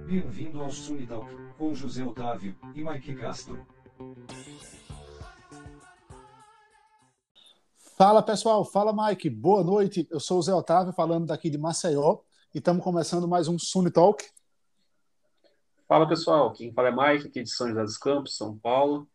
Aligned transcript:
Bem-vindo 0.00 0.60
ao 0.60 0.70
Sunitalk, 0.70 1.30
com 1.58 1.74
José 1.74 2.02
Otávio 2.02 2.56
e 2.74 2.82
Mike 2.82 3.14
Castro. 3.14 3.66
Fala 7.96 8.22
pessoal, 8.22 8.64
fala 8.64 8.92
Mike, 8.92 9.28
boa 9.28 9.62
noite. 9.62 10.08
Eu 10.10 10.18
sou 10.18 10.38
o 10.38 10.42
Zé 10.42 10.54
Otávio, 10.54 10.92
falando 10.92 11.26
daqui 11.26 11.50
de 11.50 11.58
Maceió, 11.58 12.20
e 12.54 12.58
estamos 12.58 12.82
começando 12.82 13.28
mais 13.28 13.48
um 13.48 13.58
Sunitalk. 13.58 14.24
Fala 15.86 16.08
pessoal, 16.08 16.52
quem 16.52 16.72
fala 16.72 16.88
é 16.88 17.14
Mike, 17.14 17.28
aqui 17.28 17.42
de 17.42 17.50
São 17.50 17.68
José 17.68 17.82
dos 17.82 17.98
Campos, 17.98 18.36
São 18.36 18.56
Paulo, 18.58 19.06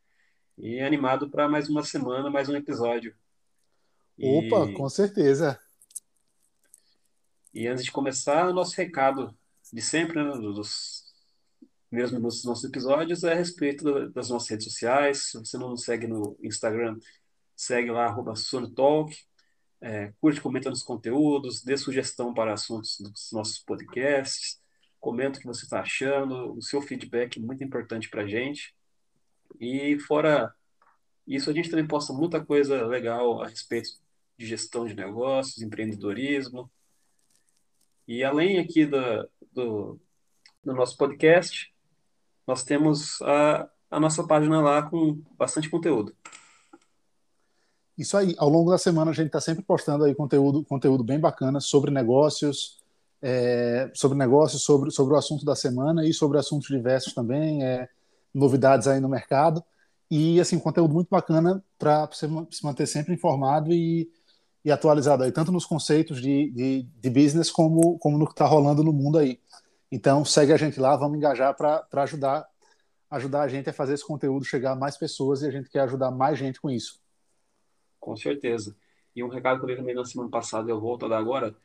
e 0.58 0.80
animado 0.80 1.30
para 1.30 1.50
mais 1.50 1.68
uma 1.68 1.84
semana, 1.84 2.30
mais 2.30 2.48
um 2.50 2.56
episódio. 2.56 3.16
Opa, 4.20 4.70
e... 4.70 4.74
com 4.74 4.88
certeza. 4.88 5.60
E 7.54 7.68
antes 7.68 7.84
de 7.84 7.92
começar, 7.92 8.48
o 8.48 8.54
nosso 8.54 8.76
recado 8.76 9.36
de 9.72 9.82
sempre, 9.82 10.24
né, 10.24 10.32
dos 10.32 11.08
mesmo 11.92 12.20
nos 12.20 12.44
nossos 12.44 12.66
episódios, 12.66 13.24
é 13.24 13.32
a 13.32 13.36
respeito 13.36 14.10
das 14.10 14.30
nossas 14.30 14.50
redes 14.50 14.66
sociais. 14.66 15.32
Se 15.32 15.40
você 15.40 15.58
não 15.58 15.70
nos 15.70 15.84
segue 15.84 16.08
no 16.08 16.38
Instagram, 16.44 16.98
segue 17.56 17.92
lá, 17.92 18.06
arroba 18.06 18.36
Sonotalk, 18.36 19.16
é, 19.82 20.14
curte, 20.20 20.42
comenta 20.42 20.70
nos 20.70 20.84
conteúdos, 20.84 21.64
dê 21.64 21.78
sugestão 21.78 22.34
para 22.34 22.54
assuntos 22.54 23.00
dos 23.00 23.32
nossos 23.32 23.60
podcasts, 23.60 24.62
comenta 25.00 25.38
o 25.38 25.42
que 25.42 25.48
você 25.48 25.66
está 25.66 25.82
achando, 25.82 26.54
o 26.54 26.62
seu 26.62 26.82
feedback 26.82 27.38
é 27.38 27.42
muito 27.42 27.64
importante 27.64 28.10
para 28.10 28.24
a 28.24 28.28
gente. 28.28 28.76
E 29.60 29.98
fora 30.00 30.54
isso, 31.26 31.50
a 31.50 31.54
gente 31.54 31.70
também 31.70 31.88
posta 31.88 32.14
muita 32.14 32.44
coisa 32.44 32.86
legal 32.86 33.42
a 33.42 33.48
respeito 33.48 33.90
de 34.38 34.46
gestão 34.46 34.86
de 34.86 34.94
negócios, 34.96 35.62
empreendedorismo. 35.62 36.72
E 38.08 38.24
além 38.24 38.60
aqui 38.60 38.86
do, 38.86 38.98
do, 39.58 40.00
do 40.64 40.74
nosso 40.74 40.96
podcast, 40.96 41.74
nós 42.46 42.64
temos 42.64 43.22
a, 43.24 43.68
a 43.92 44.00
nossa 44.00 44.26
página 44.26 44.62
lá 44.62 44.84
com 44.84 45.22
bastante 45.38 45.70
conteúdo. 45.70 46.16
Isso 47.98 48.16
aí, 48.16 48.36
ao 48.38 48.48
longo 48.48 48.70
da 48.70 48.78
semana 48.78 49.10
a 49.10 49.14
gente 49.14 49.28
está 49.28 49.42
sempre 49.42 49.64
postando 49.64 50.04
aí 50.04 50.14
conteúdo, 50.14 50.64
conteúdo 50.64 51.04
bem 51.04 51.20
bacana 51.20 51.60
sobre 51.60 51.90
negócios, 51.90 52.78
é, 53.22 53.90
sobre 53.96 54.16
negócios, 54.16 54.62
sobre, 54.62 54.92
sobre 54.92 55.16
o 55.16 55.18
assunto 55.18 55.44
da 55.44 55.56
semana 55.56 56.06
e 56.08 56.14
sobre 56.14 56.38
assuntos 56.38 56.68
diversos 56.68 57.14
também, 57.14 57.64
é, 57.64 57.90
novidades 58.32 58.88
aí 58.88 59.00
no 59.00 59.10
mercado. 59.10 59.64
E, 60.10 60.40
assim, 60.40 60.60
conteúdo 60.60 60.94
muito 60.94 61.10
bacana 61.10 61.62
para 61.78 62.06
você 62.06 62.30
se 62.52 62.64
manter 62.64 62.86
sempre 62.86 63.14
informado 63.14 63.74
e, 63.74 64.10
e 64.68 64.72
atualizado 64.72 65.24
aí, 65.24 65.32
tanto 65.32 65.50
nos 65.50 65.66
conceitos 65.66 66.22
de, 66.22 66.52
de, 66.52 66.84
de 66.84 67.10
business 67.10 67.50
como, 67.50 67.98
como 68.00 68.18
no 68.18 68.26
que 68.26 68.34
está 68.34 68.46
rolando 68.46 68.84
no 68.84 68.92
mundo 68.92 69.18
aí. 69.18 69.40
Então, 69.90 70.26
segue 70.26 70.52
a 70.52 70.58
gente 70.58 70.78
lá, 70.78 70.94
vamos 70.98 71.18
engajar 71.18 71.56
para 71.56 71.88
ajudar, 72.04 72.46
ajudar 73.10 73.44
a 73.44 73.48
gente 73.48 73.70
a 73.70 73.74
fazer 73.74 73.94
esse 73.94 74.06
conteúdo 74.06 74.44
chegar 74.44 74.74
a 74.74 74.76
mais 74.76 74.98
pessoas 74.98 75.42
e 75.42 75.48
a 75.48 75.52
gente 75.52 75.70
quer 75.70 75.80
ajudar 75.84 76.12
mais 76.12 76.38
gente 76.38 76.60
com 76.60 76.70
isso. 76.70 77.00
Com 77.98 78.18
certeza. 78.18 78.76
E 79.16 79.24
um 79.24 79.30
recado 79.30 79.60
que 79.60 79.64
eu 79.64 79.68
dei 79.68 79.78
também 79.78 79.96
na 79.96 80.04
semana 80.04 80.30
passada, 80.30 80.70
eu 80.70 80.82
volto 80.82 81.06
a 81.06 81.08
dar 81.08 81.18
agora. 81.18 81.56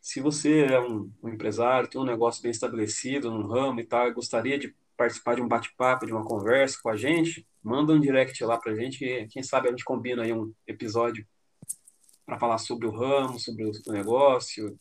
Se 0.00 0.20
você 0.20 0.64
é 0.64 0.80
um, 0.80 1.08
um 1.22 1.28
empresário, 1.28 1.88
tem 1.88 2.00
um 2.00 2.04
negócio 2.04 2.42
bem 2.42 2.50
estabelecido 2.50 3.30
num 3.30 3.46
ramo 3.46 3.78
e 3.78 3.84
tal, 3.84 4.08
e 4.08 4.12
gostaria 4.12 4.58
de 4.58 4.74
participar 4.96 5.36
de 5.36 5.40
um 5.40 5.46
bate-papo, 5.46 6.04
de 6.04 6.10
uma 6.12 6.24
conversa 6.24 6.80
com 6.82 6.88
a 6.88 6.96
gente, 6.96 7.46
manda 7.62 7.92
um 7.92 8.00
direct 8.00 8.42
lá 8.44 8.58
pra 8.58 8.74
gente, 8.74 9.04
e 9.04 9.28
quem 9.28 9.44
sabe 9.44 9.68
a 9.68 9.70
gente 9.70 9.84
combina 9.84 10.24
aí 10.24 10.32
um 10.32 10.52
episódio 10.66 11.24
para 12.26 12.38
falar 12.38 12.58
sobre 12.58 12.86
o 12.86 12.90
ramo, 12.90 13.38
sobre 13.38 13.64
o 13.64 13.92
negócio, 13.92 14.78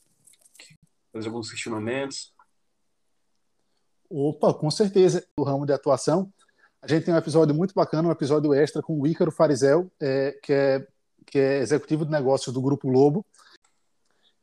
fazer 1.12 1.28
alguns 1.28 1.52
questionamentos. 1.52 2.34
Opa, 4.10 4.54
com 4.54 4.70
certeza. 4.70 5.26
O 5.38 5.44
ramo 5.44 5.66
de 5.66 5.74
atuação, 5.74 6.32
a 6.82 6.88
gente 6.88 7.06
tem 7.06 7.14
um 7.14 7.18
episódio 7.18 7.56
muito 7.56 7.74
bacana, 7.74 8.10
um 8.10 8.12
episódio 8.12 8.54
extra 8.54 8.82
com 8.82 9.00
o 9.00 9.08
Ícaro 9.08 9.32
Farizel, 9.32 9.92
é, 10.02 10.38
que, 10.44 10.52
é, 10.52 10.88
que 11.26 11.40
é 11.40 11.60
executivo 11.60 12.06
de 12.06 12.12
negócios 12.12 12.54
do 12.54 12.62
Grupo 12.62 12.88
Globo. 12.88 13.26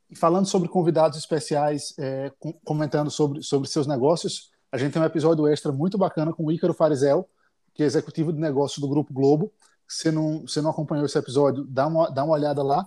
E 0.08 0.16
falando 0.16 0.46
sobre 0.46 0.68
convidados 0.68 1.18
especiais, 1.18 1.94
é, 1.98 2.32
com, 2.38 2.52
comentando 2.64 3.10
sobre, 3.10 3.42
sobre 3.42 3.68
seus 3.68 3.86
negócios, 3.86 4.50
a 4.72 4.78
gente 4.78 4.92
tem 4.92 5.02
um 5.02 5.04
episódio 5.04 5.46
extra 5.46 5.70
muito 5.70 5.98
bacana 5.98 6.32
com 6.32 6.44
o 6.44 6.50
Ícaro 6.50 6.72
Farizel, 6.72 7.28
que 7.74 7.82
é 7.82 7.86
executivo 7.86 8.32
de 8.32 8.40
negócios 8.40 8.78
do 8.78 8.88
Grupo 8.88 9.12
Globo. 9.12 9.52
Se 9.92 10.10
não, 10.10 10.44
não 10.62 10.70
acompanhou 10.70 11.06
esse 11.06 11.18
episódio, 11.18 11.64
dá 11.64 11.86
uma, 11.86 12.10
dá 12.10 12.24
uma 12.24 12.34
olhada 12.34 12.62
lá. 12.62 12.84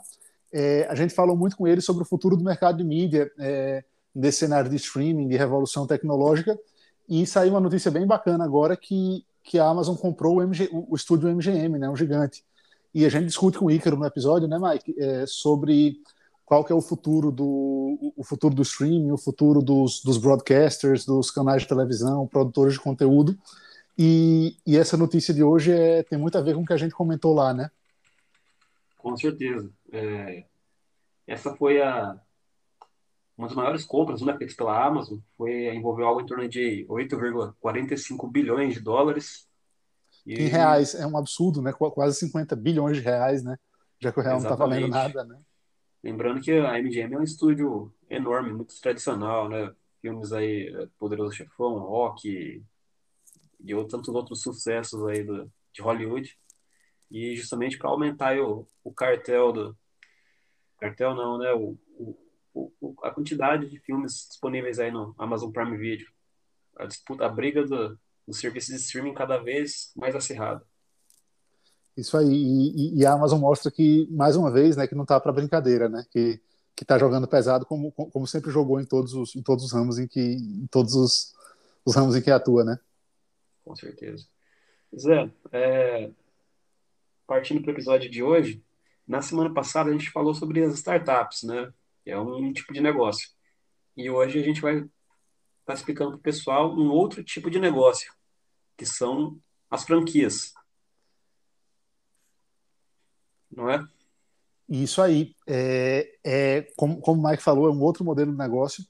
É, 0.51 0.87
a 0.89 0.95
gente 0.95 1.13
falou 1.13 1.35
muito 1.35 1.57
com 1.57 1.67
ele 1.67 1.81
sobre 1.81 2.03
o 2.03 2.05
futuro 2.05 2.37
do 2.37 2.43
mercado 2.43 2.77
de 2.77 2.83
mídia, 2.83 3.31
é, 3.39 3.83
desse 4.13 4.39
cenário 4.39 4.69
de 4.69 4.75
streaming, 4.75 5.27
de 5.27 5.37
revolução 5.37 5.85
tecnológica. 5.85 6.57
E 7.09 7.25
saiu 7.25 7.51
uma 7.51 7.59
notícia 7.59 7.91
bem 7.91 8.07
bacana 8.07 8.45
agora 8.45 8.77
que 8.77 9.25
que 9.43 9.59
a 9.59 9.67
Amazon 9.67 9.95
comprou 9.95 10.37
o, 10.37 10.41
MG, 10.41 10.69
o 10.71 10.95
estúdio 10.95 11.29
MGM, 11.29 11.77
né, 11.77 11.89
um 11.89 11.95
gigante. 11.95 12.43
E 12.93 13.05
a 13.05 13.09
gente 13.09 13.25
discute 13.25 13.57
com 13.57 13.65
o 13.65 13.71
Ícaro 13.71 13.97
no 13.97 14.05
episódio, 14.05 14.47
né, 14.47 14.57
Mike, 14.57 14.95
é, 14.97 15.25
sobre 15.27 15.97
qual 16.45 16.63
que 16.63 16.71
é 16.71 16.75
o 16.75 16.81
futuro 16.81 17.31
do 17.31 18.13
o 18.15 18.23
futuro 18.23 18.55
do 18.55 18.61
streaming, 18.61 19.11
o 19.11 19.17
futuro 19.17 19.61
dos, 19.61 20.01
dos 20.01 20.17
broadcasters, 20.17 21.05
dos 21.05 21.29
canais 21.29 21.63
de 21.63 21.67
televisão, 21.67 22.27
produtores 22.27 22.73
de 22.73 22.79
conteúdo. 22.79 23.37
E, 23.97 24.57
e 24.65 24.77
essa 24.77 24.97
notícia 24.97 25.33
de 25.33 25.43
hoje 25.43 25.71
é, 25.71 26.03
tem 26.03 26.17
muito 26.17 26.37
a 26.37 26.41
ver 26.41 26.55
com 26.55 26.61
o 26.61 26.65
que 26.65 26.73
a 26.73 26.77
gente 26.77 26.95
comentou 26.95 27.33
lá, 27.33 27.53
né? 27.53 27.69
Com 28.97 29.15
certeza. 29.15 29.71
É, 29.91 30.45
essa 31.27 31.55
foi 31.55 31.81
a, 31.81 32.19
uma 33.37 33.47
das 33.47 33.55
maiores 33.55 33.85
compras 33.85 34.21
né, 34.21 34.35
feitas 34.37 34.55
pela 34.55 34.85
Amazon 34.85 35.19
foi 35.37 35.73
envolveu 35.75 36.05
algo 36.05 36.21
em 36.21 36.25
torno 36.25 36.47
de 36.47 36.85
8,45 36.89 38.31
bilhões 38.31 38.73
de 38.73 38.79
dólares. 38.79 39.47
E... 40.25 40.33
Em 40.33 40.47
reais, 40.47 40.95
é 40.95 41.05
um 41.05 41.17
absurdo, 41.17 41.61
né? 41.61 41.73
Quase 41.73 42.17
50 42.19 42.55
bilhões 42.55 42.97
de 42.97 43.03
reais, 43.03 43.43
né? 43.43 43.57
Já 43.99 44.11
que 44.11 44.19
o 44.19 44.23
real 44.23 44.37
Exatamente. 44.37 44.81
não 44.81 44.87
está 44.87 45.05
valendo 45.05 45.15
nada, 45.15 45.23
né? 45.23 45.41
Lembrando 46.03 46.41
que 46.41 46.51
a 46.51 46.81
MGM 46.81 47.13
é 47.13 47.19
um 47.19 47.23
estúdio 47.23 47.93
enorme, 48.09 48.53
muito 48.53 48.79
tradicional, 48.81 49.49
né? 49.49 49.73
Filmes 50.01 50.31
aí, 50.33 50.89
Poderoso 50.97 51.33
Chefão, 51.33 51.79
Rock 51.79 52.63
e 53.63 53.87
tantos 53.87 54.09
outros 54.09 54.41
sucessos 54.41 55.05
aí 55.07 55.23
do, 55.23 55.51
de 55.71 55.81
Hollywood. 55.81 56.37
E 57.09 57.35
justamente 57.35 57.77
para 57.77 57.89
aumentar 57.89 58.37
o, 58.39 58.67
o 58.83 58.93
cartel 58.93 59.51
do... 59.51 59.77
Cartel 60.79 61.15
não, 61.15 61.37
né? 61.37 61.53
O, 61.53 61.77
o 61.97 62.17
o, 62.53 62.93
a 63.01 63.09
quantidade 63.09 63.67
de 63.69 63.79
filmes 63.79 64.27
disponíveis 64.29 64.79
aí 64.79 64.91
no 64.91 65.15
Amazon 65.17 65.51
Prime 65.51 65.75
Video. 65.77 66.07
A 66.77 66.85
disputa, 66.85 67.25
a 67.25 67.29
briga 67.29 67.65
do, 67.65 67.97
dos 68.27 68.39
serviços 68.39 68.75
de 68.75 68.81
streaming 68.81 69.13
cada 69.13 69.37
vez 69.37 69.91
mais 69.95 70.15
acirrada. 70.15 70.63
Isso 71.95 72.17
aí, 72.17 72.27
e, 72.27 72.99
e, 72.99 73.05
a 73.05 73.13
Amazon 73.13 73.39
mostra 73.39 73.69
que, 73.69 74.07
mais 74.09 74.35
uma 74.35 74.51
vez, 74.51 74.75
né, 74.75 74.87
que 74.87 74.95
não 74.95 75.03
está 75.03 75.19
para 75.19 75.31
brincadeira, 75.31 75.89
né, 75.89 76.05
que 76.11 76.39
que 76.75 76.83
está 76.83 76.97
jogando 76.97 77.27
pesado 77.27 77.67
como, 77.67 77.91
como 77.91 78.25
sempre 78.25 78.49
jogou 78.49 78.81
em 78.81 78.83
todos 78.83 79.13
os, 79.13 79.35
em 79.35 79.43
todos 79.43 79.63
os 79.63 79.71
ramos 79.71 79.99
em 79.99 80.07
que 80.07 80.19
em 80.19 80.65
todos 80.71 80.95
os, 80.95 81.31
os 81.85 81.95
ramos 81.95 82.15
em 82.15 82.21
que 82.21 82.31
atua, 82.31 82.63
né? 82.63 82.79
Com 83.63 83.75
certeza. 83.75 84.27
Zé, 84.97 85.31
é, 85.51 86.11
partindo 87.25 87.61
para 87.61 87.71
o 87.71 87.73
episódio 87.73 88.09
de 88.09 88.21
hoje, 88.21 88.63
na 89.07 89.21
semana 89.21 89.53
passada 89.53 89.89
a 89.89 89.93
gente 89.93 90.11
falou 90.11 90.33
sobre 90.33 90.63
as 90.63 90.73
startups, 90.75 91.43
né? 91.43 91.73
é 92.05 92.17
um 92.17 92.51
tipo 92.51 92.73
de 92.73 92.81
negócio. 92.81 93.29
E 93.95 94.09
hoje 94.09 94.39
a 94.39 94.43
gente 94.43 94.61
vai 94.61 94.77
estar 94.77 94.89
tá 95.65 95.73
explicando 95.73 96.11
para 96.11 96.19
o 96.19 96.23
pessoal 96.23 96.73
um 96.73 96.89
outro 96.89 97.23
tipo 97.23 97.49
de 97.49 97.59
negócio, 97.59 98.11
que 98.77 98.85
são 98.85 99.39
as 99.69 99.83
franquias. 99.83 100.53
Não 103.51 103.69
é? 103.69 103.85
Isso 104.67 105.01
aí. 105.01 105.35
É, 105.47 106.15
é, 106.23 106.61
como, 106.75 106.99
como 106.99 107.21
o 107.21 107.29
Mike 107.29 107.43
falou, 107.43 107.67
é 107.67 107.71
um 107.71 107.81
outro 107.81 108.03
modelo 108.03 108.31
de 108.31 108.37
negócio. 108.37 108.83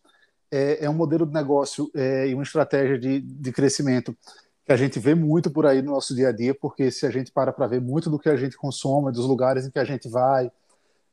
É, 0.50 0.86
é 0.86 0.90
um 0.90 0.94
modelo 0.94 1.26
de 1.26 1.34
negócio 1.34 1.92
é, 1.96 2.28
e 2.28 2.34
uma 2.34 2.44
estratégia 2.44 2.98
de, 2.98 3.20
de 3.20 3.52
crescimento 3.52 4.16
que 4.66 4.72
a 4.72 4.78
gente 4.78 5.00
vê 5.00 5.14
muito 5.14 5.52
por 5.52 5.66
aí 5.66 5.82
no 5.82 5.92
nosso 5.92 6.16
dia 6.16 6.30
a 6.30 6.32
dia, 6.32 6.56
porque 6.56 6.90
se 6.90 7.06
a 7.06 7.12
gente 7.12 7.32
para 7.32 7.52
para 7.52 7.68
ver 7.68 7.82
muito 7.82 8.10
do 8.10 8.18
que 8.18 8.30
a 8.30 8.38
gente 8.38 8.56
consome, 8.56 9.12
dos 9.12 9.26
lugares 9.26 9.66
em 9.66 9.72
que 9.72 9.80
a 9.80 9.84
gente 9.84 10.08
vai, 10.08 10.52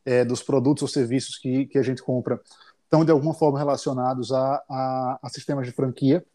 é, 0.05 0.25
dos 0.25 0.43
produtos 0.43 0.83
ou 0.83 0.89
serviços 0.89 1.37
que, 1.37 1.67
que 1.67 1.79
a 1.79 1.83
gente 1.83 2.03
compra 2.03 2.41
estão 2.91 3.05
de 3.05 3.13
alguma 3.13 3.33
forma 3.33 3.57
relacionados 3.57 4.33
a, 4.33 4.65
a, 4.69 5.19
a 5.23 5.29
sistemas 5.29 5.65
de 5.65 5.73
franquia, 5.73 6.27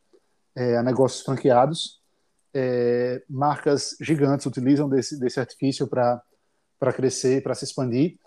é, 0.55 0.77
a 0.77 0.83
negócios 0.83 1.21
franqueados. 1.21 1.99
É, 2.53 3.21
marcas 3.29 3.97
gigantes 3.99 4.45
utilizam 4.45 4.87
desse, 4.87 5.19
desse 5.19 5.37
artifício 5.37 5.85
para 5.85 6.23
crescer, 6.95 7.43
para 7.43 7.53
se 7.53 7.65
expandir. 7.65 8.17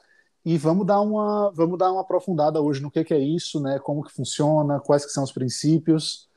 E 0.44 0.58
vamos 0.58 0.87
dar 0.87 1.00
uma 1.00 1.50
vamos 1.52 1.79
dar 1.79 1.91
uma 1.91 2.02
aprofundada 2.02 2.61
hoje 2.61 2.82
no 2.82 2.91
que, 2.91 3.02
que 3.02 3.14
é 3.14 3.19
isso, 3.19 3.61
né? 3.61 3.79
Como 3.79 4.05
que 4.05 4.12
funciona, 4.12 4.79
quais 4.79 5.06
que 5.06 5.11
são 5.11 5.25
os 5.25 5.32
princípios, 5.32 6.27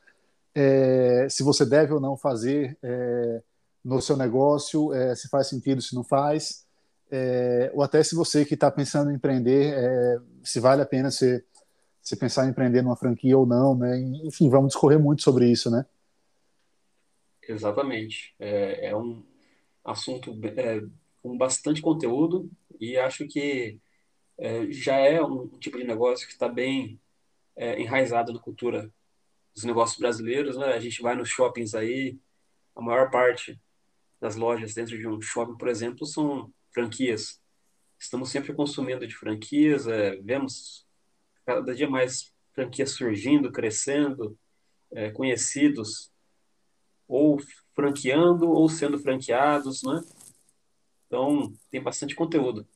é, 0.54 1.26
se 1.28 1.42
você 1.42 1.64
deve 1.64 1.92
ou 1.92 2.00
não 2.00 2.16
fazer 2.16 2.76
é, 2.82 3.42
no 3.84 4.00
seu 4.00 4.16
negócio, 4.16 4.92
é, 4.92 5.14
se 5.14 5.28
faz 5.28 5.48
sentido, 5.48 5.82
se 5.82 5.94
não 5.94 6.04
faz 6.04 6.66
é, 7.12 7.70
ou 7.74 7.82
até 7.82 8.02
se 8.02 8.14
você 8.14 8.42
que 8.42 8.54
está 8.54 8.70
pensando 8.70 9.10
em 9.10 9.16
empreender, 9.16 9.74
é, 9.74 10.18
se 10.42 10.58
vale 10.58 10.80
a 10.80 10.86
pena 10.86 11.10
você, 11.10 11.44
se 12.00 12.16
pensar 12.16 12.46
em 12.46 12.50
empreender 12.50 12.80
numa 12.80 12.96
franquia 12.96 13.36
ou 13.36 13.44
não, 13.44 13.76
né? 13.76 14.00
Enfim, 14.24 14.48
vamos 14.48 14.68
discorrer 14.68 14.98
muito 14.98 15.22
sobre 15.22 15.46
isso, 15.46 15.70
né? 15.70 15.84
Exatamente. 17.46 18.34
É, 18.40 18.86
é 18.86 18.96
um 18.96 19.22
assunto 19.84 20.34
com 21.22 21.36
bastante 21.36 21.82
conteúdo 21.82 22.50
e 22.80 22.96
acho 22.96 23.28
que 23.28 23.78
já 24.70 24.96
é 24.96 25.22
um 25.22 25.46
tipo 25.58 25.76
de 25.76 25.84
negócio 25.84 26.26
que 26.26 26.32
está 26.32 26.48
bem 26.48 26.98
enraizado 27.56 28.32
na 28.32 28.40
cultura 28.40 28.90
dos 29.54 29.64
negócios 29.64 29.98
brasileiros, 29.98 30.56
né? 30.56 30.72
A 30.72 30.80
gente 30.80 31.02
vai 31.02 31.14
nos 31.14 31.28
shoppings 31.28 31.74
aí, 31.74 32.18
a 32.74 32.80
maior 32.80 33.10
parte 33.10 33.60
das 34.20 34.36
lojas 34.36 34.74
dentro 34.74 34.96
de 34.96 35.06
um 35.06 35.20
shopping, 35.20 35.56
por 35.56 35.68
exemplo, 35.68 36.06
são 36.06 36.52
franquias. 36.72 37.40
Estamos 37.98 38.30
sempre 38.30 38.54
consumindo 38.54 39.06
de 39.06 39.14
franquias, 39.14 39.86
é, 39.86 40.16
vemos 40.16 40.86
cada 41.44 41.74
dia 41.74 41.88
mais 41.88 42.32
franquias 42.54 42.92
surgindo, 42.92 43.52
crescendo, 43.52 44.38
é, 44.92 45.10
conhecidos, 45.10 46.10
ou 47.08 47.38
franqueando 47.74 48.50
ou 48.50 48.68
sendo 48.68 48.98
franqueados, 48.98 49.82
né? 49.82 50.00
Então, 51.06 51.52
tem 51.70 51.82
bastante 51.82 52.14
conteúdo. 52.14 52.66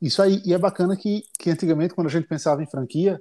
Isso 0.00 0.22
aí, 0.22 0.40
e 0.44 0.52
é 0.52 0.58
bacana 0.58 0.96
que, 0.96 1.22
que 1.38 1.50
antigamente, 1.50 1.94
quando 1.94 2.06
a 2.08 2.10
gente 2.10 2.26
pensava 2.26 2.62
em 2.62 2.70
franquia, 2.70 3.20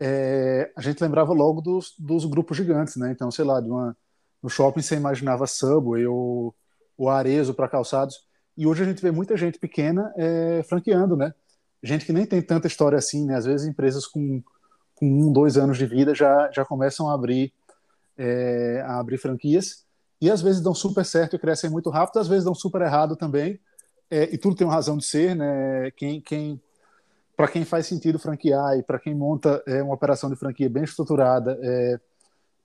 é, 0.00 0.70
a 0.76 0.80
gente 0.80 1.02
lembrava 1.02 1.32
logo 1.32 1.60
dos, 1.60 1.94
dos 1.98 2.24
grupos 2.24 2.56
gigantes, 2.56 2.96
né? 2.96 3.10
Então, 3.10 3.30
sei 3.30 3.44
lá, 3.44 3.58
uma, 3.60 3.96
no 4.42 4.48
shopping 4.48 4.80
você 4.80 4.94
imaginava 4.94 5.46
Subway 5.46 6.06
ou, 6.06 6.54
ou 6.96 7.08
Arezo 7.08 7.54
para 7.54 7.68
calçados, 7.68 8.26
e 8.56 8.66
hoje 8.66 8.82
a 8.82 8.86
gente 8.86 9.02
vê 9.02 9.10
muita 9.10 9.36
gente 9.36 9.58
pequena 9.58 10.12
é, 10.16 10.62
franqueando, 10.68 11.16
né? 11.16 11.34
Gente 11.82 12.04
que 12.04 12.12
nem 12.12 12.26
tem 12.26 12.42
tanta 12.42 12.66
história 12.66 12.98
assim, 12.98 13.24
né? 13.24 13.36
Às 13.36 13.44
vezes 13.44 13.66
empresas 13.66 14.06
com, 14.06 14.42
com 14.94 15.06
um, 15.06 15.32
dois 15.32 15.56
anos 15.56 15.78
de 15.78 15.86
vida 15.86 16.14
já, 16.14 16.50
já 16.52 16.64
começam 16.64 17.08
a 17.08 17.14
abrir, 17.14 17.52
é, 18.16 18.82
a 18.84 18.98
abrir 18.98 19.18
franquias, 19.18 19.84
e 20.20 20.30
às 20.30 20.42
vezes 20.42 20.60
dão 20.60 20.74
super 20.74 21.04
certo 21.04 21.36
e 21.36 21.38
crescem 21.38 21.70
muito 21.70 21.90
rápido, 21.90 22.18
às 22.18 22.26
vezes 22.26 22.44
dão 22.44 22.54
super 22.54 22.82
errado 22.82 23.14
também, 23.14 23.60
é, 24.10 24.34
e 24.34 24.38
tudo 24.38 24.56
tem 24.56 24.66
uma 24.66 24.74
razão 24.74 24.96
de 24.96 25.04
ser, 25.04 25.36
né? 25.36 25.90
Quem, 25.92 26.20
quem, 26.20 26.60
para 27.38 27.48
quem 27.48 27.64
faz 27.64 27.86
sentido 27.86 28.18
franquear 28.18 28.76
e 28.76 28.82
para 28.82 28.98
quem 28.98 29.14
monta 29.14 29.62
é, 29.66 29.82
uma 29.82 29.94
operação 29.94 30.28
de 30.28 30.36
franquia 30.36 30.68
bem 30.68 30.82
estruturada, 30.82 31.58
é, 31.62 32.00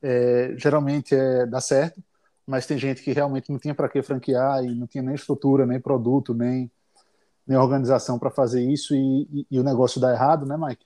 é, 0.01 0.55
geralmente 0.57 1.15
é, 1.15 1.45
dá 1.45 1.61
certo 1.61 2.03
mas 2.45 2.65
tem 2.65 2.77
gente 2.77 3.01
que 3.01 3.11
realmente 3.11 3.51
não 3.51 3.57
tinha 3.57 3.73
para 3.73 3.89
que 3.89 4.01
franquear 4.01 4.63
e 4.63 4.75
não 4.75 4.85
tinha 4.85 5.03
nem 5.03 5.15
estrutura, 5.15 5.65
nem 5.65 5.79
produto, 5.79 6.33
nem, 6.33 6.69
nem 7.47 7.57
organização 7.57 8.19
para 8.19 8.29
fazer 8.29 8.61
isso 8.61 8.93
e, 8.93 9.27
e, 9.31 9.47
e, 9.49 9.59
o 9.59 9.63
negócio 9.63 9.99
dá 9.99 10.11
errado, 10.11 10.45
né, 10.45 10.57
Mike? 10.57 10.85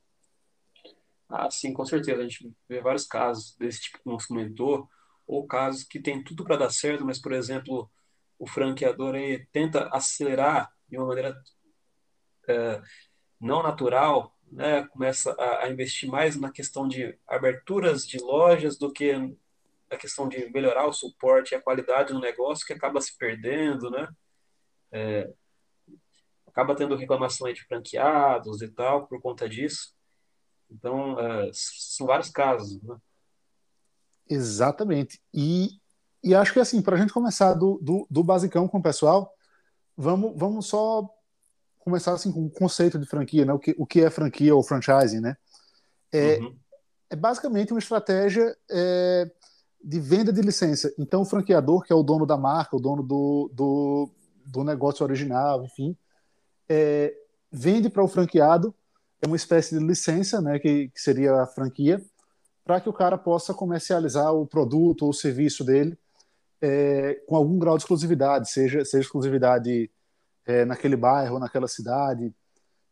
Ah, 1.28 1.50
sim, 1.50 1.74
com 1.74 1.86
certeza. 1.86 2.22
A 2.22 2.24
gente 2.24 2.54
vê 2.70 2.80
vários 2.80 3.06
casos 3.06 3.56
desse 3.58 3.82
tipo 3.82 3.98
que 3.98 4.06
você 4.06 4.28
comentou, 4.28 4.88
ou 5.26 5.46
casos 5.46 5.84
que 5.84 6.00
tem 6.00 6.24
tudo 6.24 6.44
para 6.44 6.58
dar 6.58 6.70
certo, 6.70 7.04
mas, 7.04 7.20
por 7.20 7.34
exemplo, 7.34 7.90
o 8.40 8.48
franqueador 8.48 9.16
tenta 9.52 9.90
acelerar 9.92 10.72
de 10.88 10.98
uma 10.98 11.08
maneira 11.08 11.36
é, 12.48 12.82
não 13.40 13.62
natural, 13.62 14.36
né? 14.52 14.88
começa 14.88 15.32
a, 15.34 15.66
a 15.66 15.70
investir 15.70 16.10
mais 16.10 16.36
na 16.36 16.52
questão 16.52 16.88
de 16.88 17.18
aberturas 17.28 18.08
de 18.08 18.18
lojas 18.18 18.78
do 18.78 18.92
que 18.92 19.14
a 19.90 19.98
questão 19.98 20.28
de 20.28 20.50
melhorar 20.52 20.86
o 20.88 20.94
suporte 20.94 21.52
e 21.52 21.56
a 21.56 21.62
qualidade 21.62 22.14
do 22.14 22.20
negócio 22.20 22.66
que 22.66 22.74
acaba 22.74 23.00
se 23.00 23.18
perdendo, 23.18 23.90
né? 23.90 24.08
É, 24.92 25.32
acaba 26.46 26.76
tendo 26.76 26.96
reclamação 26.96 27.52
de 27.54 27.64
franqueados 27.64 28.62
e 28.62 28.68
tal 28.68 29.08
por 29.08 29.22
conta 29.22 29.48
disso. 29.48 29.94
Então, 30.70 31.20
é, 31.20 31.50
são 31.54 32.08
vários 32.08 32.30
casos, 32.30 32.82
né? 32.82 32.98
Exatamente. 34.30 35.22
E, 35.34 35.80
e 36.24 36.36
acho 36.36 36.52
que 36.52 36.60
assim, 36.60 36.82
para 36.82 36.96
a 36.96 37.00
gente 37.00 37.14
começar 37.14 37.54
do, 37.54 37.80
do, 37.82 38.06
do, 38.10 38.24
basicão 38.24 38.68
com 38.68 38.80
o 38.80 38.84
pessoal, 38.84 39.34
vamos, 39.96 40.34
vamos 40.36 40.68
só 40.68 41.08
começar 41.88 42.12
assim 42.12 42.34
com 42.34 42.46
o 42.46 42.50
conceito 42.50 43.00
de 43.00 43.06
franquia, 43.06 43.46
né? 43.46 43.54
O 43.54 43.60
que, 43.60 43.74
o 43.78 43.86
que 43.86 44.02
é 44.02 44.10
franquia 44.10 44.54
ou 44.54 44.62
franchising, 44.62 45.22
né? 45.22 45.38
É, 46.12 46.38
uhum. 46.38 46.54
é 47.10 47.16
basicamente 47.16 47.72
uma 47.72 47.80
estratégia 47.80 48.54
é, 48.70 49.32
de 49.82 49.98
venda 50.02 50.34
de 50.34 50.42
licença. 50.42 50.94
Então, 51.00 51.22
o 51.22 51.26
franqueador, 51.26 51.84
que 51.84 51.94
é 51.94 51.96
o 51.96 52.04
dono 52.04 52.26
da 52.26 52.36
marca, 52.36 52.76
o 52.76 52.80
dono 52.80 53.02
do, 53.02 53.50
do, 53.54 54.10
do 54.46 54.66
negócio 54.66 55.06
original, 55.06 55.64
enfim, 55.64 55.96
é, 56.68 57.16
vende 57.50 57.90
para 57.90 58.04
o 58.04 58.08
franqueado 58.08 58.76
é 59.22 59.26
uma 59.26 59.38
espécie 59.38 59.80
de 59.80 59.84
licença, 59.84 60.42
né, 60.42 60.60
que, 60.60 60.90
que 60.90 61.02
seria 61.02 61.42
a 61.42 61.48
franquia, 61.48 62.04
para 62.66 62.82
que 62.82 62.90
o 62.90 62.94
cara 62.94 63.18
possa 63.18 63.54
comercializar 63.54 64.34
o 64.34 64.46
produto 64.46 65.04
ou 65.04 65.10
o 65.10 65.14
serviço 65.14 65.64
dele 65.64 65.98
é, 66.62 67.16
com 67.26 67.36
algum 67.36 67.58
grau 67.58 67.78
de 67.78 67.84
exclusividade, 67.84 68.52
seja, 68.52 68.84
seja 68.84 69.04
exclusividade 69.04 69.90
é, 70.48 70.64
naquele 70.64 70.96
bairro, 70.96 71.38
naquela 71.38 71.68
cidade, 71.68 72.34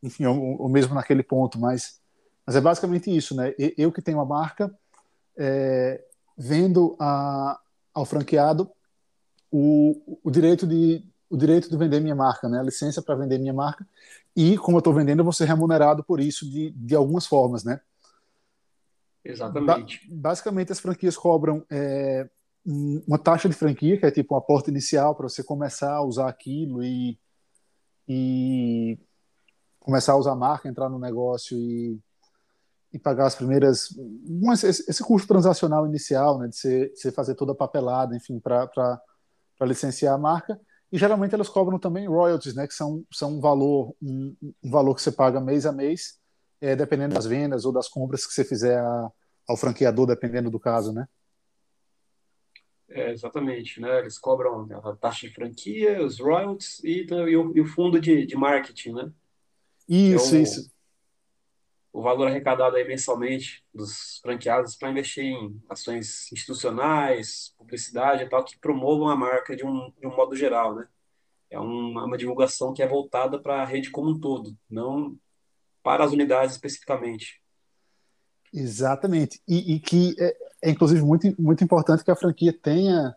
enfim, 0.03 0.25
ou, 0.25 0.61
ou, 0.61 0.69
mesmo 0.69 0.93
naquele 0.93 1.23
ponto, 1.23 1.57
mas, 1.57 1.99
mas 2.45 2.55
é 2.55 2.61
basicamente 2.61 3.15
isso, 3.15 3.33
né? 3.33 3.53
Eu 3.77 3.91
que 3.91 4.01
tenho 4.01 4.17
uma 4.17 4.25
marca, 4.25 4.71
é, 5.37 6.03
vendo 6.37 6.95
a, 6.99 7.59
ao 7.93 8.05
franqueado 8.05 8.69
o, 9.49 10.19
o 10.23 10.29
direito 10.29 10.67
de 10.67 11.03
o 11.27 11.35
direito 11.37 11.69
de 11.69 11.75
vender 11.75 11.99
minha 11.99 12.15
marca, 12.15 12.47
né, 12.47 12.59
a 12.59 12.63
licença 12.63 13.01
para 13.01 13.15
vender 13.15 13.39
minha 13.39 13.53
marca 13.53 13.85
e 14.35 14.57
como 14.57 14.77
eu 14.77 14.79
estou 14.79 14.93
vendendo 14.93 15.19
eu 15.19 15.23
vou 15.23 15.33
ser 15.33 15.45
remunerado 15.45 16.03
por 16.03 16.19
isso 16.19 16.47
de, 16.47 16.69
de 16.69 16.93
algumas 16.95 17.25
formas, 17.25 17.63
né? 17.63 17.81
Exatamente. 19.23 20.07
Ba 20.07 20.29
basicamente 20.29 20.71
as 20.71 20.79
franquias 20.79 21.17
cobram 21.17 21.65
é, 21.69 22.29
uma 22.63 23.17
taxa 23.17 23.49
de 23.49 23.55
franquia 23.55 23.97
que 23.97 24.05
é 24.05 24.11
tipo 24.11 24.35
um 24.35 24.37
aporte 24.37 24.69
inicial 24.69 25.15
para 25.15 25.27
você 25.27 25.43
começar 25.43 25.93
a 25.93 26.03
usar 26.03 26.29
aquilo 26.29 26.83
e, 26.83 27.17
e 28.07 28.97
começar 29.79 30.13
a 30.13 30.17
usar 30.17 30.31
a 30.31 30.35
marca, 30.35 30.67
entrar 30.67 30.89
no 30.89 30.99
negócio 30.99 31.57
e 31.57 31.99
e 32.95 32.99
pagar 32.99 33.25
as 33.25 33.35
primeiras. 33.35 33.89
esse, 34.53 34.89
esse 34.89 35.03
custo 35.03 35.27
transacional 35.27 35.85
inicial, 35.85 36.39
né, 36.39 36.47
de 36.47 36.55
você, 36.55 36.89
de 36.89 36.97
você 36.97 37.11
fazer 37.11 37.35
toda 37.35 37.51
a 37.51 37.55
papelada, 37.55 38.15
enfim, 38.15 38.39
para 38.39 39.01
licenciar 39.63 40.15
a 40.15 40.17
marca. 40.17 40.57
E 40.89 40.97
geralmente 40.97 41.35
elas 41.35 41.49
cobram 41.49 41.77
também 41.77 42.07
royalties, 42.07 42.55
né, 42.55 42.65
que 42.65 42.73
são, 42.73 43.03
são 43.11 43.33
um, 43.33 43.41
valor, 43.41 43.93
um, 44.01 44.33
um 44.63 44.71
valor 44.71 44.95
que 44.95 45.01
você 45.01 45.11
paga 45.11 45.41
mês 45.41 45.65
a 45.65 45.73
mês, 45.73 46.19
é, 46.61 46.73
dependendo 46.73 47.15
das 47.15 47.25
vendas 47.25 47.65
ou 47.65 47.73
das 47.73 47.89
compras 47.89 48.25
que 48.25 48.33
você 48.33 48.45
fizer 48.45 48.79
a, 48.79 49.11
ao 49.45 49.57
franqueador, 49.57 50.07
dependendo 50.07 50.49
do 50.49 50.59
caso, 50.59 50.93
né? 50.93 51.05
É, 52.89 53.11
exatamente, 53.11 53.81
né? 53.81 53.99
Eles 53.99 54.17
cobram 54.17 54.67
a 54.83 54.95
taxa 54.95 55.27
de 55.27 55.33
franquia, 55.33 56.03
os 56.03 56.19
royalties 56.19 56.83
e, 56.83 57.05
e, 57.09 57.35
o, 57.35 57.57
e 57.57 57.61
o, 57.61 57.65
fundo 57.65 57.99
de, 57.99 58.25
de 58.25 58.35
marketing, 58.35 58.93
né? 58.93 59.11
Isso, 59.89 60.35
é 60.35 60.39
o, 60.39 60.41
isso 60.41 60.75
o 61.95 62.01
valor 62.01 62.27
arrecadado 62.27 62.75
aí 62.75 62.85
mensalmente 62.85 63.63
dos 63.73 64.19
franqueados 64.21 64.75
para 64.75 64.89
investir 64.89 65.23
em 65.23 65.61
ações 65.69 66.29
institucionais, 66.29 67.55
publicidade 67.57 68.21
e 68.21 68.27
tal, 68.27 68.43
que 68.43 68.59
promovam 68.59 69.07
a 69.07 69.15
marca 69.15 69.55
de 69.55 69.65
um, 69.65 69.93
de 69.97 70.05
um 70.05 70.13
modo 70.13 70.35
geral, 70.35 70.75
né? 70.75 70.89
É 71.49 71.57
uma, 71.57 72.03
uma 72.03 72.17
divulgação 72.17 72.73
que 72.73 72.83
é 72.83 72.87
voltada 72.87 73.39
para 73.39 73.61
a 73.61 73.65
rede 73.65 73.91
como 73.91 74.09
um 74.09 74.19
todo, 74.19 74.57
não 74.69 75.17
para 75.81 76.03
as 76.03 76.11
unidades 76.11 76.55
especificamente. 76.55 77.41
Exatamente. 78.53 79.41
E, 79.47 79.75
e 79.75 79.79
que 79.79 80.15
é, 80.19 80.35
é, 80.61 80.69
inclusive, 80.69 81.01
muito, 81.01 81.41
muito 81.41 81.63
importante 81.63 82.03
que 82.03 82.11
a 82.11 82.15
franquia 82.15 82.53
tenha, 82.53 83.15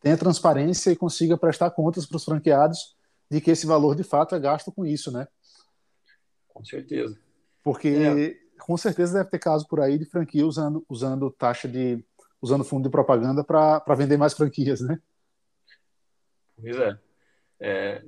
tenha 0.00 0.16
transparência 0.16 0.90
e 0.90 0.96
consiga 0.96 1.36
prestar 1.36 1.70
contas 1.70 2.06
para 2.06 2.16
os 2.16 2.24
franqueados 2.24 2.96
de 3.30 3.40
que 3.40 3.50
esse 3.50 3.66
valor, 3.66 3.94
de 3.94 4.04
fato, 4.04 4.34
é 4.34 4.38
gasto 4.38 4.72
com 4.72 4.84
isso, 4.86 5.10
né? 5.10 5.26
Com 6.48 6.64
certeza. 6.64 7.18
Porque 7.62 7.88
é. 7.88 8.62
com 8.62 8.76
certeza 8.76 9.18
deve 9.18 9.30
ter 9.30 9.38
caso 9.38 9.66
por 9.66 9.80
aí 9.80 9.98
de 9.98 10.04
franquia 10.04 10.46
usando, 10.46 10.84
usando 10.88 11.30
taxa 11.30 11.68
de. 11.68 12.02
usando 12.40 12.64
fundo 12.64 12.84
de 12.84 12.90
propaganda 12.90 13.42
para 13.42 13.94
vender 13.96 14.16
mais 14.16 14.32
franquias, 14.32 14.80
né? 14.80 15.00
Pois 16.56 16.76
é. 16.76 16.98
é. 17.60 18.04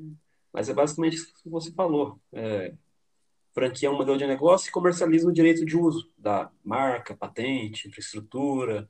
Mas 0.53 0.69
é 0.69 0.75
basicamente 0.75 1.17
isso 1.17 1.35
que 1.43 1.51
você 1.51 1.71
falou. 1.73 2.19
É, 2.33 2.73
franquia 3.59 3.89
é 3.89 3.91
um 3.91 3.97
modelo 3.97 4.17
de 4.17 4.27
negócio 4.27 4.69
e 4.69 4.73
comercializa 4.73 5.29
o 5.29 5.33
direito 5.33 5.65
de 5.65 5.77
uso 5.77 6.09
da 6.17 6.49
marca, 6.65 7.17
patente, 7.17 7.89
infraestrutura, 7.89 8.89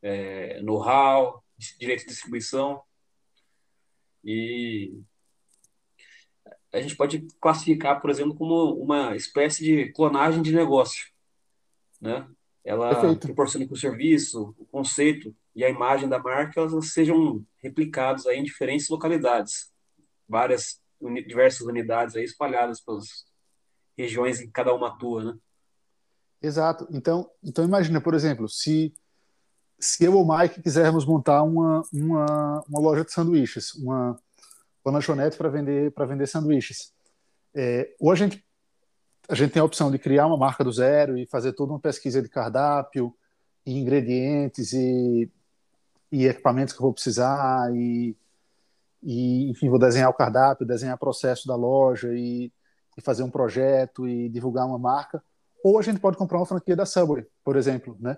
é, 0.00 0.62
know-how, 0.62 1.44
direito 1.78 2.00
de 2.00 2.06
distribuição. 2.06 2.80
E 4.24 4.98
a 6.72 6.80
gente 6.80 6.96
pode 6.96 7.26
classificar, 7.38 8.00
por 8.00 8.08
exemplo, 8.08 8.34
como 8.34 8.72
uma 8.82 9.14
espécie 9.14 9.62
de 9.62 9.92
clonagem 9.92 10.40
de 10.40 10.54
negócio, 10.54 11.06
né? 12.00 12.26
Ela 12.64 12.88
Perfeito. 12.88 13.26
proporciona 13.26 13.66
que 13.66 13.72
o 13.72 13.76
serviço, 13.76 14.54
o 14.58 14.64
conceito 14.66 15.34
e 15.54 15.64
a 15.64 15.68
imagem 15.68 16.08
da 16.08 16.18
marca 16.18 16.60
elas 16.60 16.92
sejam 16.92 17.44
replicados 17.62 18.26
aí 18.26 18.38
em 18.38 18.42
diferentes 18.42 18.88
localidades, 18.88 19.70
várias 20.26 20.80
diversas 21.26 21.66
unidades 21.66 22.16
aí 22.16 22.24
espalhadas 22.24 22.80
pelas 22.80 23.27
regiões 23.98 24.40
em 24.40 24.46
que 24.46 24.52
cada 24.52 24.72
uma 24.72 24.88
atua, 24.88 25.24
né? 25.24 25.38
Exato. 26.40 26.86
Então, 26.90 27.28
então 27.42 27.64
imagina, 27.64 28.00
por 28.00 28.14
exemplo, 28.14 28.48
se 28.48 28.94
se 29.80 30.04
eu 30.04 30.16
ou 30.16 30.26
Mike 30.26 30.60
quisermos 30.60 31.04
montar 31.04 31.42
uma, 31.42 31.82
uma, 31.92 32.64
uma 32.68 32.80
loja 32.80 33.04
de 33.04 33.12
sanduíches, 33.12 33.74
uma, 33.74 34.18
uma 34.84 34.92
lanchonete 34.94 35.36
para 35.36 35.48
vender 35.48 35.92
para 35.92 36.06
vender 36.06 36.26
sanduíches, 36.26 36.92
é, 37.54 37.94
ou 38.00 38.10
a 38.10 38.14
gente 38.14 38.44
a 39.28 39.34
gente 39.34 39.52
tem 39.52 39.60
a 39.60 39.64
opção 39.64 39.90
de 39.90 39.98
criar 39.98 40.26
uma 40.26 40.38
marca 40.38 40.64
do 40.64 40.72
zero 40.72 41.18
e 41.18 41.26
fazer 41.26 41.52
toda 41.52 41.72
uma 41.72 41.78
pesquisa 41.78 42.22
de 42.22 42.28
cardápio, 42.28 43.14
e 43.68 43.78
ingredientes 43.78 44.72
e, 44.72 45.30
e 46.10 46.26
equipamentos 46.26 46.72
que 46.72 46.80
eu 46.80 46.84
vou 46.84 46.94
precisar 46.94 47.70
e, 47.74 48.16
e 49.02 49.50
enfim 49.50 49.68
vou 49.68 49.78
desenhar 49.78 50.08
o 50.08 50.14
cardápio, 50.14 50.66
desenhar 50.66 50.96
o 50.96 50.98
processo 50.98 51.46
da 51.46 51.54
loja 51.54 52.08
e, 52.14 52.50
e 52.98 53.00
fazer 53.00 53.22
um 53.22 53.30
projeto 53.30 54.08
e 54.08 54.28
divulgar 54.28 54.66
uma 54.66 54.78
marca 54.78 55.22
ou 55.62 55.78
a 55.78 55.82
gente 55.82 56.00
pode 56.00 56.16
comprar 56.16 56.38
uma 56.38 56.46
franquia 56.46 56.74
da 56.74 56.84
Subway, 56.84 57.26
por 57.44 57.56
exemplo, 57.56 57.96
né? 58.00 58.16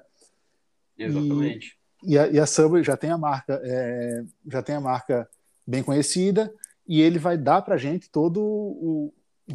Exatamente. 0.99 1.79
E, 2.03 2.15
e, 2.15 2.19
a, 2.19 2.29
e 2.29 2.41
a, 2.41 2.47
Subway 2.47 2.83
já 2.83 2.97
tem 2.97 3.11
a 3.11 3.19
marca, 3.19 3.61
é, 3.63 4.25
já 4.47 4.63
tem 4.63 4.75
a 4.75 4.81
marca 4.81 5.29
bem 5.67 5.83
conhecida 5.83 6.53
e 6.89 7.01
ele 7.01 7.19
vai 7.19 7.37
dar 7.37 7.63
para 7.63 7.75
a 7.75 7.79
gente 7.79 8.11
todo 8.11 8.43
o, 8.43 9.13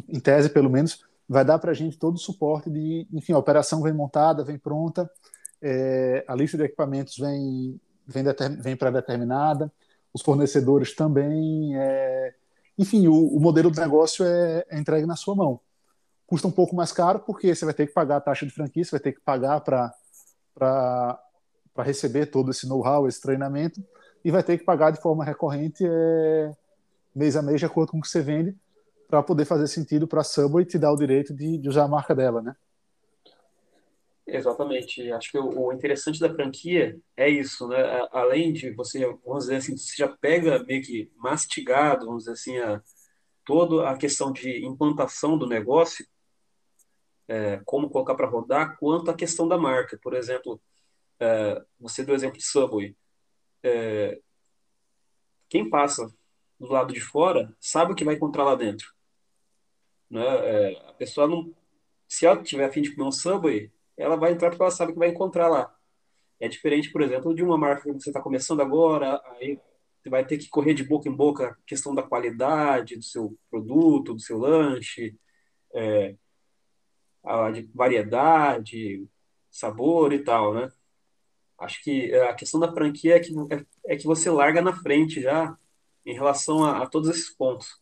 em 0.08 0.20
tese 0.20 0.48
pelo 0.48 0.70
menos, 0.70 1.04
vai 1.28 1.44
dar 1.44 1.58
para 1.58 1.72
a 1.72 1.74
gente 1.74 1.98
todo 1.98 2.14
o 2.14 2.20
suporte 2.20 2.70
de, 2.70 3.06
enfim, 3.12 3.32
a 3.32 3.38
operação 3.38 3.82
vem 3.82 3.92
montada, 3.92 4.44
vem 4.44 4.58
pronta, 4.58 5.10
é, 5.60 6.24
a 6.26 6.34
lista 6.34 6.56
de 6.56 6.64
equipamentos 6.64 7.18
vem 7.18 7.80
vem, 8.06 8.24
vem 8.60 8.76
pré-determinada, 8.76 9.72
os 10.14 10.22
fornecedores 10.22 10.94
também, 10.94 11.76
é, 11.76 12.34
enfim, 12.78 13.06
o, 13.08 13.36
o, 13.36 13.40
modelo 13.40 13.70
do 13.70 13.80
negócio 13.80 14.24
é, 14.24 14.64
é 14.68 14.78
entregue 14.78 15.06
na 15.06 15.16
sua 15.16 15.34
mão 15.34 15.60
custa 16.26 16.48
um 16.48 16.50
pouco 16.50 16.74
mais 16.74 16.92
caro 16.92 17.20
porque 17.20 17.54
você 17.54 17.64
vai 17.64 17.72
ter 17.72 17.86
que 17.86 17.92
pagar 17.92 18.16
a 18.16 18.20
taxa 18.20 18.44
de 18.44 18.52
franquia, 18.52 18.84
você 18.84 18.90
vai 18.90 19.00
ter 19.00 19.12
que 19.12 19.20
pagar 19.20 19.60
para 19.60 21.22
receber 21.78 22.26
todo 22.26 22.50
esse 22.50 22.68
know-how, 22.68 23.06
esse 23.06 23.20
treinamento, 23.20 23.82
e 24.24 24.30
vai 24.30 24.42
ter 24.42 24.58
que 24.58 24.64
pagar 24.64 24.90
de 24.90 25.00
forma 25.00 25.24
recorrente 25.24 25.84
é, 25.86 26.52
mês 27.14 27.36
a 27.36 27.42
mês, 27.42 27.60
de 27.60 27.66
acordo 27.66 27.92
com 27.92 27.98
o 27.98 28.00
que 28.00 28.08
você 28.08 28.20
vende, 28.20 28.56
para 29.08 29.22
poder 29.22 29.44
fazer 29.44 29.68
sentido 29.68 30.08
para 30.08 30.22
a 30.22 30.24
Subway 30.24 30.64
te 30.64 30.78
dar 30.78 30.92
o 30.92 30.96
direito 30.96 31.32
de, 31.32 31.58
de, 31.58 31.68
usar 31.68 31.84
a 31.84 31.88
marca 31.88 32.12
dela, 32.12 32.42
né? 32.42 32.56
Exatamente. 34.26 35.10
Acho 35.12 35.30
que 35.30 35.38
o, 35.38 35.72
interessante 35.72 36.18
da 36.18 36.32
franquia 36.32 36.98
é 37.16 37.28
isso, 37.28 37.68
né? 37.68 37.78
Além 38.10 38.52
de 38.52 38.72
você, 38.72 39.06
vamos 39.24 39.44
dizer 39.44 39.56
assim, 39.56 39.76
você 39.76 39.94
já 39.96 40.08
pega 40.08 40.64
meio 40.64 40.82
que 40.82 41.10
mastigado, 41.16 42.06
vamos 42.06 42.24
dizer 42.24 42.32
assim, 42.32 42.58
a, 42.58 42.82
toda 43.44 43.88
a 43.88 43.96
questão 43.96 44.32
de 44.32 44.64
implantação 44.66 45.38
do 45.38 45.46
negócio, 45.46 46.04
é, 47.28 47.60
como 47.64 47.88
colocar 47.88 48.16
para 48.16 48.28
rodar, 48.28 48.76
quanto 48.78 49.10
a 49.10 49.14
questão 49.14 49.46
da 49.46 49.56
marca. 49.56 49.98
Por 50.02 50.14
exemplo, 50.14 50.60
é, 51.20 51.64
você 51.78 52.04
deu 52.04 52.12
o 52.14 52.16
exemplo 52.16 52.38
de 52.38 52.44
Subway. 52.44 52.96
É, 53.62 54.20
quem 55.48 55.70
passa 55.70 56.12
do 56.58 56.66
lado 56.66 56.92
de 56.92 57.00
fora 57.00 57.54
sabe 57.60 57.92
o 57.92 57.94
que 57.94 58.04
vai 58.04 58.16
encontrar 58.16 58.44
lá 58.44 58.56
dentro. 58.56 58.92
Né? 60.10 60.24
É, 60.24 60.88
a 60.88 60.92
pessoa 60.94 61.28
não. 61.28 61.54
Se 62.08 62.26
ela 62.26 62.42
tiver 62.42 62.64
a 62.64 62.72
fim 62.72 62.82
de 62.82 62.94
comer 62.94 63.08
um 63.08 63.12
Subway, 63.12 63.70
ela 63.96 64.16
vai 64.16 64.32
entrar 64.32 64.50
porque 64.50 64.62
ela 64.62 64.70
sabe 64.70 64.92
que 64.92 64.98
vai 64.98 65.08
encontrar 65.08 65.48
lá. 65.48 65.74
É 66.38 66.48
diferente, 66.48 66.90
por 66.90 67.00
exemplo, 67.02 67.34
de 67.34 67.42
uma 67.42 67.56
marca 67.56 67.82
que 67.82 67.92
você 67.92 68.10
está 68.10 68.20
começando 68.20 68.60
agora, 68.60 69.20
aí 69.32 69.58
você 70.02 70.10
vai 70.10 70.24
ter 70.24 70.38
que 70.38 70.48
correr 70.48 70.74
de 70.74 70.84
boca 70.84 71.08
em 71.08 71.12
boca 71.12 71.48
a 71.48 71.56
questão 71.66 71.94
da 71.94 72.02
qualidade 72.02 72.96
do 72.96 73.02
seu 73.02 73.36
produto, 73.50 74.14
do 74.14 74.20
seu 74.20 74.38
lanche, 74.38 75.16
é, 75.74 76.14
a 77.24 77.50
de 77.50 77.68
variedade, 77.74 79.08
sabor 79.50 80.12
e 80.12 80.22
tal, 80.22 80.54
né? 80.54 80.70
Acho 81.58 81.82
que 81.82 82.14
a 82.14 82.34
questão 82.34 82.60
da 82.60 82.72
franquia 82.72 83.16
é 83.16 83.20
que, 83.20 83.32
é, 83.50 83.94
é 83.94 83.96
que 83.96 84.06
você 84.06 84.30
larga 84.30 84.60
na 84.60 84.74
frente 84.74 85.22
já 85.22 85.56
em 86.04 86.14
relação 86.14 86.62
a, 86.62 86.82
a 86.82 86.86
todos 86.86 87.08
esses 87.08 87.30
pontos. 87.30 87.80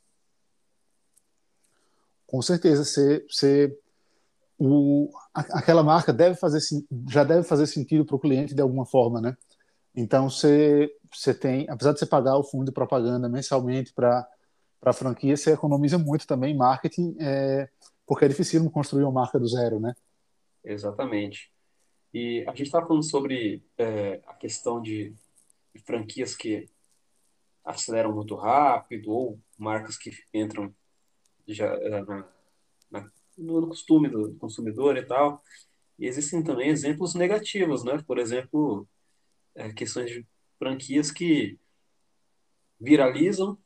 Com 2.27 2.41
certeza, 2.41 2.85
você 2.85 3.77
o, 4.59 5.11
aquela 5.33 5.83
marca 5.83 6.13
deve 6.13 6.37
fazer 6.37 6.61
já 7.09 7.25
deve 7.25 7.43
fazer 7.43 7.67
sentido 7.67 8.05
para 8.05 8.17
o 8.17 8.21
cliente 8.21 8.55
de 8.55 8.63
alguma 8.63 8.87
forma, 8.87 9.21
né? 9.21 9.37
Então 9.95 10.29
você 10.29 10.91
você 11.13 11.33
tem, 11.33 11.67
apesar 11.69 11.93
de 11.93 12.01
você 12.01 12.07
pagar 12.07 12.37
o 12.37 12.45
fundo 12.45 12.67
de 12.67 12.73
propaganda 12.73 13.29
mensalmente 13.29 13.93
para 13.93 14.27
a 14.83 14.93
franquia, 14.93 15.37
você 15.37 15.53
economiza 15.53 15.99
muito 15.99 16.27
também 16.27 16.55
em 16.55 16.57
marketing 16.57 17.17
é, 17.21 17.69
porque 18.07 18.25
é 18.25 18.29
difícil 18.29 18.69
construir 18.71 19.05
uma 19.05 19.13
marca 19.13 19.39
do 19.39 19.47
zero, 19.47 19.81
né? 19.81 19.95
Exatamente. 20.65 21.53
E 22.13 22.45
a 22.47 22.51
gente 22.51 22.65
estava 22.65 22.87
falando 22.87 23.03
sobre 23.03 23.65
é, 23.77 24.21
a 24.27 24.35
questão 24.35 24.81
de, 24.81 25.15
franquias 25.85 26.37
que 26.37 26.69
aceleram 27.65 28.15
muito 28.15 28.37
rápido 28.37 29.11
ou 29.11 29.41
marcas 29.59 29.99
que 29.99 30.13
entram 30.33 30.73
já 31.49 31.67
é, 31.67 32.01
na, 32.03 32.25
no 33.37 33.69
costume 33.69 34.09
do 34.09 34.35
consumidor 34.37 34.97
e 34.97 35.03
tal. 35.05 35.43
E 35.99 36.07
existem 36.07 36.43
também 36.43 36.71
exemplos 36.71 37.15
negativos, 37.15 37.85
né? 37.85 38.03
Por 38.07 38.19
exemplo, 38.19 38.87
é, 39.55 39.73
questões 39.73 40.11
de 40.11 40.27
franquias 40.59 41.11
que 41.11 41.59
viralizam 42.81 43.57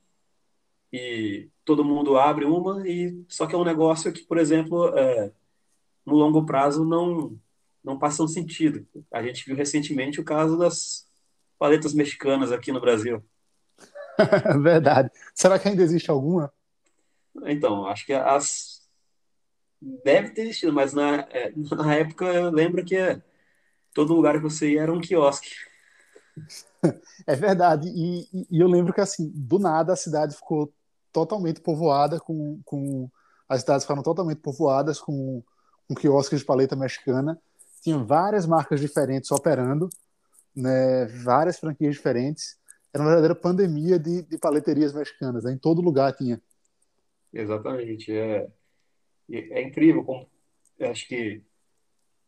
e 0.92 1.48
todo 1.64 1.84
mundo 1.84 2.18
abre 2.18 2.44
uma 2.44 2.86
e 2.88 3.24
só 3.28 3.46
que 3.46 3.54
é 3.54 3.58
um 3.58 3.64
negócio 3.64 4.12
que, 4.12 4.22
por 4.22 4.38
exemplo, 4.38 4.88
é, 4.96 5.32
no 6.04 6.14
longo 6.14 6.44
prazo 6.46 6.84
não 6.84 7.38
não 7.82 7.98
passa 7.98 8.22
um 8.22 8.28
sentido. 8.28 8.86
A 9.10 9.22
gente 9.22 9.46
viu 9.46 9.56
recentemente 9.56 10.20
o 10.20 10.24
caso 10.24 10.58
das 10.58 11.08
paletas 11.58 11.94
mexicanas 11.94 12.52
aqui 12.52 12.70
no 12.70 12.80
Brasil. 12.80 13.24
Verdade. 14.62 15.10
Será 15.34 15.58
que 15.58 15.68
ainda 15.68 15.82
existe 15.82 16.10
alguma? 16.10 16.52
Então, 17.44 17.86
acho 17.86 18.04
que 18.04 18.12
as 18.12 18.77
deve 19.80 20.30
ter 20.30 20.42
existido, 20.42 20.72
mas 20.72 20.92
na, 20.92 21.20
é, 21.30 21.52
na 21.76 21.94
época 21.94 22.26
eu 22.26 22.50
lembro 22.50 22.84
que 22.84 22.96
todo 23.94 24.14
lugar 24.14 24.34
que 24.34 24.42
você 24.42 24.72
ia 24.72 24.82
era 24.82 24.92
um 24.92 25.00
quiosque. 25.00 25.50
É 27.26 27.34
verdade. 27.34 27.88
E, 27.88 28.46
e, 28.48 28.60
eu 28.60 28.68
lembro 28.68 28.94
que, 28.94 29.00
assim, 29.00 29.28
do 29.34 29.58
nada 29.58 29.92
a 29.92 29.96
cidade 29.96 30.36
ficou 30.36 30.72
totalmente 31.12 31.60
povoada 31.60 32.20
com, 32.20 32.60
com 32.64 33.10
as 33.48 33.62
cidades 33.62 33.84
ficaram 33.84 34.02
totalmente 34.02 34.38
povoadas 34.38 35.00
com, 35.00 35.42
com 35.88 35.94
quiosques 35.96 36.38
de 36.38 36.46
paleta 36.46 36.76
mexicana. 36.76 37.36
Tinha 37.82 37.98
várias 37.98 38.46
marcas 38.46 38.80
diferentes 38.80 39.30
operando, 39.32 39.90
né, 40.54 41.06
várias 41.06 41.58
franquias 41.58 41.96
diferentes. 41.96 42.56
Era 42.94 43.02
uma 43.02 43.10
verdadeira 43.10 43.34
pandemia 43.34 43.98
de, 43.98 44.22
de 44.22 44.38
paleterias 44.38 44.92
mexicanas. 44.92 45.44
Né? 45.44 45.52
Em 45.52 45.58
todo 45.58 45.82
lugar 45.82 46.12
tinha. 46.14 46.40
Exatamente. 47.32 48.12
É, 48.12 48.48
é 49.36 49.62
incrível 49.62 50.04
como 50.04 50.30
acho 50.80 51.06
que 51.06 51.42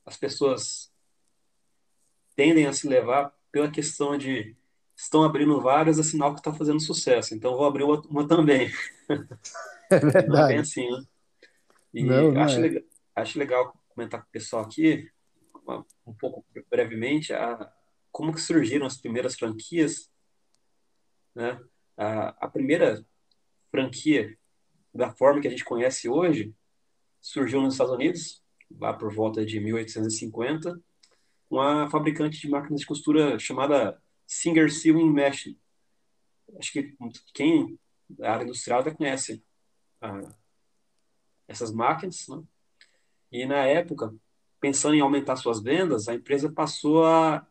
as 0.04 0.16
pessoas 0.16 0.92
tendem 2.35 2.66
a 2.66 2.73
se 2.73 2.88
levar 2.88 3.35
pela 3.52 3.71
questão 3.71 4.16
de 4.16 4.57
estão 4.97 5.25
abrindo 5.25 5.61
várias, 5.61 5.99
é 5.99 6.02
sinal 6.02 6.35
que 6.35 6.40
está 6.40 6.52
fazendo 6.52 6.80
sucesso. 6.80 7.35
Então 7.35 7.57
vou 7.57 7.66
abrir 7.66 7.85
uma, 7.85 8.00
uma 8.02 8.28
também. 8.28 8.71
É 9.92 9.99
verdade. 9.99 10.28
Não 10.28 10.45
é 10.45 10.49
bem 10.50 10.59
assim, 10.59 10.88
né? 10.88 11.02
E 11.92 12.04
não, 12.04 12.30
não 12.30 12.42
acho, 12.42 12.59
é. 12.59 12.61
legal, 12.61 12.83
acho 13.16 13.38
legal 13.40 13.85
comentar 13.88 14.23
com 14.23 14.28
o 14.28 14.30
pessoal 14.30 14.62
aqui, 14.62 15.11
um 16.07 16.14
pouco 16.14 16.47
brevemente, 16.71 17.33
a, 17.33 17.73
como 18.12 18.33
que 18.33 18.40
surgiram 18.40 18.87
as 18.87 18.97
primeiras 18.97 19.35
franquias. 19.35 20.09
Né? 21.35 21.61
A, 21.97 22.28
a 22.47 22.49
primeira 22.49 23.04
franquia 23.69 24.38
da 24.95 25.11
forma 25.11 25.40
que 25.40 25.49
a 25.49 25.50
gente 25.50 25.64
conhece 25.64 26.09
hoje 26.09 26.54
surgiu 27.21 27.61
nos 27.61 27.75
Estados 27.75 27.95
Unidos, 27.95 28.43
lá 28.79 28.93
por 28.93 29.12
volta 29.12 29.45
de 29.45 29.61
1850, 29.61 30.81
uma 31.50 31.91
fabricante 31.91 32.41
de 32.41 32.49
máquinas 32.49 32.81
de 32.81 32.87
costura 32.87 33.39
chamada 33.39 34.00
Singer 34.27 34.73
Sewing 34.73 35.12
Machine. 35.12 35.59
Acho 36.59 36.73
que 36.73 36.97
quem 37.35 37.79
da 38.09 38.33
área 38.33 38.45
industrial 38.45 38.85
já 38.85 38.95
conhece 38.95 39.43
ah, 40.00 40.35
essas 41.47 41.73
máquinas, 41.73 42.27
né? 42.29 42.43
E 43.33 43.47
na 43.47 43.65
época, 43.67 44.12
pensando 44.61 44.95
em 44.95 45.00
aumentar 45.00 45.37
suas 45.37 45.62
vendas, 45.62 46.09
a 46.09 46.15
empresa 46.15 46.50
passou 46.50 47.05
a, 47.05 47.47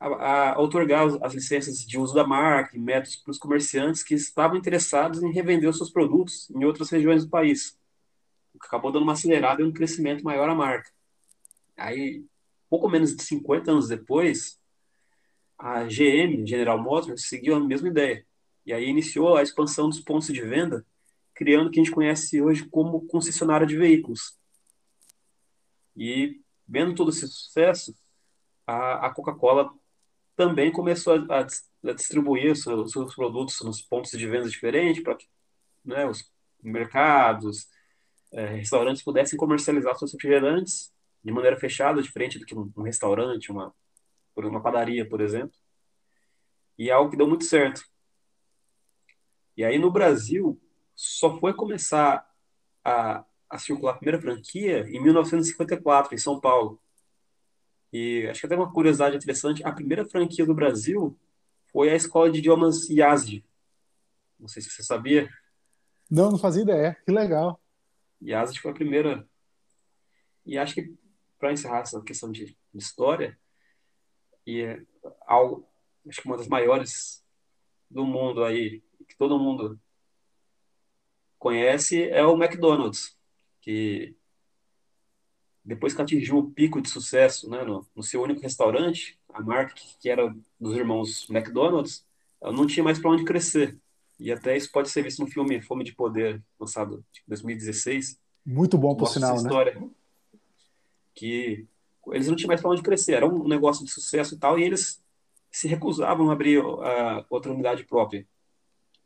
a, 0.00 0.52
a 0.52 0.60
otorgar 0.60 1.06
as 1.22 1.34
licenças 1.34 1.78
de 1.84 1.98
uso 1.98 2.14
da 2.14 2.26
marca 2.26 2.76
e 2.76 2.80
métodos 2.80 3.16
para 3.16 3.30
os 3.30 3.38
comerciantes 3.38 4.02
que 4.02 4.14
estavam 4.14 4.56
interessados 4.56 5.22
em 5.22 5.32
revender 5.32 5.68
os 5.68 5.76
seus 5.76 5.90
produtos 5.90 6.48
em 6.50 6.64
outras 6.64 6.88
regiões 6.90 7.24
do 7.24 7.30
país, 7.30 7.78
acabou 8.66 8.92
dando 8.92 9.02
uma 9.02 9.12
acelerada 9.12 9.62
e 9.62 9.64
um 9.64 9.72
crescimento 9.72 10.22
maior 10.24 10.48
à 10.48 10.54
marca. 10.54 10.90
Aí, 11.76 12.24
pouco 12.68 12.88
menos 12.88 13.14
de 13.14 13.22
50 13.22 13.70
anos 13.70 13.88
depois, 13.88 14.58
a 15.58 15.84
GM, 15.84 16.46
General 16.46 16.80
Motors, 16.80 17.28
seguiu 17.28 17.54
a 17.56 17.60
mesma 17.60 17.88
ideia. 17.88 18.24
E 18.64 18.72
aí 18.72 18.88
iniciou 18.88 19.36
a 19.36 19.42
expansão 19.42 19.88
dos 19.88 20.00
pontos 20.00 20.28
de 20.28 20.40
venda, 20.42 20.84
criando 21.34 21.68
o 21.68 21.70
que 21.70 21.80
a 21.80 21.82
gente 21.82 21.94
conhece 21.94 22.40
hoje 22.42 22.68
como 22.68 23.06
concessionária 23.06 23.66
de 23.66 23.76
veículos. 23.76 24.38
E 25.96 26.40
vendo 26.66 26.94
todo 26.94 27.10
esse 27.10 27.26
sucesso, 27.26 27.94
a, 28.66 29.06
a 29.06 29.10
Coca-Cola 29.10 29.72
também 30.36 30.70
começou 30.70 31.14
a, 31.14 31.40
a 31.40 31.92
distribuir 31.92 32.54
seus, 32.54 32.92
seus, 32.92 33.14
produtos 33.14 33.60
nos 33.62 33.82
pontos 33.82 34.12
de 34.12 34.26
venda 34.26 34.48
diferentes 34.48 35.02
para 35.02 35.18
né, 35.84 36.06
os 36.06 36.30
mercados, 36.62 37.68
é, 38.32 38.46
restaurantes 38.46 39.02
pudessem 39.02 39.38
comercializar 39.38 39.96
seus 39.96 40.12
refrigerantes 40.12 40.92
de 41.22 41.32
maneira 41.32 41.56
fechada, 41.56 42.02
diferente 42.02 42.38
do 42.38 42.46
que 42.46 42.54
um, 42.54 42.70
um 42.76 42.82
restaurante, 42.82 43.50
uma, 43.50 43.74
uma 44.36 44.62
padaria, 44.62 45.08
por 45.08 45.20
exemplo. 45.20 45.56
E 46.78 46.90
é 46.90 46.92
algo 46.92 47.10
que 47.10 47.16
deu 47.16 47.26
muito 47.26 47.44
certo. 47.44 47.82
E 49.56 49.64
aí 49.64 49.78
no 49.78 49.90
Brasil 49.90 50.60
só 50.94 51.36
foi 51.38 51.52
começar 51.52 52.28
a, 52.84 53.24
a 53.50 53.58
circular 53.58 53.92
a 53.92 53.96
primeira 53.96 54.20
franquia 54.20 54.86
em 54.88 55.02
1954, 55.02 56.14
em 56.14 56.18
São 56.18 56.40
Paulo. 56.40 56.80
E 57.92 58.26
acho 58.30 58.40
que 58.40 58.46
até 58.46 58.54
uma 58.54 58.72
curiosidade 58.72 59.16
interessante, 59.16 59.64
a 59.64 59.72
primeira 59.72 60.04
franquia 60.04 60.46
do 60.46 60.54
Brasil 60.54 61.18
foi 61.72 61.90
a 61.90 61.96
escola 61.96 62.30
de 62.30 62.38
idiomas 62.38 62.88
Yazdi. 62.88 63.44
Não 64.38 64.46
sei 64.46 64.62
se 64.62 64.70
você 64.70 64.82
sabia. 64.82 65.28
Não, 66.10 66.30
não 66.30 66.38
fazia 66.38 66.62
ideia. 66.62 66.96
Que 67.04 67.12
legal. 67.12 67.60
Yazdi 68.22 68.60
foi 68.60 68.70
a 68.70 68.74
primeira. 68.74 69.28
E 70.44 70.58
acho 70.58 70.74
que, 70.74 70.94
para 71.38 71.52
encerrar 71.52 71.80
essa 71.80 72.02
questão 72.02 72.30
de, 72.30 72.46
de 72.46 72.56
história, 72.74 73.38
e 74.46 74.62
é 74.62 74.82
algo, 75.26 75.68
acho 76.08 76.22
que 76.22 76.26
uma 76.26 76.36
das 76.36 76.48
maiores 76.48 77.24
do 77.90 78.04
mundo 78.04 78.44
aí, 78.44 78.82
que 79.06 79.16
todo 79.16 79.38
mundo 79.38 79.78
conhece, 81.38 82.08
é 82.08 82.24
o 82.24 82.42
McDonald's, 82.42 83.16
que 83.60 84.16
depois 85.64 85.92
que 85.94 86.00
atingiu 86.00 86.38
o 86.38 86.50
pico 86.50 86.80
de 86.80 86.88
sucesso 86.88 87.48
né, 87.50 87.62
no, 87.62 87.86
no 87.94 88.02
seu 88.02 88.22
único 88.22 88.40
restaurante, 88.40 89.18
a 89.28 89.42
marca 89.42 89.74
que, 89.74 89.98
que 89.98 90.08
era 90.08 90.34
dos 90.58 90.74
irmãos 90.74 91.28
McDonald's, 91.28 92.06
ela 92.40 92.52
não 92.52 92.66
tinha 92.66 92.82
mais 92.82 92.98
para 92.98 93.10
onde 93.10 93.24
crescer. 93.24 93.78
E 94.18 94.32
até 94.32 94.56
isso 94.56 94.70
pode 94.72 94.90
ser 94.90 95.02
visto 95.02 95.20
no 95.20 95.30
filme 95.30 95.60
Fome 95.62 95.84
de 95.84 95.94
Poder, 95.94 96.42
lançado 96.58 97.04
em 97.16 97.28
2016. 97.28 98.18
Muito 98.44 98.76
bom, 98.76 98.96
por 98.96 99.08
sinal, 99.08 99.36
né? 99.36 99.42
história, 99.42 99.74
né? 99.74 99.88
Que 101.14 101.66
eles 102.08 102.26
não 102.26 102.34
tinham 102.34 102.48
mais 102.48 102.60
para 102.60 102.70
onde 102.70 102.82
crescer. 102.82 103.14
Era 103.14 103.26
um 103.26 103.46
negócio 103.46 103.84
de 103.84 103.90
sucesso 103.90 104.34
e 104.34 104.38
tal, 104.38 104.58
e 104.58 104.64
eles 104.64 105.02
se 105.50 105.68
recusavam 105.68 106.30
a 106.30 106.32
abrir 106.32 106.60
a 106.60 107.24
outra 107.30 107.52
unidade 107.52 107.84
própria. 107.84 108.26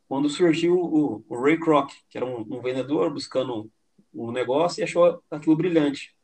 Quando 0.07 0.29
surgiu 0.29 0.77
o, 0.79 1.23
o 1.27 1.41
Ray 1.41 1.59
Kroc, 1.59 1.91
que 2.09 2.17
era 2.17 2.25
um, 2.25 2.41
um 2.41 2.61
vendedor 2.61 3.11
buscando 3.11 3.69
um 4.13 4.31
negócio 4.31 4.81
e 4.81 4.83
achou 4.83 5.21
aquilo 5.29 5.55
brilhante. 5.55 6.15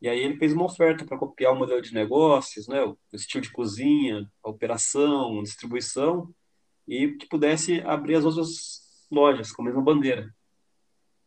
E 0.00 0.08
aí 0.08 0.18
ele 0.18 0.36
fez 0.36 0.52
uma 0.52 0.64
oferta 0.64 1.04
para 1.04 1.16
copiar 1.16 1.52
o 1.52 1.56
modelo 1.56 1.80
de 1.80 1.94
negócios, 1.94 2.66
né, 2.66 2.82
o 2.82 2.98
estilo 3.12 3.42
de 3.42 3.52
cozinha, 3.52 4.28
a 4.42 4.50
operação, 4.50 5.38
a 5.38 5.42
distribuição, 5.42 6.34
e 6.86 7.12
que 7.12 7.26
pudesse 7.26 7.80
abrir 7.82 8.16
as 8.16 8.24
outras 8.24 9.06
lojas 9.10 9.52
com 9.52 9.62
a 9.62 9.64
mesma 9.66 9.82
bandeira. 9.82 10.34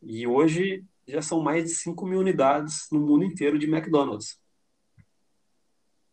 E 0.02 0.28
hoje 0.28 0.84
já 1.08 1.22
são 1.22 1.42
mais 1.42 1.64
de 1.64 1.70
5 1.72 2.06
mil 2.06 2.20
unidades 2.20 2.88
no 2.92 3.00
mundo 3.00 3.24
inteiro 3.24 3.58
de 3.58 3.68
McDonald's. 3.68 4.40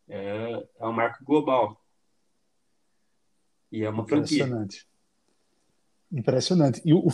É, 0.09 0.69
é 0.79 0.85
uma 0.85 0.93
marca 0.93 1.25
global. 1.25 1.81
E 3.71 3.83
é 3.83 3.89
uma 3.91 4.07
franquia. 4.07 4.45
Impressionante. 4.45 4.89
Impressionante. 6.13 6.83
E 6.85 6.93
o, 6.93 7.07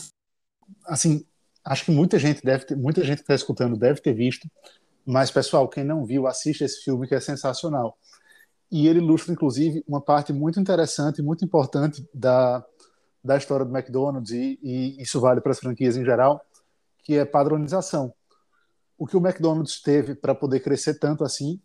assim, 0.86 1.24
acho 1.64 1.84
que 1.84 1.90
muita 1.92 2.18
gente 2.18 2.42
deve 2.42 2.66
ter, 2.66 2.76
muita 2.76 3.04
gente 3.04 3.18
que 3.18 3.22
está 3.22 3.34
escutando 3.34 3.76
deve 3.76 4.00
ter 4.00 4.12
visto 4.12 4.50
mas, 5.10 5.30
pessoal, 5.30 5.66
quem 5.66 5.84
não 5.84 6.04
viu, 6.04 6.26
assista 6.26 6.66
esse 6.66 6.82
filme 6.84 7.08
que 7.08 7.14
é 7.14 7.20
sensacional. 7.20 7.96
E 8.70 8.86
ele 8.86 8.98
ilustra, 8.98 9.32
inclusive, 9.32 9.82
uma 9.88 10.00
parte 10.00 10.32
muito 10.32 10.60
interessante, 10.60 11.22
muito 11.22 11.44
importante 11.44 12.06
da, 12.12 12.64
da 13.24 13.36
história 13.36 13.64
do 13.64 13.76
McDonald's, 13.76 14.30
e, 14.30 14.58
e 14.62 15.02
isso 15.02 15.20
vale 15.20 15.40
para 15.40 15.52
as 15.52 15.58
franquias 15.58 15.96
em 15.96 16.04
geral, 16.04 16.40
que 17.02 17.16
é 17.16 17.24
padronização. 17.24 18.12
O 18.98 19.06
que 19.06 19.16
o 19.16 19.20
McDonald's 19.20 19.80
teve 19.80 20.14
para 20.14 20.34
poder 20.34 20.60
crescer 20.60 20.98
tanto 20.98 21.24
assim, 21.24 21.60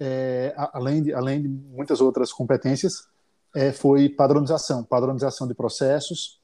é, 0.00 0.54
além, 0.72 1.02
de, 1.02 1.12
além 1.12 1.42
de 1.42 1.48
muitas 1.48 2.00
outras 2.00 2.32
competências, 2.32 3.06
é, 3.54 3.72
foi 3.72 4.08
padronização, 4.08 4.84
padronização 4.84 5.46
de 5.46 5.54
processos. 5.54 6.40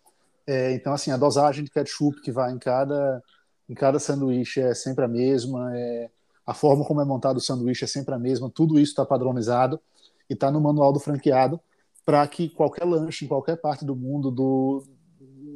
É, 0.46 0.74
então, 0.74 0.92
assim, 0.92 1.10
a 1.10 1.16
dosagem 1.16 1.64
de 1.64 1.70
ketchup 1.70 2.20
que 2.20 2.32
vai 2.32 2.52
em 2.52 2.58
cada, 2.58 3.22
em 3.68 3.74
cada 3.74 3.98
sanduíche 3.98 4.60
é 4.60 4.74
sempre 4.74 5.04
a 5.04 5.08
mesma, 5.08 5.74
é, 5.74 6.10
a 6.46 6.52
forma 6.52 6.84
como 6.84 7.00
é 7.00 7.04
montado 7.04 7.38
o 7.38 7.40
sanduíche 7.40 7.84
é 7.84 7.88
sempre 7.88 8.14
a 8.14 8.18
mesma, 8.18 8.50
tudo 8.50 8.78
isso 8.78 8.92
está 8.92 9.06
padronizado 9.06 9.80
e 10.28 10.34
está 10.34 10.50
no 10.50 10.60
manual 10.60 10.92
do 10.92 11.00
franqueado 11.00 11.60
para 12.04 12.26
que 12.26 12.48
qualquer 12.48 12.84
lanche 12.84 13.24
em 13.24 13.28
qualquer 13.28 13.56
parte 13.56 13.84
do 13.84 13.96
mundo, 13.96 14.30
do, 14.30 14.84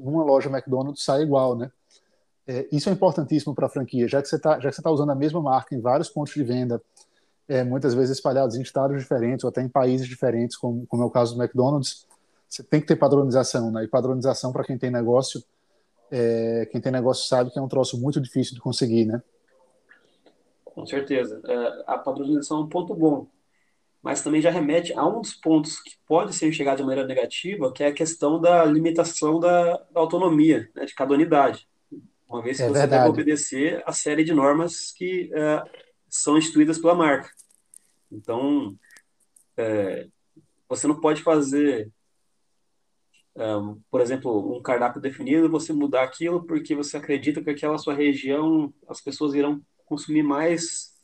uma 0.01 0.25
loja 0.25 0.49
McDonald's, 0.49 1.05
saia 1.05 1.23
igual, 1.23 1.57
né? 1.57 1.71
É, 2.47 2.67
isso 2.73 2.89
é 2.89 2.93
importantíssimo 2.93 3.55
para 3.55 3.67
a 3.67 3.69
franquia, 3.69 4.09
já 4.09 4.23
que 4.23 4.29
você 4.29 4.37
está 4.37 4.59
tá 4.59 4.91
usando 4.91 5.11
a 5.11 5.15
mesma 5.15 5.41
marca 5.43 5.75
em 5.75 5.81
vários 5.81 6.09
pontos 6.09 6.33
de 6.33 6.43
venda, 6.43 6.81
é, 7.47 7.63
muitas 7.63 7.93
vezes 7.93 8.17
espalhados 8.17 8.57
em 8.57 8.63
estados 8.63 8.99
diferentes 8.99 9.45
ou 9.45 9.51
até 9.51 9.61
em 9.63 9.69
países 9.69 10.07
diferentes, 10.07 10.57
como, 10.57 10.87
como 10.87 11.03
é 11.03 11.07
o 11.07 11.11
caso 11.11 11.35
do 11.35 11.43
McDonald's, 11.43 12.07
você 12.49 12.63
tem 12.63 12.81
que 12.81 12.87
ter 12.87 12.97
padronização, 12.97 13.71
né? 13.71 13.85
E 13.85 13.89
padronização 13.89 14.53
para 14.53 14.65
quem 14.65 14.79
tem 14.79 14.91
negócio, 14.91 15.45
é, 16.11 16.67
quem 16.73 16.81
tem 16.81 16.91
negócio 16.91 17.29
sabe 17.29 17.51
que 17.51 17.59
é 17.59 17.63
um 17.63 17.69
troço 17.69 18.01
muito 18.01 18.19
difícil 18.19 18.55
de 18.55 18.61
conseguir, 18.61 19.05
né? 19.05 19.23
com 20.79 20.87
certeza. 20.87 21.41
É, 21.45 21.85
a 21.89 21.99
padronização 21.99 22.59
é 22.59 22.61
um 22.61 22.69
ponto 22.69 22.95
bom, 22.95 23.27
mas 24.09 24.23
também 24.23 24.41
já 24.41 24.51
remete 24.51 24.95
a 24.95 25.07
um 25.07 25.21
dos 25.21 25.35
pontos 25.35 25.83
que 25.83 25.91
pode 26.07 26.35
ser 26.35 26.49
enxergado 26.49 26.79
de 26.79 26.83
maneira 26.83 27.07
negativa, 27.07 27.71
que 27.71 27.85
é 27.85 27.89
a 27.89 27.93
questão 27.93 28.41
da 28.41 28.65
limitação 28.65 29.39
da, 29.39 29.77
da 29.77 30.01
autonomia 30.01 30.67
né, 30.75 30.87
de 30.87 30.95
cada 30.95 31.13
unidade. 31.13 31.69
Uma 32.27 32.41
vez 32.41 32.57
que 32.57 32.63
é 32.63 32.69
você 32.69 32.73
verdade. 32.73 33.03
deve 33.03 33.11
obedecer 33.11 33.83
a 33.85 33.93
série 33.93 34.25
de 34.25 34.33
normas 34.33 34.93
que 34.93 35.31
é, 35.35 35.63
são 36.09 36.39
instituídas 36.39 36.79
pela 36.79 36.95
marca. 36.95 37.29
Então, 38.11 38.75
é, 39.59 40.09
você 40.67 40.87
não 40.87 40.99
pode 40.99 41.23
fazer, 41.23 41.93
é, 43.37 43.45
por 43.91 44.01
exemplo, 44.01 44.57
um 44.57 44.63
cardápio 44.63 45.03
definido, 45.03 45.51
você 45.51 45.71
mudar 45.71 46.05
aquilo 46.05 46.47
porque 46.47 46.75
você 46.75 46.97
acredita 46.97 47.45
que 47.45 47.51
aquela 47.51 47.77
sua 47.77 47.93
região 47.93 48.73
as 48.89 49.03
pessoas 49.03 49.35
irão 49.35 49.61
consumir 49.85 50.23
mais 50.23 50.98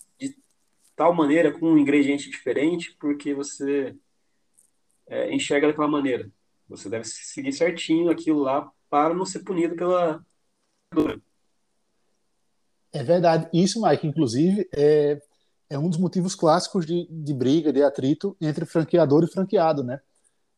tal 0.97 1.15
maneira, 1.15 1.53
com 1.53 1.73
um 1.73 1.79
ingrediente 1.79 2.31
diferente, 2.31 2.97
porque 2.99 3.35
você 3.35 3.97
é, 5.07 5.33
enxerga 5.35 5.69
daquela 5.69 5.89
maneira. 5.89 6.31
Você 6.69 6.89
deve 6.89 7.05
seguir 7.05 7.53
certinho 7.53 8.11
aquilo 8.11 8.41
lá 8.41 8.71
para 8.89 9.15
não 9.15 9.27
ser 9.27 9.41
punido 9.41 9.75
pela. 9.77 10.25
É 12.93 13.03
verdade. 13.03 13.49
Isso, 13.53 13.83
Mike, 13.83 14.07
inclusive, 14.07 14.69
é, 14.73 15.21
é 15.69 15.79
um 15.79 15.89
dos 15.89 15.99
motivos 15.99 16.35
clássicos 16.35 16.87
de, 16.87 17.07
de 17.11 17.35
briga, 17.35 17.73
de 17.73 17.83
atrito 17.83 18.37
entre 18.41 18.65
franqueador 18.65 19.25
e 19.25 19.31
franqueado, 19.31 19.83
né? 19.83 20.01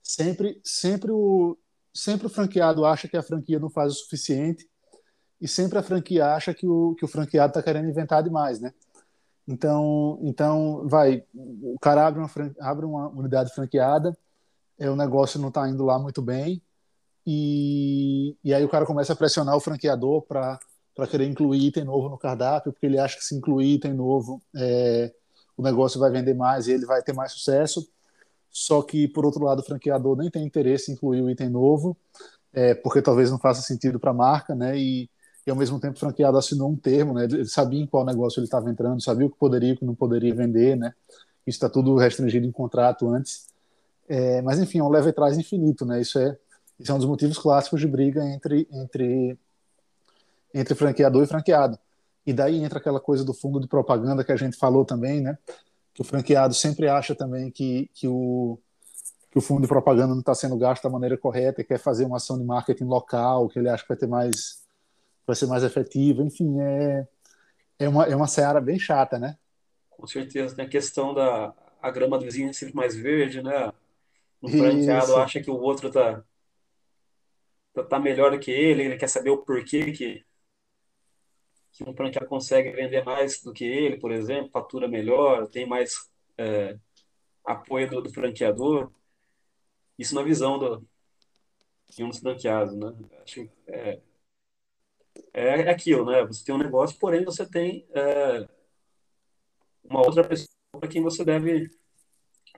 Sempre, 0.02 0.60
sempre, 0.62 1.10
o, 1.10 1.58
sempre 1.92 2.26
o 2.26 2.30
franqueado 2.30 2.84
acha 2.84 3.08
que 3.08 3.16
a 3.16 3.22
franquia 3.22 3.58
não 3.58 3.70
faz 3.70 3.92
o 3.92 3.96
suficiente 3.96 4.68
e 5.40 5.48
sempre 5.48 5.78
a 5.78 5.82
franquia 5.82 6.26
acha 6.26 6.54
que 6.54 6.66
o, 6.66 6.94
que 6.94 7.04
o 7.04 7.08
franqueado 7.08 7.50
está 7.50 7.62
querendo 7.62 7.88
inventar 7.88 8.22
demais, 8.22 8.60
né? 8.60 8.72
Então, 9.48 10.18
então 10.22 10.88
vai, 10.88 11.24
o 11.34 11.78
cara 11.80 12.06
abre 12.06 12.20
uma, 12.20 12.30
abre 12.60 12.84
uma 12.84 13.08
unidade 13.08 13.54
franqueada, 13.54 14.16
é, 14.78 14.90
o 14.90 14.96
negócio 14.96 15.40
não 15.40 15.48
está 15.48 15.68
indo 15.68 15.84
lá 15.84 15.98
muito 15.98 16.20
bem, 16.20 16.60
e, 17.26 18.36
e 18.42 18.52
aí 18.54 18.64
o 18.64 18.68
cara 18.68 18.86
começa 18.86 19.12
a 19.12 19.16
pressionar 19.16 19.56
o 19.56 19.60
franqueador 19.60 20.22
para 20.22 20.58
querer 21.08 21.26
incluir 21.26 21.66
item 21.66 21.84
novo 21.84 22.08
no 22.08 22.18
cardápio, 22.18 22.72
porque 22.72 22.86
ele 22.86 22.98
acha 22.98 23.16
que 23.16 23.24
se 23.24 23.34
incluir 23.36 23.74
item 23.74 23.94
novo, 23.94 24.42
é, 24.54 25.12
o 25.56 25.62
negócio 25.62 25.98
vai 25.98 26.10
vender 26.10 26.34
mais 26.34 26.66
e 26.66 26.72
ele 26.72 26.86
vai 26.86 27.02
ter 27.02 27.12
mais 27.12 27.32
sucesso. 27.32 27.88
Só 28.50 28.80
que, 28.82 29.06
por 29.08 29.26
outro 29.26 29.44
lado, 29.44 29.60
o 29.60 29.64
franqueador 29.64 30.16
nem 30.16 30.30
tem 30.30 30.44
interesse 30.44 30.90
em 30.90 30.94
incluir 30.94 31.22
o 31.22 31.28
item 31.28 31.50
novo, 31.50 31.96
é, 32.52 32.74
porque 32.74 33.02
talvez 33.02 33.30
não 33.30 33.38
faça 33.38 33.60
sentido 33.60 34.00
para 34.00 34.12
a 34.12 34.14
marca, 34.14 34.54
né? 34.54 34.78
E, 34.78 35.10
e 35.46 35.50
ao 35.50 35.56
mesmo 35.56 35.78
tempo 35.78 35.96
o 35.96 36.00
franqueado 36.00 36.36
assinou 36.36 36.68
um 36.68 36.76
termo, 36.76 37.14
né? 37.14 37.24
Ele 37.24 37.44
sabia 37.44 37.80
em 37.80 37.86
qual 37.86 38.04
negócio 38.04 38.40
ele 38.40 38.46
estava 38.46 38.68
entrando, 38.68 39.00
sabia 39.00 39.26
o 39.26 39.30
que 39.30 39.38
poderia 39.38 39.70
e 39.70 39.72
o 39.74 39.76
que 39.76 39.84
não 39.84 39.94
poderia 39.94 40.34
vender, 40.34 40.76
né? 40.76 40.92
Isso 41.46 41.56
está 41.56 41.68
tudo 41.68 41.94
restringido 41.96 42.44
em 42.44 42.50
contrato 42.50 43.08
antes. 43.08 43.46
É, 44.08 44.42
mas 44.42 44.58
enfim, 44.58 44.80
é 44.80 44.82
um 44.82 44.88
leve 44.88 45.12
trás 45.12 45.38
infinito, 45.38 45.86
né? 45.86 46.00
Isso 46.00 46.18
é, 46.18 46.36
isso 46.80 46.90
é 46.90 46.94
um 46.94 46.98
dos 46.98 47.06
motivos 47.06 47.38
clássicos 47.38 47.80
de 47.80 47.86
briga 47.86 48.24
entre 48.24 48.66
entre 48.72 49.38
entre 50.52 50.74
franqueador 50.74 51.22
e 51.22 51.26
franqueado. 51.26 51.78
E 52.26 52.32
daí 52.32 52.64
entra 52.64 52.78
aquela 52.80 52.98
coisa 52.98 53.24
do 53.24 53.32
fundo 53.32 53.60
de 53.60 53.68
propaganda 53.68 54.24
que 54.24 54.32
a 54.32 54.36
gente 54.36 54.56
falou 54.56 54.84
também, 54.84 55.20
né? 55.20 55.38
Que 55.94 56.02
o 56.02 56.04
franqueado 56.04 56.54
sempre 56.54 56.88
acha 56.88 57.14
também 57.14 57.52
que, 57.52 57.88
que 57.94 58.08
o 58.08 58.58
que 59.30 59.38
o 59.38 59.42
fundo 59.42 59.62
de 59.62 59.68
propaganda 59.68 60.14
não 60.14 60.20
está 60.20 60.34
sendo 60.34 60.56
gasto 60.56 60.82
da 60.82 60.88
maneira 60.88 61.16
correta, 61.16 61.60
e 61.60 61.64
quer 61.64 61.78
fazer 61.78 62.06
uma 62.06 62.16
ação 62.16 62.38
de 62.38 62.44
marketing 62.44 62.84
local, 62.84 63.48
que 63.48 63.58
ele 63.58 63.68
acha 63.68 63.82
que 63.82 63.88
vai 63.90 63.98
ter 63.98 64.06
mais 64.06 64.65
vai 65.26 65.34
ser 65.34 65.46
mais 65.46 65.64
efetivo, 65.64 66.22
enfim, 66.22 66.60
é, 66.60 67.08
é, 67.78 67.88
uma, 67.88 68.04
é 68.04 68.14
uma 68.14 68.28
seara 68.28 68.60
bem 68.60 68.78
chata, 68.78 69.18
né? 69.18 69.36
Com 69.90 70.06
certeza, 70.06 70.54
tem 70.54 70.64
a 70.64 70.68
questão 70.68 71.12
da 71.12 71.54
a 71.80 71.90
grama 71.90 72.18
do 72.18 72.24
vizinho 72.24 72.50
é 72.50 72.52
sempre 72.52 72.74
mais 72.74 72.96
verde, 72.96 73.42
né? 73.42 73.72
Um 74.42 74.48
franqueado 74.48 75.04
Isso, 75.04 75.16
acha 75.16 75.40
que 75.40 75.50
o 75.50 75.58
outro 75.58 75.90
tá, 75.90 76.22
tá, 77.72 77.84
tá 77.84 77.98
melhor 77.98 78.30
do 78.30 78.38
que 78.38 78.50
ele, 78.50 78.84
ele 78.84 78.96
quer 78.96 79.08
saber 79.08 79.30
o 79.30 79.38
porquê 79.38 79.92
que, 79.92 80.24
que 81.72 81.84
um 81.84 81.94
franqueado 81.94 82.28
consegue 82.28 82.70
vender 82.72 83.04
mais 83.04 83.40
do 83.42 83.52
que 83.52 83.64
ele, 83.64 83.98
por 83.98 84.10
exemplo, 84.10 84.50
fatura 84.50 84.88
melhor, 84.88 85.46
tem 85.48 85.66
mais 85.66 86.10
é, 86.36 86.76
apoio 87.44 87.88
do, 87.88 88.02
do 88.02 88.12
franqueador. 88.12 88.90
Isso 89.98 90.14
na 90.14 90.22
visão 90.22 90.58
do, 90.58 90.86
de 91.88 92.04
um 92.04 92.08
dos 92.08 92.18
franqueados, 92.18 92.74
né? 92.74 92.92
Acho 93.22 93.34
que 93.34 93.50
é, 93.68 94.00
é 95.32 95.70
aquilo, 95.70 96.06
né? 96.06 96.24
Você 96.24 96.44
tem 96.44 96.54
um 96.54 96.58
negócio, 96.58 96.98
porém 96.98 97.24
você 97.24 97.46
tem 97.46 97.86
é, 97.90 98.48
uma 99.84 100.00
outra 100.00 100.24
pessoa 100.24 100.48
para 100.72 100.88
quem 100.88 101.02
você 101.02 101.24
deve 101.24 101.70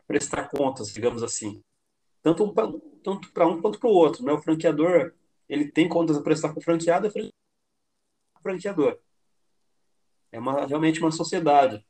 prestar 0.07 0.49
contas, 0.49 0.93
digamos 0.93 1.23
assim. 1.23 1.63
Tanto 2.23 2.45
um, 2.45 2.55
tanto 3.03 3.33
para 3.33 3.47
um 3.47 3.61
quanto 3.61 3.79
para 3.79 3.89
o 3.89 3.93
outro, 3.93 4.25
né? 4.25 4.33
O 4.33 4.41
franqueador, 4.41 5.15
ele 5.49 5.71
tem 5.71 5.89
contas 5.89 6.17
a 6.17 6.23
prestar 6.23 6.51
para 6.51 6.59
o 6.59 6.63
franqueado 6.63 7.07
e 7.15 7.29
o 7.29 8.43
franqueador. 8.43 8.99
É 10.33 10.39
uma, 10.39 10.67
realmente 10.67 11.01
uma 11.01 11.11
sociedade. 11.11 11.85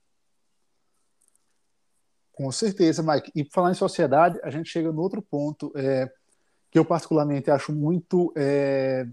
com 2.39 2.53
certeza, 2.53 3.03
Mike. 3.03 3.33
E 3.35 3.45
falar 3.45 3.73
em 3.73 3.75
sociedade, 3.75 4.39
a 4.45 4.51
gente 4.51 4.71
chega 4.71 4.93
no 4.93 5.03
outro 5.03 5.21
ponto 5.21 5.73
é, 5.75 6.09
que 6.71 6.79
eu 6.79 6.85
particularmente 6.85 7.51
acho 7.51 7.73
muito 7.73 8.33
é, 8.37 9.05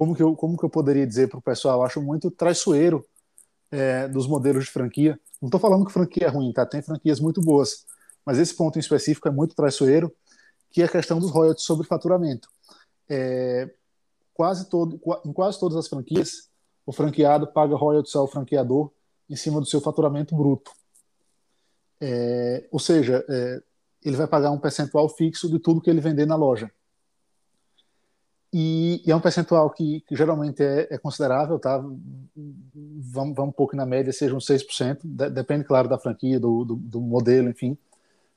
como 0.00 0.16
que 0.16 0.22
eu 0.22 0.34
como 0.34 0.56
que 0.56 0.64
eu 0.64 0.70
poderia 0.70 1.06
dizer 1.06 1.28
para 1.28 1.38
o 1.38 1.42
pessoal? 1.42 1.82
Acho 1.82 2.00
muito 2.00 2.30
traiçoeiro 2.30 3.04
é, 3.70 4.08
dos 4.08 4.26
modelos 4.26 4.64
de 4.64 4.70
franquia. 4.70 5.20
Não 5.42 5.48
estou 5.48 5.60
falando 5.60 5.84
que 5.84 5.92
franquia 5.92 6.26
é 6.26 6.30
ruim, 6.30 6.54
tá? 6.54 6.64
Tem 6.64 6.80
franquias 6.80 7.20
muito 7.20 7.42
boas, 7.42 7.84
mas 8.24 8.38
esse 8.38 8.54
ponto 8.54 8.78
em 8.78 8.80
específico 8.80 9.28
é 9.28 9.30
muito 9.30 9.54
traiçoeiro, 9.54 10.10
que 10.70 10.80
é 10.80 10.86
a 10.86 10.88
questão 10.88 11.18
dos 11.18 11.30
royalties 11.30 11.66
sobre 11.66 11.86
faturamento. 11.86 12.48
É, 13.10 13.70
quase 14.32 14.70
todo, 14.70 14.98
em 15.22 15.34
quase 15.34 15.60
todas 15.60 15.76
as 15.76 15.86
franquias, 15.86 16.48
o 16.86 16.92
franqueado 16.92 17.46
paga 17.48 17.76
royalties 17.76 18.16
ao 18.16 18.26
franqueador 18.26 18.90
em 19.28 19.36
cima 19.36 19.60
do 19.60 19.66
seu 19.66 19.82
faturamento 19.82 20.34
bruto. 20.34 20.72
É, 22.00 22.66
ou 22.72 22.78
seja, 22.78 23.22
é, 23.28 23.62
ele 24.02 24.16
vai 24.16 24.26
pagar 24.26 24.50
um 24.50 24.58
percentual 24.58 25.10
fixo 25.10 25.46
de 25.50 25.58
tudo 25.58 25.82
que 25.82 25.90
ele 25.90 26.00
vender 26.00 26.24
na 26.24 26.36
loja. 26.36 26.72
E, 28.52 29.00
e 29.06 29.12
é 29.12 29.14
um 29.14 29.20
percentual 29.20 29.70
que, 29.70 30.00
que 30.00 30.16
geralmente 30.16 30.60
é, 30.62 30.88
é, 30.90 30.98
considerável, 30.98 31.58
tá? 31.58 31.78
Vamos, 31.78 33.34
vamos 33.36 33.48
um 33.48 33.52
pouco 33.52 33.76
na 33.76 33.86
média, 33.86 34.12
seja 34.12 34.34
uns 34.34 34.46
6%, 34.46 35.00
de, 35.04 35.30
depende, 35.30 35.64
claro, 35.64 35.88
da 35.88 35.98
franquia, 35.98 36.40
do, 36.40 36.64
do, 36.64 36.76
do, 36.76 37.00
modelo, 37.00 37.48
enfim, 37.48 37.78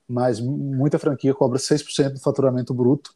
mas 0.08 0.40
muita 0.40 1.00
franquia 1.00 1.34
cobra 1.34 1.58
6% 1.58 2.14
do 2.14 2.20
faturamento 2.20 2.74
bruto. 2.76 3.16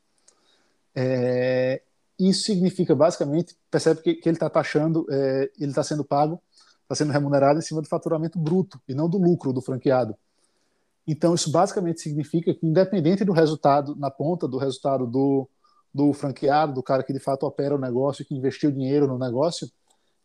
É, 0.96 1.84
isso 2.20 2.44
significa, 2.46 2.96
basicamente, 2.96 3.56
percebe 3.70 4.02
que, 4.02 4.16
que 4.16 4.28
ele 4.28 4.36
está 4.36 4.50
taxando, 4.50 5.06
é, 5.12 5.52
ele 5.60 5.70
está 5.70 5.84
sendo 5.84 6.04
pago, 6.04 6.42
está 6.82 6.96
sendo 6.96 7.12
remunerado 7.12 7.60
em 7.60 7.62
cima 7.62 7.80
do 7.80 7.88
faturamento 7.88 8.40
bruto, 8.40 8.82
e 8.88 8.96
não 8.96 9.08
do 9.08 9.20
lucro 9.20 9.54
do 9.54 9.62
franqueado. 9.62 10.16
Então, 11.06 11.36
isso 11.36 11.52
basicamente 11.52 12.02
significa 12.02 12.54
que, 12.56 12.66
independente 12.66 13.24
do 13.24 13.34
resultado 13.34 13.96
na 13.96 14.10
ponta, 14.10 14.48
do 14.48 14.58
resultado 14.58 15.06
do 15.06 15.48
do 15.98 16.14
franqueado, 16.14 16.76
do 16.76 16.84
cara 16.84 17.02
que 17.02 17.12
de 17.12 17.20
fato 17.20 17.44
opera 17.44 17.76
o 17.76 17.80
negócio, 17.80 18.24
que 18.24 18.36
investiu 18.36 18.72
dinheiro 18.72 19.08
no 19.08 19.18
negócio, 19.18 19.68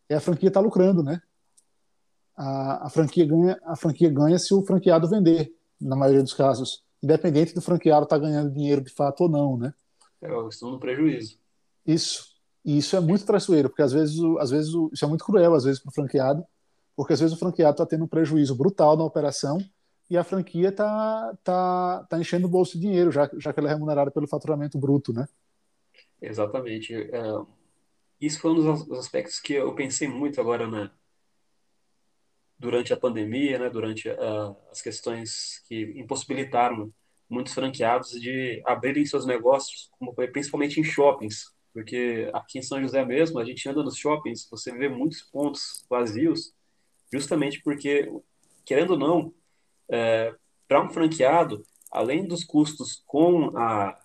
é 0.07 0.13
a 0.13 0.19
franquia 0.19 0.49
está 0.49 0.59
lucrando, 0.59 1.01
né? 1.01 1.19
A, 2.37 2.85
a, 2.85 2.89
franquia 2.89 3.25
ganha, 3.25 3.59
a 3.63 3.75
franquia 3.75 4.09
ganha 4.09 4.37
se 4.37 4.53
o 4.53 4.61
franqueado 4.61 5.09
vender, 5.09 5.51
na 5.81 5.95
maioria 5.95 6.21
dos 6.21 6.33
casos, 6.33 6.83
independente 7.01 7.55
do 7.55 7.61
franqueado 7.61 8.03
estar 8.03 8.19
tá 8.19 8.21
ganhando 8.21 8.53
dinheiro 8.53 8.81
de 8.81 8.91
fato 8.91 9.21
ou 9.21 9.29
não, 9.29 9.57
né? 9.57 9.73
É, 10.21 10.29
estão 10.47 10.71
no 10.71 10.79
prejuízo. 10.79 11.39
Isso. 11.85 12.33
E 12.63 12.77
isso 12.77 12.95
é 12.95 12.99
muito 12.99 13.25
traiçoeiro, 13.25 13.69
porque 13.69 13.81
às 13.81 13.91
vezes, 13.91 14.17
às 14.39 14.51
vezes 14.51 14.71
isso 14.93 15.03
é 15.03 15.07
muito 15.07 15.25
cruel, 15.25 15.55
às 15.55 15.63
vezes, 15.63 15.81
para 15.81 15.89
o 15.89 15.93
franqueado, 15.93 16.45
porque 16.95 17.13
às 17.13 17.19
vezes 17.19 17.35
o 17.35 17.39
franqueado 17.39 17.73
está 17.73 17.85
tendo 17.85 18.05
um 18.05 18.07
prejuízo 18.07 18.55
brutal 18.55 18.95
na 18.95 19.03
operação 19.03 19.57
e 20.09 20.17
a 20.17 20.23
franquia 20.23 20.69
está 20.69 21.35
tá, 21.43 22.05
tá 22.07 22.19
enchendo 22.19 22.45
o 22.45 22.49
bolso 22.49 22.73
de 22.73 22.81
dinheiro, 22.81 23.11
já, 23.11 23.29
já 23.37 23.51
que 23.51 23.59
ela 23.59 23.69
é 23.69 23.73
remunerada 23.73 24.11
pelo 24.11 24.27
faturamento 24.27 24.77
bruto, 24.77 25.11
né? 25.11 25.27
Exatamente. 26.23 26.95
Uh, 26.95 27.45
isso 28.19 28.39
foi 28.39 28.51
um 28.51 28.55
dos 28.55 28.91
aspectos 28.97 29.39
que 29.39 29.53
eu 29.53 29.75
pensei 29.75 30.07
muito 30.07 30.39
agora 30.39 30.65
na, 30.65 30.89
durante 32.57 32.93
a 32.93 32.97
pandemia, 32.97 33.59
né, 33.59 33.69
durante 33.69 34.07
uh, 34.09 34.55
as 34.71 34.81
questões 34.81 35.61
que 35.67 35.93
impossibilitaram 35.97 36.93
muitos 37.29 37.53
franqueados 37.53 38.11
de 38.11 38.61
abrirem 38.65 39.05
seus 39.05 39.25
negócios, 39.25 39.89
como 39.99 40.13
foi 40.13 40.27
principalmente 40.29 40.79
em 40.79 40.83
shoppings, 40.83 41.51
porque 41.73 42.29
aqui 42.33 42.59
em 42.59 42.61
São 42.61 42.81
José 42.81 43.03
mesmo, 43.03 43.39
a 43.39 43.43
gente 43.45 43.67
anda 43.67 43.83
nos 43.83 43.97
shoppings, 43.97 44.47
você 44.49 44.71
vê 44.71 44.87
muitos 44.87 45.23
pontos 45.23 45.85
vazios, 45.89 46.53
justamente 47.11 47.61
porque, 47.61 48.09
querendo 48.63 48.91
ou 48.91 48.99
não, 48.99 49.33
é, 49.89 50.33
para 50.67 50.81
um 50.81 50.89
franqueado, 50.89 51.65
além 51.91 52.25
dos 52.25 52.45
custos 52.45 53.03
com 53.05 53.57
a 53.57 53.99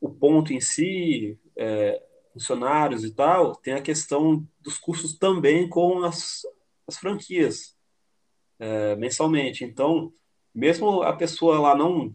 o 0.00 0.08
ponto 0.08 0.52
em 0.52 0.60
si, 0.60 1.38
é, 1.56 2.02
funcionários 2.32 3.04
e 3.04 3.12
tal, 3.12 3.54
tem 3.56 3.74
a 3.74 3.82
questão 3.82 4.46
dos 4.60 4.78
custos 4.78 5.18
também 5.18 5.68
com 5.68 6.02
as, 6.04 6.42
as 6.86 6.96
franquias 6.96 7.76
é, 8.58 8.96
mensalmente. 8.96 9.64
Então, 9.64 10.12
mesmo 10.54 11.02
a 11.02 11.14
pessoa 11.14 11.58
lá 11.58 11.74
não 11.74 12.14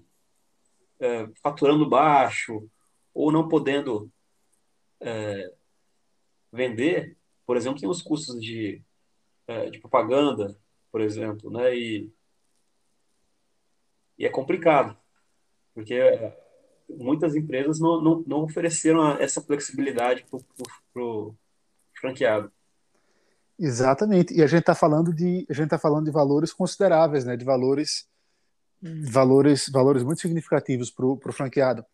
é, 1.00 1.30
faturando 1.42 1.88
baixo 1.88 2.70
ou 3.14 3.32
não 3.32 3.48
podendo 3.48 4.12
é, 5.00 5.54
vender, 6.52 7.18
por 7.46 7.58
exemplo, 7.58 7.80
tem 7.80 7.90
os 7.90 8.02
custos 8.02 8.42
de, 8.42 8.82
é, 9.48 9.70
de 9.70 9.80
propaganda, 9.80 10.58
por 10.92 11.02
exemplo, 11.02 11.52
né? 11.52 11.76
E, 11.76 12.12
e 14.18 14.26
é 14.26 14.30
complicado, 14.30 14.98
porque 15.74 15.94
é, 15.94 16.45
muitas 16.90 17.36
empresas 17.36 17.80
não, 17.80 18.02
não, 18.02 18.24
não 18.26 18.44
ofereceram 18.44 19.12
essa 19.18 19.42
flexibilidade 19.42 20.26
para 20.30 21.04
o 21.04 21.36
franqueado. 22.00 22.52
Exatamente. 23.58 24.34
E 24.34 24.44
a 24.44 24.48
gente 24.48 24.62
está 24.62 24.76
falando 24.76 25.14
de 25.14 25.46
a 25.50 25.54
gente 25.54 25.70
tá 25.70 25.78
falando 25.78 26.06
de 26.06 26.12
valores 26.12 26.52
consideráveis, 26.52 27.24
né? 27.26 27.38
De 27.38 27.46
valores 27.46 28.06
valores 29.10 29.70
valores 29.70 30.04
muito 30.04 30.22
significativos 30.22 30.92
para 30.92 31.06
o 31.06 31.32
franqueado. 31.32 31.86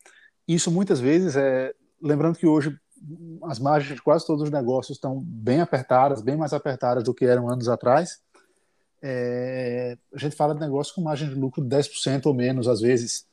Isso 0.48 0.72
muitas 0.72 1.00
vezes 1.00 1.36
é 1.36 1.74
lembrando 2.02 2.38
que 2.38 2.48
hoje 2.48 2.76
as 3.44 3.60
margens 3.60 3.96
de 3.96 4.02
quase 4.02 4.26
todos 4.26 4.44
os 4.44 4.52
negócios 4.52 4.98
estão 4.98 5.20
bem 5.24 5.62
apertadas, 5.62 6.22
bem 6.22 6.36
mais 6.36 6.54
apertadas 6.54 7.04
do 7.04 7.14
que 7.14 7.26
eram 7.26 7.50
anos 7.50 7.68
atrás. 7.68 8.20
É, 9.04 9.98
a 10.14 10.18
gente 10.18 10.36
fala 10.36 10.54
de 10.54 10.60
negócio 10.60 10.94
com 10.94 11.02
margem 11.02 11.28
de 11.28 11.36
lucro 11.36 11.64
de 11.64 11.76
10% 11.76 12.26
ou 12.26 12.34
menos, 12.34 12.68
às 12.68 12.82
vezes 12.82 13.26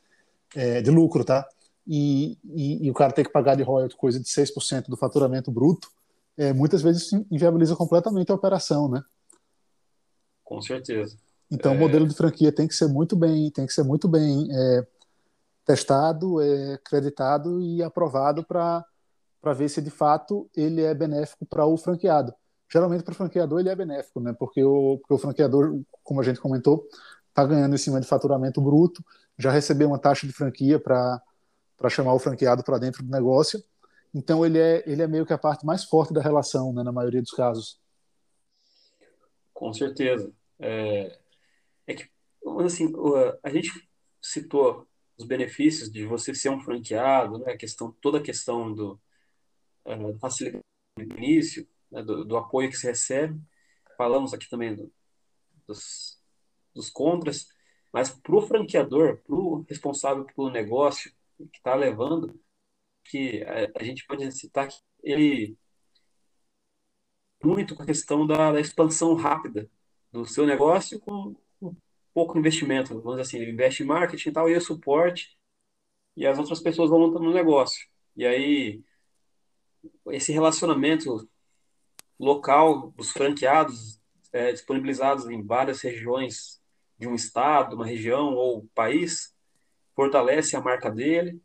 é, 0.55 0.81
de 0.81 0.91
lucro, 0.91 1.23
tá? 1.23 1.47
E, 1.87 2.37
e, 2.45 2.85
e, 2.85 2.91
o 2.91 2.93
cara 2.93 3.11
tem 3.11 3.25
que 3.25 3.31
pagar 3.31 3.55
de 3.55 3.63
royalty 3.63 3.95
coisa 3.95 4.19
de 4.19 4.29
6% 4.29 4.89
do 4.89 4.97
faturamento 4.97 5.51
bruto, 5.51 5.89
é, 6.37 6.53
muitas 6.53 6.81
vezes 6.81 7.11
inviabiliza 7.31 7.75
completamente 7.75 8.31
a 8.31 8.35
operação, 8.35 8.87
né? 8.89 9.01
Com 10.43 10.61
certeza. 10.61 11.17
Então, 11.51 11.73
é... 11.73 11.75
o 11.75 11.79
modelo 11.79 12.07
de 12.07 12.15
franquia 12.15 12.51
tem 12.51 12.67
que 12.67 12.75
ser 12.75 12.87
muito 12.87 13.15
bem, 13.15 13.49
tem 13.51 13.65
que 13.65 13.73
ser 13.73 13.83
muito 13.83 14.07
bem 14.07 14.47
é, 14.51 14.87
testado, 15.65 16.41
é, 16.41 16.73
acreditado 16.73 17.61
e 17.61 17.81
aprovado 17.83 18.43
para 18.43 18.85
para 19.41 19.53
ver 19.53 19.69
se 19.69 19.81
de 19.81 19.89
fato 19.89 20.49
ele 20.55 20.81
é 20.81 20.93
benéfico 20.93 21.45
para 21.45 21.65
o 21.65 21.77
franqueado. 21.77 22.33
Geralmente 22.71 23.03
para 23.03 23.13
o 23.13 23.15
franqueador 23.15 23.59
ele 23.59 23.69
é 23.69 23.75
benéfico, 23.75 24.19
né? 24.19 24.33
Porque 24.37 24.63
o, 24.63 24.97
porque 24.99 25.13
o 25.13 25.17
franqueador, 25.17 25.79
como 26.03 26.19
a 26.19 26.23
gente 26.23 26.39
comentou, 26.39 26.85
está 27.29 27.45
ganhando 27.45 27.73
em 27.73 27.77
cima 27.77 27.99
de 27.99 28.07
faturamento 28.07 28.61
bruto, 28.61 29.03
já 29.39 29.49
recebeu 29.49 29.87
uma 29.87 29.97
taxa 29.97 30.27
de 30.27 30.33
franquia 30.33 30.77
para 30.77 31.21
chamar 31.89 32.13
o 32.13 32.19
franqueado 32.19 32.61
para 32.61 32.77
dentro 32.77 33.01
do 33.01 33.09
negócio. 33.09 33.63
Então 34.13 34.45
ele 34.45 34.59
é, 34.59 34.83
ele 34.85 35.01
é 35.01 35.07
meio 35.07 35.25
que 35.25 35.31
a 35.31 35.37
parte 35.37 35.65
mais 35.65 35.85
forte 35.85 36.13
da 36.13 36.21
relação, 36.21 36.73
né, 36.73 36.83
na 36.83 36.91
maioria 36.91 37.21
dos 37.21 37.31
casos. 37.31 37.79
Com 39.53 39.73
certeza. 39.73 40.31
É, 40.59 41.17
é 41.87 41.93
que, 41.93 42.09
assim, 42.65 42.91
a 43.41 43.49
gente 43.49 43.71
citou 44.21 44.85
os 45.17 45.25
benefícios 45.25 45.89
de 45.89 46.05
você 46.05 46.35
ser 46.35 46.49
um 46.49 46.59
franqueado, 46.59 47.39
né, 47.39 47.53
a 47.53 47.57
questão, 47.57 47.91
toda 48.01 48.17
a 48.17 48.23
questão 48.23 48.73
do 48.73 48.99
uh, 49.85 50.17
facilidade 50.19 50.63
início, 50.97 51.65
né, 51.89 52.03
do, 52.03 52.25
do, 52.25 52.35
apoio 52.35 52.69
que 52.69 52.77
se 52.77 52.87
recebe. 52.87 53.39
Falamos 53.97 54.33
aqui 54.33 54.49
também 54.49 54.75
do, 54.75 54.91
dos, 55.65 56.19
dos 56.73 56.89
contras. 56.89 57.47
Mas 57.91 58.09
para 58.11 58.35
o 58.35 58.41
franqueador, 58.41 59.17
para 59.17 59.35
o 59.35 59.65
responsável 59.67 60.25
pelo 60.25 60.49
negócio 60.49 61.11
que 61.37 61.57
está 61.57 61.75
levando, 61.75 62.39
que 63.03 63.43
a, 63.43 63.71
a, 63.79 63.83
gente 63.83 64.05
pode 64.05 64.31
citar 64.31 64.67
que 64.67 64.77
ele 65.03 65.57
muito 67.43 67.75
com 67.75 67.83
a 67.83 67.85
questão 67.85 68.27
da, 68.27 68.51
da 68.51 68.59
expansão 68.59 69.13
rápida 69.15 69.69
do 70.11 70.25
seu 70.25 70.45
negócio 70.45 70.99
com 70.99 71.35
um 71.61 71.75
pouco 72.13 72.37
investimento. 72.37 72.89
Vamos 72.89 73.11
dizer 73.11 73.21
assim, 73.21 73.37
ele 73.39 73.51
investe 73.51 73.83
em 73.83 73.85
marketing 73.85 74.29
e 74.29 74.31
tal, 74.31 74.49
e 74.49 74.55
o 74.55 74.61
suporte, 74.61 75.37
e 76.15 76.27
as 76.27 76.37
outras 76.37 76.59
pessoas 76.61 76.89
vão 76.89 76.99
montando 76.99 77.29
o 77.29 77.33
negócio. 77.33 77.87
E 78.15 78.25
aí, 78.25 78.83
esse 80.07 80.31
relacionamento 80.31 81.29
local 82.19 82.91
dos 82.91 83.11
franqueados 83.11 83.99
é, 84.33 84.51
disponibilizados 84.51 85.27
em 85.29 85.41
várias 85.41 85.81
regiões 85.81 86.58
de 86.99 87.07
um 87.07 87.15
estado, 87.15 87.75
uma 87.75 87.85
região 87.85 88.35
ou 88.35 88.67
país, 88.75 89.33
fortalece 89.95 90.55
a 90.55 90.61
marca 90.61 90.91
dele. 90.91 91.41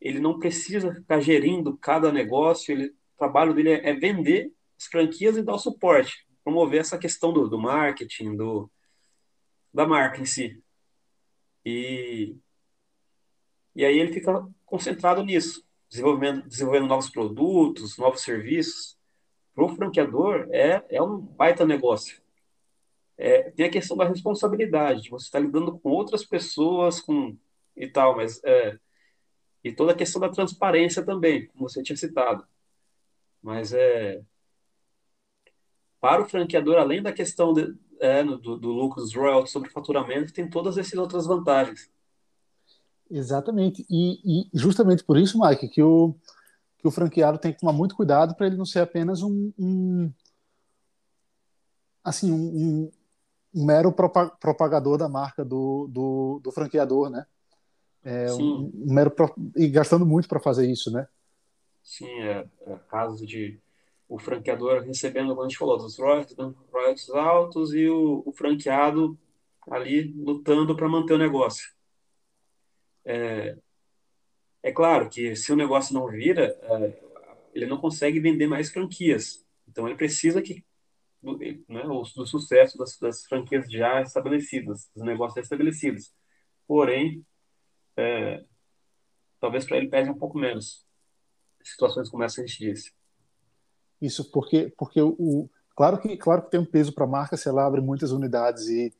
Ele 0.00 0.18
não 0.18 0.38
precisa 0.38 0.94
ficar 0.94 1.20
gerindo 1.20 1.76
cada 1.76 2.10
negócio, 2.10 2.72
ele, 2.72 2.86
o 2.86 3.18
trabalho 3.18 3.54
dele 3.54 3.72
é, 3.72 3.90
é 3.90 3.94
vender 3.94 4.52
as 4.78 4.86
franquias 4.86 5.36
e 5.36 5.42
dar 5.42 5.54
o 5.54 5.58
suporte, 5.58 6.26
promover 6.42 6.80
essa 6.80 6.98
questão 6.98 7.32
do, 7.32 7.48
do 7.48 7.58
marketing, 7.58 8.34
do, 8.36 8.70
da 9.72 9.86
marca 9.86 10.20
em 10.20 10.24
si. 10.24 10.62
E, 11.64 12.36
e 13.74 13.84
aí 13.84 13.98
ele 13.98 14.12
fica 14.12 14.46
concentrado 14.64 15.22
nisso, 15.22 15.64
desenvolvendo, 15.88 16.42
desenvolvendo 16.46 16.86
novos 16.86 17.10
produtos, 17.10 17.96
novos 17.98 18.22
serviços. 18.22 18.98
Para 19.54 19.64
o 19.64 19.68
franqueador, 19.68 20.48
é, 20.50 20.84
é 20.90 21.00
um 21.00 21.18
baita 21.18 21.64
negócio. 21.64 22.23
É, 23.16 23.50
tem 23.50 23.66
a 23.66 23.70
questão 23.70 23.96
da 23.96 24.08
responsabilidade, 24.08 25.08
você 25.08 25.26
está 25.26 25.38
lidando 25.38 25.78
com 25.78 25.88
outras 25.90 26.24
pessoas 26.24 27.00
com, 27.00 27.36
e 27.76 27.86
tal, 27.86 28.16
mas 28.16 28.42
é, 28.44 28.78
e 29.62 29.72
toda 29.72 29.92
a 29.92 29.96
questão 29.96 30.20
da 30.20 30.28
transparência 30.28 31.04
também, 31.04 31.46
como 31.48 31.68
você 31.68 31.82
tinha 31.82 31.96
citado. 31.96 32.46
Mas 33.42 33.72
é, 33.72 34.22
para 36.00 36.22
o 36.22 36.28
franqueador, 36.28 36.76
além 36.76 37.02
da 37.02 37.12
questão 37.12 37.52
de, 37.52 37.74
é, 38.00 38.22
do, 38.22 38.58
do 38.58 38.72
lucro 38.72 39.00
dos 39.00 39.14
royalties 39.14 39.52
sobre 39.52 39.70
faturamento, 39.70 40.32
tem 40.32 40.48
todas 40.48 40.76
essas 40.76 40.98
outras 40.98 41.26
vantagens. 41.26 41.90
Exatamente. 43.10 43.86
E, 43.88 44.20
e, 44.24 44.50
justamente 44.52 45.04
por 45.04 45.16
isso, 45.16 45.38
Mike, 45.38 45.68
que 45.68 45.82
o, 45.82 46.14
que 46.78 46.86
o 46.86 46.90
franqueado 46.90 47.38
tem 47.38 47.52
que 47.52 47.60
tomar 47.60 47.72
muito 47.72 47.96
cuidado 47.96 48.34
para 48.34 48.46
ele 48.46 48.56
não 48.56 48.66
ser 48.66 48.80
apenas 48.80 49.22
um, 49.22 49.52
um 49.58 50.12
assim, 52.02 52.30
um, 52.30 52.36
um, 52.36 52.92
mero 53.54 53.92
propagador 53.92 54.98
da 54.98 55.08
marca 55.08 55.44
do, 55.44 55.88
do, 55.90 56.40
do 56.42 56.50
franqueador, 56.50 57.10
né? 57.10 57.26
É, 58.02 58.32
um, 58.32 58.70
um, 58.74 58.92
mero 58.92 59.10
pro... 59.10 59.34
e 59.56 59.68
gastando 59.68 60.04
muito 60.04 60.28
para 60.28 60.40
fazer 60.40 60.70
isso, 60.70 60.90
né? 60.90 61.06
Sim, 61.82 62.10
é, 62.20 62.46
é 62.66 62.76
casos 62.88 63.26
de 63.26 63.58
o 64.08 64.18
franqueador 64.18 64.82
recebendo, 64.82 65.28
como 65.28 65.42
a 65.42 65.48
gente 65.48 65.58
falou, 65.58 65.78
dos 65.78 65.98
royalties, 65.98 66.36
royalties 66.70 67.10
altos 67.10 67.74
e 67.74 67.88
o, 67.88 68.22
o 68.26 68.32
franqueado 68.32 69.18
ali 69.70 70.12
lutando 70.12 70.76
para 70.76 70.88
manter 70.88 71.14
o 71.14 71.18
negócio. 71.18 71.72
É, 73.04 73.56
é 74.62 74.72
claro 74.72 75.08
que 75.08 75.34
se 75.36 75.52
o 75.52 75.56
negócio 75.56 75.94
não 75.94 76.06
vira, 76.06 76.58
é, 76.62 77.02
ele 77.54 77.66
não 77.66 77.78
consegue 77.78 78.20
vender 78.20 78.46
mais 78.46 78.70
franquias. 78.70 79.44
Então 79.68 79.86
ele 79.86 79.96
precisa 79.96 80.42
que 80.42 80.64
né, 81.68 81.82
do, 81.82 82.02
do 82.02 82.26
sucesso 82.26 82.76
das, 82.76 82.98
das, 82.98 83.24
franquias 83.24 83.70
já 83.70 84.02
estabelecidas, 84.02 84.90
dos 84.94 85.04
negócios 85.04 85.34
já 85.36 85.40
estabelecidos. 85.40 86.12
Porém, 86.66 87.24
é, 87.96 88.44
talvez 89.40 89.64
para 89.64 89.78
ele 89.78 89.88
pese 89.88 90.10
um 90.10 90.18
pouco 90.18 90.38
menos. 90.38 90.84
Situações 91.62 92.10
como 92.10 92.22
essa 92.22 92.40
a 92.40 92.46
gente 92.46 92.58
disse. 92.58 92.92
Isso 94.00 94.30
porque, 94.30 94.72
porque 94.76 95.00
o, 95.00 95.48
claro, 95.74 95.98
que, 95.98 96.16
claro 96.16 96.42
que 96.42 96.50
tem 96.50 96.60
um 96.60 96.66
peso 96.66 96.92
para 96.92 97.04
a 97.04 97.08
marca 97.08 97.36
se 97.36 97.48
ela 97.48 97.66
abre 97.66 97.80
muitas 97.80 98.10
unidades 98.12 98.68
e, 98.68 98.92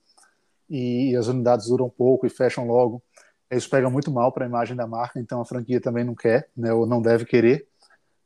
e 0.69 1.15
as 1.17 1.27
unidades 1.27 1.67
duram 1.67 1.91
pouco 1.91 2.27
e 2.27 2.31
fecham 2.31 2.67
logo. 2.67 3.03
Isso 3.51 3.69
pega 3.69 3.91
muito 3.91 4.11
mal 4.11 4.33
para 4.33 4.45
a 4.45 4.49
imagem 4.49 4.75
da 4.77 4.87
marca, 4.87 5.21
então 5.21 5.41
a 5.41 5.45
franquia 5.45 5.81
também 5.81 6.05
não 6.05 6.15
quer, 6.15 6.51
né, 6.57 6.73
ou 6.73 6.87
não 6.87 7.03
deve 7.03 7.25
querer. 7.25 7.69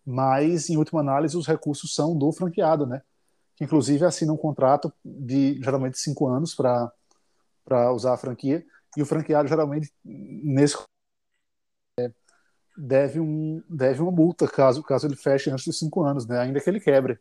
Mas, 0.04 0.70
em 0.70 0.76
última 0.76 1.00
análise, 1.00 1.37
os 1.37 1.46
recursos 1.46 1.94
são 1.94 2.16
do 2.16 2.32
franqueado, 2.32 2.87
né? 2.87 3.02
Que, 3.59 3.64
inclusive, 3.64 4.05
assina 4.05 4.33
um 4.33 4.37
contrato 4.37 4.92
de 5.05 5.61
geralmente 5.61 5.99
cinco 5.99 6.29
anos 6.29 6.55
para 6.55 7.92
usar 7.92 8.14
a 8.14 8.16
franquia. 8.16 8.64
E 8.97 9.03
o 9.03 9.07
franqueado, 9.07 9.49
geralmente, 9.49 9.92
nesse 10.05 10.77
deve, 12.77 13.18
um, 13.18 13.61
deve 13.68 14.01
uma 14.01 14.12
multa 14.12 14.47
caso, 14.47 14.83
caso 14.85 15.07
ele 15.09 15.16
feche 15.16 15.51
antes 15.51 15.66
dos 15.66 15.77
cinco 15.77 16.05
anos, 16.05 16.27
né? 16.27 16.38
ainda 16.38 16.61
que 16.61 16.71
ele 16.71 16.79
quebre. 16.79 17.18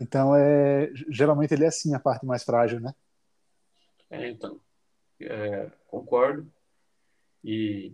Então, 0.00 0.34
é, 0.34 0.90
geralmente 1.08 1.54
ele 1.54 1.64
é 1.64 1.68
assim 1.68 1.94
a 1.94 2.00
parte 2.00 2.26
mais 2.26 2.42
frágil, 2.42 2.80
né? 2.80 2.92
É, 4.10 4.28
então, 4.28 4.58
é, 5.20 5.70
concordo. 5.86 6.50
E, 7.44 7.92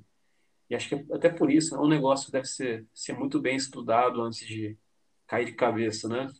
e, 0.70 0.74
acho 0.74 0.88
que 0.88 1.12
até 1.12 1.28
por 1.28 1.50
isso 1.50 1.74
é 1.74 1.78
um 1.78 1.88
negócio 1.88 2.26
que 2.26 2.32
deve 2.32 2.46
ser, 2.46 2.86
ser 2.94 3.12
muito 3.12 3.38
bem 3.38 3.56
estudado 3.56 4.22
antes 4.22 4.46
de 4.46 4.78
cair 5.26 5.44
de 5.44 5.52
cabeça, 5.52 6.08
né? 6.08 6.32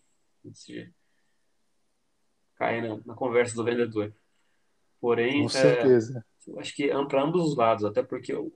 Antes 0.44 0.64
de 0.64 0.90
cair 2.56 2.82
na, 2.82 2.98
na 3.04 3.14
conversa 3.14 3.54
do 3.54 3.64
vendedor. 3.64 4.12
Porém, 5.00 5.42
Com 5.42 5.48
certeza. 5.48 6.24
É, 6.48 6.60
acho 6.60 6.74
que 6.74 6.90
é 6.90 7.04
para 7.04 7.22
ambos 7.22 7.42
os 7.44 7.56
lados, 7.56 7.84
até 7.84 8.02
porque 8.02 8.32
uh, 8.34 8.50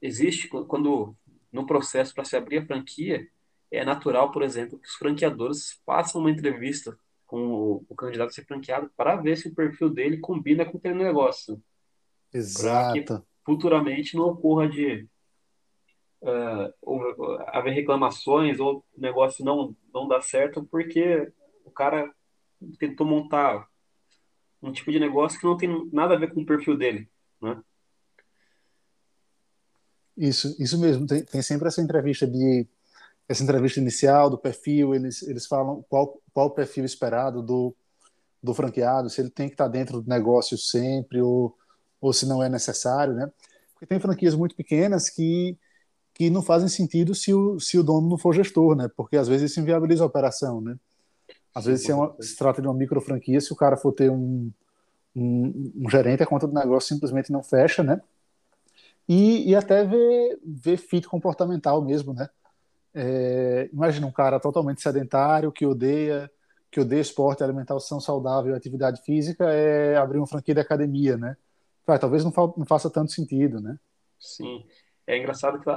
existe 0.00 0.48
quando 0.48 1.16
no 1.52 1.66
processo 1.66 2.14
para 2.14 2.24
se 2.24 2.36
abrir 2.36 2.58
a 2.58 2.66
franquia 2.66 3.26
é 3.70 3.84
natural, 3.84 4.32
por 4.32 4.42
exemplo, 4.42 4.78
que 4.78 4.88
os 4.88 4.94
franqueadores 4.94 5.80
façam 5.86 6.20
uma 6.20 6.30
entrevista 6.30 6.98
com 7.24 7.46
o, 7.46 7.84
o 7.88 7.94
candidato 7.94 8.30
a 8.30 8.32
ser 8.32 8.44
franqueado 8.44 8.90
para 8.96 9.14
ver 9.14 9.36
se 9.36 9.48
o 9.48 9.54
perfil 9.54 9.88
dele 9.88 10.18
combina 10.18 10.64
com 10.64 10.78
aquele 10.78 10.94
negócio. 10.94 11.62
Exato. 12.32 13.04
Para 13.04 13.18
que 13.20 13.24
futuramente 13.44 14.16
não 14.16 14.24
ocorra 14.24 14.68
de 14.68 15.08
uh, 16.22 17.38
haver 17.46 17.72
reclamações 17.72 18.58
ou 18.58 18.84
o 18.96 19.00
negócio 19.00 19.44
não, 19.44 19.76
não 19.94 20.08
dar 20.08 20.22
certo 20.22 20.64
porque 20.64 21.32
o 21.64 21.70
cara 21.70 22.12
tentou 22.78 23.06
montar 23.06 23.68
um 24.62 24.72
tipo 24.72 24.92
de 24.92 25.00
negócio 25.00 25.38
que 25.38 25.46
não 25.46 25.56
tem 25.56 25.88
nada 25.92 26.14
a 26.14 26.18
ver 26.18 26.32
com 26.32 26.42
o 26.42 26.46
perfil 26.46 26.76
dele, 26.76 27.08
né? 27.40 27.60
Isso, 30.16 30.54
isso 30.58 30.78
mesmo. 30.78 31.06
Tem, 31.06 31.24
tem 31.24 31.40
sempre 31.40 31.68
essa 31.68 31.80
entrevista 31.80 32.26
de 32.26 32.66
essa 33.26 33.42
entrevista 33.42 33.80
inicial 33.80 34.28
do 34.28 34.36
perfil. 34.36 34.94
Eles 34.94 35.22
eles 35.22 35.46
falam 35.46 35.82
qual 35.88 36.20
qual 36.32 36.48
o 36.48 36.50
perfil 36.50 36.84
esperado 36.84 37.42
do 37.42 37.74
do 38.42 38.54
franqueado, 38.54 39.10
se 39.10 39.20
ele 39.20 39.30
tem 39.30 39.48
que 39.48 39.54
estar 39.54 39.68
dentro 39.68 40.00
do 40.00 40.08
negócio 40.08 40.58
sempre 40.58 41.20
ou 41.22 41.56
ou 42.00 42.12
se 42.12 42.26
não 42.26 42.42
é 42.42 42.48
necessário, 42.48 43.14
né? 43.14 43.30
Porque 43.72 43.86
tem 43.86 44.00
franquias 44.00 44.34
muito 44.34 44.54
pequenas 44.54 45.08
que 45.08 45.56
que 46.12 46.28
não 46.28 46.42
fazem 46.42 46.68
sentido 46.68 47.14
se 47.14 47.32
o, 47.32 47.58
se 47.58 47.78
o 47.78 47.82
dono 47.82 48.10
não 48.10 48.18
for 48.18 48.34
gestor, 48.34 48.76
né? 48.76 48.88
Porque 48.94 49.16
às 49.16 49.26
vezes 49.26 49.50
isso 49.50 49.60
inviabiliza 49.60 50.04
a 50.04 50.06
operação, 50.06 50.60
né? 50.60 50.76
Às 51.54 51.64
vezes 51.64 51.84
se, 51.84 51.90
é 51.90 51.94
uma, 51.94 52.14
se, 52.20 52.36
trata 52.36 52.62
de 52.62 52.68
uma 52.68 52.74
micro 52.74 53.00
franquia, 53.00 53.40
se 53.40 53.52
o 53.52 53.56
cara 53.56 53.76
for 53.76 53.92
ter 53.92 54.10
um, 54.10 54.50
um, 55.14 55.72
um 55.76 55.90
gerente, 55.90 56.22
a 56.22 56.26
conta 56.26 56.46
do 56.46 56.54
negócio 56.54 56.94
simplesmente 56.94 57.32
não 57.32 57.42
fecha, 57.42 57.82
né? 57.82 58.00
e, 59.12 59.50
e 59.50 59.56
até 59.56 59.84
ver, 59.84 60.38
ver 60.44 60.76
fit 60.76 61.08
comportamental 61.08 61.82
mesmo, 61.82 62.12
né? 62.12 62.28
É, 62.94 63.68
imagina 63.72 64.06
um 64.06 64.12
cara 64.12 64.38
totalmente 64.38 64.80
sedentário, 64.80 65.50
que 65.50 65.66
odeia 65.66 66.30
que 66.70 66.78
odeia 66.80 67.00
esporte, 67.00 67.42
alimentação 67.42 67.98
saudável, 67.98 68.54
atividade 68.54 69.02
física, 69.02 69.52
é 69.52 69.96
abrir 69.96 70.18
uma 70.18 70.26
franquia 70.28 70.54
de 70.54 70.60
academia, 70.60 71.16
né? 71.16 71.36
Vai, 71.84 71.98
talvez 71.98 72.22
não, 72.22 72.30
fa 72.30 72.42
não, 72.56 72.64
faça 72.64 72.88
tanto 72.88 73.10
sentido, 73.10 73.60
né? 73.60 73.76
Sim. 74.16 74.64
É 75.04 75.18
engraçado 75.18 75.58
que 75.58 75.68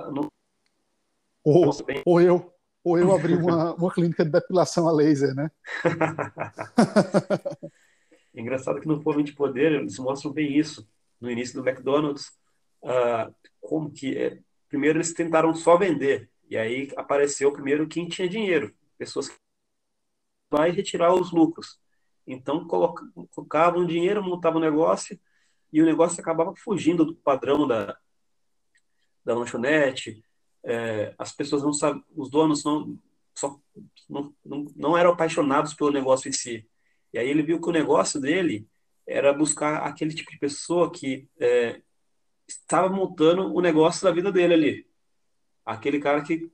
ou, 1.44 1.72
ou 2.06 2.22
eu 2.22 2.53
ou 2.84 2.98
eu 2.98 3.14
abrir 3.14 3.36
uma, 3.36 3.74
uma 3.76 3.92
clínica 3.92 4.26
de 4.26 4.32
depilação 4.32 4.88
a 4.88 4.92
laser, 4.92 5.34
né? 5.34 5.50
engraçado 8.34 8.82
que 8.82 8.88
no 8.88 9.02
Fome 9.02 9.24
de 9.24 9.34
Poder 9.34 9.72
eles 9.72 9.98
mostram 10.00 10.32
bem 10.32 10.58
isso. 10.58 10.88
No 11.22 11.32
início 11.32 11.62
do 11.62 11.68
McDonald's, 11.68 12.28
uh, 12.84 13.34
como 13.62 13.92
que 13.92 14.18
é, 14.18 14.40
primeiro 14.68 14.98
eles 14.98 15.14
tentaram 15.14 15.54
só 15.54 15.78
vender 15.78 16.30
e 16.50 16.58
aí 16.58 16.92
apareceu 16.98 17.52
primeiro 17.52 17.88
quem 17.88 18.08
tinha 18.08 18.28
dinheiro, 18.28 18.76
pessoas 18.98 19.30
que 19.30 19.36
vai 20.52 20.72
retirar 20.72 21.14
os 21.14 21.32
lucros. 21.32 21.80
Então 22.28 22.68
colocavam 22.68 23.86
dinheiro, 23.86 24.24
montavam 24.24 24.60
um 24.60 24.64
negócio 24.64 25.20
e 25.72 25.82
o 25.82 25.86
negócio 25.86 26.20
acabava 26.20 26.54
fugindo 26.56 27.06
do 27.06 27.16
padrão 27.16 27.68
da 27.68 27.98
da 29.24 29.34
lanchonete. 29.34 30.24
É, 30.66 31.14
as 31.18 31.32
pessoas 31.32 31.64
não 31.64 31.74
sabem, 31.74 32.04
os 32.16 32.30
donos 32.30 32.64
não 32.64 32.98
só 33.36 33.60
não, 34.10 34.34
não, 34.46 34.66
não 34.76 34.98
eram 34.98 35.12
apaixonados 35.12 35.74
pelo 35.74 35.92
negócio 35.92 36.30
em 36.30 36.32
si. 36.32 36.68
E 37.12 37.18
aí 37.18 37.28
ele 37.28 37.44
viu 37.44 37.60
que 37.60 37.70
o 37.70 37.74
negócio 37.74 38.20
dele 38.20 38.68
era 39.06 39.34
buscar 39.34 39.78
aquele 39.84 40.14
tipo 40.14 40.32
de 40.32 40.40
pessoa 40.40 40.92
que 40.92 41.28
é, 41.40 41.82
estava 42.48 42.90
montando 42.90 43.54
o 43.54 43.62
negócio 43.62 44.04
da 44.04 44.12
vida 44.12 44.32
dele 44.32 44.54
ali. 44.54 44.88
Aquele 45.66 46.00
cara 46.00 46.22
que 46.24 46.52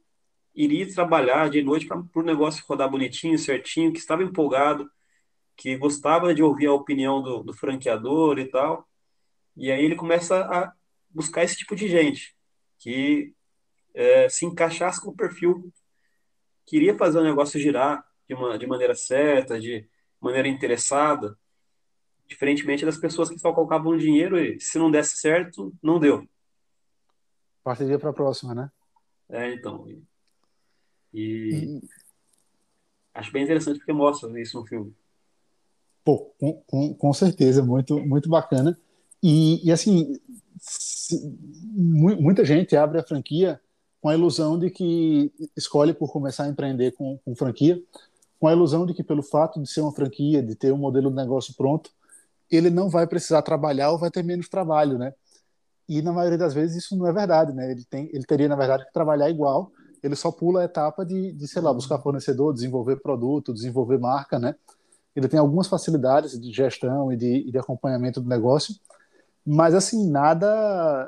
iria 0.54 0.92
trabalhar 0.94 1.50
de 1.50 1.62
noite 1.62 1.86
para 1.86 2.04
o 2.16 2.24
negócio 2.24 2.64
rodar 2.68 2.90
bonitinho, 2.90 3.38
certinho, 3.38 3.94
que 3.94 4.00
estava 4.00 4.24
empolgado, 4.24 4.90
que 5.56 5.78
gostava 5.78 6.34
de 6.34 6.42
ouvir 6.42 6.68
a 6.68 6.74
opinião 6.74 7.22
do, 7.22 7.44
do 7.44 7.54
franqueador 7.54 8.40
e 8.40 8.46
tal. 8.46 8.88
E 9.56 9.72
aí 9.72 9.84
ele 9.84 9.96
começa 9.96 10.42
a 10.42 10.74
buscar 11.10 11.44
esse 11.44 11.58
tipo 11.58 11.76
de 11.76 11.88
gente 11.88 12.36
que 12.78 13.34
é, 13.94 14.30
se 14.30 14.46
encaixasse 14.46 15.02
com 15.02 15.10
o 15.12 15.16
perfil, 15.16 15.72
queria 16.66 16.98
fazer 16.98 17.20
o 17.20 17.24
negócio 17.24 17.60
girar 17.60 18.06
de, 18.28 18.36
uma, 18.36 18.58
de 18.58 18.68
maneira 18.68 18.96
certa, 18.96 19.60
de 19.60 19.88
maneira 20.22 20.48
interessada, 20.48 21.38
diferentemente 22.28 22.86
das 22.86 22.98
pessoas 22.98 23.30
que 23.30 23.40
só 23.40 23.52
colocavam 23.52 23.98
dinheiro 23.98 24.38
e 24.38 24.60
se 24.60 24.78
não 24.78 24.92
desse 24.92 25.18
certo, 25.18 25.74
não 25.82 26.00
deu. 26.00 26.28
Partiria 27.64 27.98
para 27.98 28.12
a 28.12 28.14
próxima, 28.14 28.54
né? 28.54 28.72
É, 29.30 29.54
então. 29.54 29.88
E, 29.90 30.04
e, 31.14 31.82
acho 33.14 33.32
bem 33.32 33.44
interessante 33.44 33.80
porque 33.80 33.92
mostra 33.92 34.40
isso 34.40 34.60
no 34.60 34.66
filme. 34.66 34.96
Pô, 36.04 36.34
com, 36.40 36.54
com, 36.68 36.94
com 36.94 37.14
certeza, 37.14 37.64
muito, 37.64 38.00
muito 38.00 38.30
bacana. 38.30 38.80
E, 39.22 39.68
e 39.68 39.72
assim, 39.72 40.20
se, 40.60 41.20
muita 41.74 42.46
gente 42.46 42.76
abre 42.76 43.00
a 43.00 43.04
franquia 43.04 43.60
com 44.02 44.10
a 44.10 44.14
ilusão 44.14 44.58
de 44.58 44.70
que 44.70 45.32
escolhe 45.56 45.94
por 45.94 46.12
começar 46.12 46.46
a 46.46 46.48
empreender 46.48 46.92
com, 46.92 47.20
com 47.24 47.36
franquia, 47.36 47.82
com 48.40 48.48
a 48.48 48.54
ilusão 48.54 48.86
de 48.86 48.94
que 48.94 49.04
pelo 49.04 49.22
fato 49.22 49.62
de 49.62 49.70
ser 49.70 49.82
uma 49.82 49.92
franquia, 49.92 50.42
de 50.42 50.56
ter 50.56 50.72
um 50.72 50.78
modelo 50.78 51.10
de 51.10 51.16
negócio 51.16 51.54
pronto, 51.56 51.92
ele 52.50 52.70
não 52.70 52.90
vai 52.90 53.06
precisar 53.06 53.42
trabalhar 53.42 53.92
ou 53.92 53.98
vai 53.98 54.10
ter 54.10 54.24
menos 54.24 54.48
trabalho, 54.48 54.98
né? 54.98 55.14
E 55.88 56.02
na 56.02 56.14
maioria 56.14 56.38
das 56.38 56.54
vezes 56.54 56.84
isso 56.84 56.96
não 56.96 57.08
é 57.08 57.12
verdade, 57.12 57.54
né? 57.54 57.72
Ele, 57.72 57.84
tem, 57.84 58.10
ele 58.14 58.24
teria, 58.24 58.48
na 58.48 58.56
verdade, 58.56 58.86
que 58.86 58.94
trabalhar 58.94 59.30
igual, 59.30 59.72
ele 60.02 60.16
só 60.16 60.32
pula 60.32 60.62
a 60.62 60.64
etapa 60.64 61.06
de, 61.06 61.34
de, 61.34 61.48
sei 61.48 61.62
lá, 61.62 61.74
buscar 61.74 62.00
fornecedor, 62.00 62.54
desenvolver 62.54 62.98
produto, 62.98 63.54
desenvolver 63.54 64.00
marca, 64.00 64.40
né? 64.40 64.56
Ele 65.16 65.28
tem 65.28 65.40
algumas 65.40 65.68
facilidades 65.68 66.40
de 66.40 66.52
gestão 66.52 67.12
e 67.12 67.18
de, 67.18 67.52
de 67.52 67.58
acompanhamento 67.58 68.22
do 68.22 68.30
negócio, 68.30 68.76
mas 69.46 69.74
assim, 69.74 70.10
nada. 70.10 70.48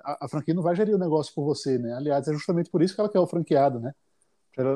A, 0.04 0.26
a, 0.26 0.28
franquia 0.28 0.54
não 0.54 0.64
vai 0.64 0.76
gerir 0.76 0.96
o 0.96 1.00
negócio 1.00 1.34
por 1.34 1.46
você, 1.46 1.78
né? 1.78 1.94
Aliás, 1.94 2.28
é 2.28 2.34
justamente 2.34 2.70
por 2.70 2.82
isso 2.82 2.96
que 2.96 3.02
ela 3.02 3.10
quer 3.10 3.20
o 3.20 3.28
franqueado, 3.28 3.80
né? 3.80 3.94
Ela, 4.58 4.72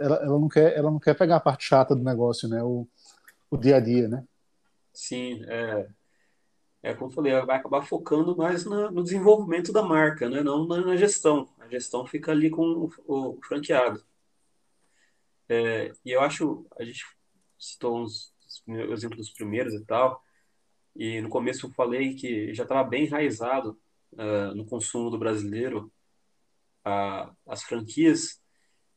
ela, 0.00 0.16
ela, 0.16 0.38
não, 0.38 0.48
quer, 0.48 0.76
ela 0.76 0.90
não 0.90 0.98
quer 0.98 1.14
pegar 1.14 1.36
a 1.36 1.40
parte 1.40 1.64
chata 1.64 1.94
do 1.94 2.02
negócio, 2.02 2.48
né? 2.48 2.62
O, 2.62 2.86
o 3.50 3.56
dia 3.56 3.76
a 3.76 3.80
dia, 3.80 4.08
né? 4.08 4.24
Sim, 4.92 5.44
é, 5.46 5.88
é 6.82 6.94
como 6.94 7.10
eu 7.10 7.14
falei, 7.14 7.32
ela 7.32 7.46
vai 7.46 7.56
acabar 7.56 7.82
focando 7.82 8.36
mais 8.36 8.64
na, 8.64 8.90
no 8.90 9.02
desenvolvimento 9.02 9.72
da 9.72 9.82
marca, 9.82 10.28
né? 10.28 10.42
Não 10.42 10.66
na, 10.66 10.80
na, 10.80 10.96
gestão. 10.96 11.48
A 11.58 11.68
gestão 11.68 12.06
fica 12.06 12.32
ali 12.32 12.50
com 12.50 12.62
o, 12.62 12.90
o, 13.06 13.38
franqueado. 13.42 14.02
É, 15.48 15.92
e 16.04 16.10
eu 16.12 16.20
acho, 16.20 16.66
a 16.78 16.84
gente 16.84 17.04
citou 17.58 18.00
uns 18.00 18.32
exemplos 18.68 19.26
dos 19.26 19.30
primeiros 19.30 19.74
e 19.74 19.84
tal, 19.84 20.22
e 20.96 21.20
no 21.20 21.28
começo 21.28 21.66
eu 21.66 21.70
falei 21.70 22.14
que 22.14 22.52
já 22.54 22.64
estava 22.64 22.88
bem 22.88 23.04
enraizado 23.04 23.78
uh, 24.12 24.54
no 24.54 24.64
consumo 24.64 25.10
do 25.10 25.18
brasileiro 25.18 25.92
as 27.46 27.62
franquias, 27.62 28.40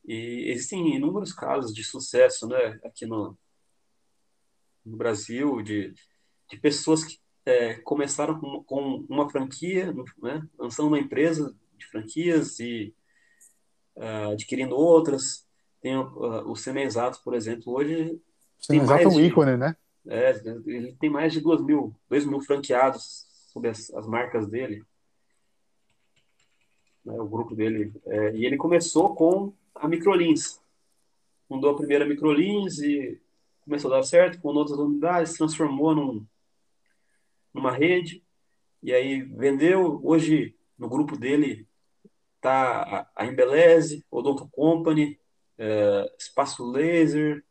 e 0.06 0.50
existem 0.50 0.94
inúmeros 0.94 1.32
casos 1.32 1.72
de 1.72 1.82
sucesso 1.82 2.46
né, 2.46 2.78
aqui 2.84 3.06
no, 3.06 3.36
no 4.84 4.96
Brasil, 4.96 5.62
de, 5.62 5.94
de 6.50 6.56
pessoas 6.58 7.04
que 7.04 7.18
é, 7.46 7.74
começaram 7.74 8.38
com, 8.38 8.62
com, 8.64 9.06
uma 9.08 9.28
franquia, 9.30 9.94
né, 10.22 10.46
lançando 10.58 10.88
uma 10.88 10.98
empresa 10.98 11.54
de 11.76 11.86
franquias 11.86 12.58
e 12.60 12.94
uh, 13.96 14.32
adquirindo 14.32 14.76
outras. 14.76 15.46
Tem 15.80 15.96
uh, 15.96 16.50
o 16.50 16.56
Semenzato, 16.56 17.22
por 17.22 17.34
exemplo, 17.34 17.72
hoje. 17.74 18.20
Semenzato 18.58 19.04
é 19.04 19.08
um 19.08 19.20
ícone, 19.20 19.56
né? 19.56 19.76
É, 20.06 20.30
ele 20.66 20.92
tem 20.94 21.08
mais 21.08 21.32
de 21.32 21.40
2 21.40 21.62
mil, 21.62 21.94
2 22.08 22.26
mil 22.26 22.40
franqueados 22.40 23.26
sob 23.52 23.68
as, 23.68 23.92
as 23.94 24.06
marcas 24.06 24.46
dele. 24.48 24.84
Né, 27.04 27.14
o 27.14 27.26
grupo 27.26 27.54
dele. 27.54 27.92
É, 28.06 28.36
e 28.36 28.44
ele 28.44 28.56
começou 28.56 29.14
com 29.14 29.52
a 29.74 29.88
Microlins. 29.88 30.60
Fundou 31.48 31.70
a 31.70 31.76
primeira 31.76 32.06
Microlins 32.06 32.78
e 32.78 33.20
começou 33.64 33.92
a 33.92 33.96
dar 33.96 34.02
certo, 34.02 34.40
com 34.40 34.48
outras 34.48 34.78
unidades, 34.78 35.34
transformou 35.34 35.94
num, 35.94 36.26
numa 37.52 37.70
rede. 37.70 38.22
E 38.82 38.92
aí 38.92 39.22
vendeu. 39.22 40.00
Hoje, 40.02 40.54
no 40.78 40.88
grupo 40.88 41.16
dele, 41.16 41.66
tá 42.40 43.08
a 43.16 43.26
Embeleze, 43.26 44.04
Odonto 44.10 44.48
Company, 44.48 45.18
é, 45.56 46.12
Espaço 46.18 46.64
Laser 46.70 47.42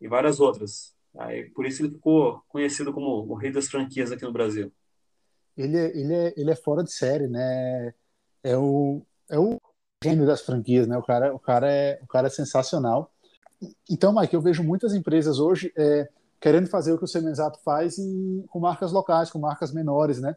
e 0.00 0.06
várias 0.06 0.38
outras. 0.38 0.99
Aí, 1.18 1.50
por 1.50 1.66
isso 1.66 1.82
ele 1.82 1.92
ficou 1.92 2.42
conhecido 2.48 2.92
como 2.92 3.06
o 3.06 3.34
rei 3.34 3.50
das 3.50 3.66
franquias 3.66 4.12
aqui 4.12 4.24
no 4.24 4.32
Brasil. 4.32 4.72
Ele, 5.56 5.76
é, 5.76 5.96
ele, 5.96 6.14
é, 6.14 6.34
ele 6.36 6.50
é 6.50 6.56
fora 6.56 6.82
de 6.82 6.92
série, 6.92 7.26
né? 7.26 7.92
É 8.42 8.56
o, 8.56 9.02
é 9.28 9.38
o 9.38 9.58
gênio 10.02 10.26
das 10.26 10.40
franquias, 10.40 10.86
né? 10.86 10.96
O 10.96 11.02
cara, 11.02 11.34
o 11.34 11.38
cara, 11.38 11.70
é, 11.70 11.98
o 12.02 12.06
cara 12.06 12.28
é 12.28 12.30
sensacional. 12.30 13.12
Então, 13.88 14.14
Mike, 14.14 14.34
eu 14.34 14.40
vejo 14.40 14.62
muitas 14.62 14.94
empresas 14.94 15.38
hoje 15.38 15.72
é, 15.76 16.08
querendo 16.40 16.68
fazer 16.68 16.92
o 16.92 16.98
que 16.98 17.04
o 17.04 17.08
Semenzato 17.08 17.60
faz 17.62 17.98
em, 17.98 18.42
com 18.48 18.58
marcas 18.58 18.92
locais, 18.92 19.30
com 19.30 19.38
marcas 19.38 19.72
menores, 19.72 20.20
né? 20.20 20.34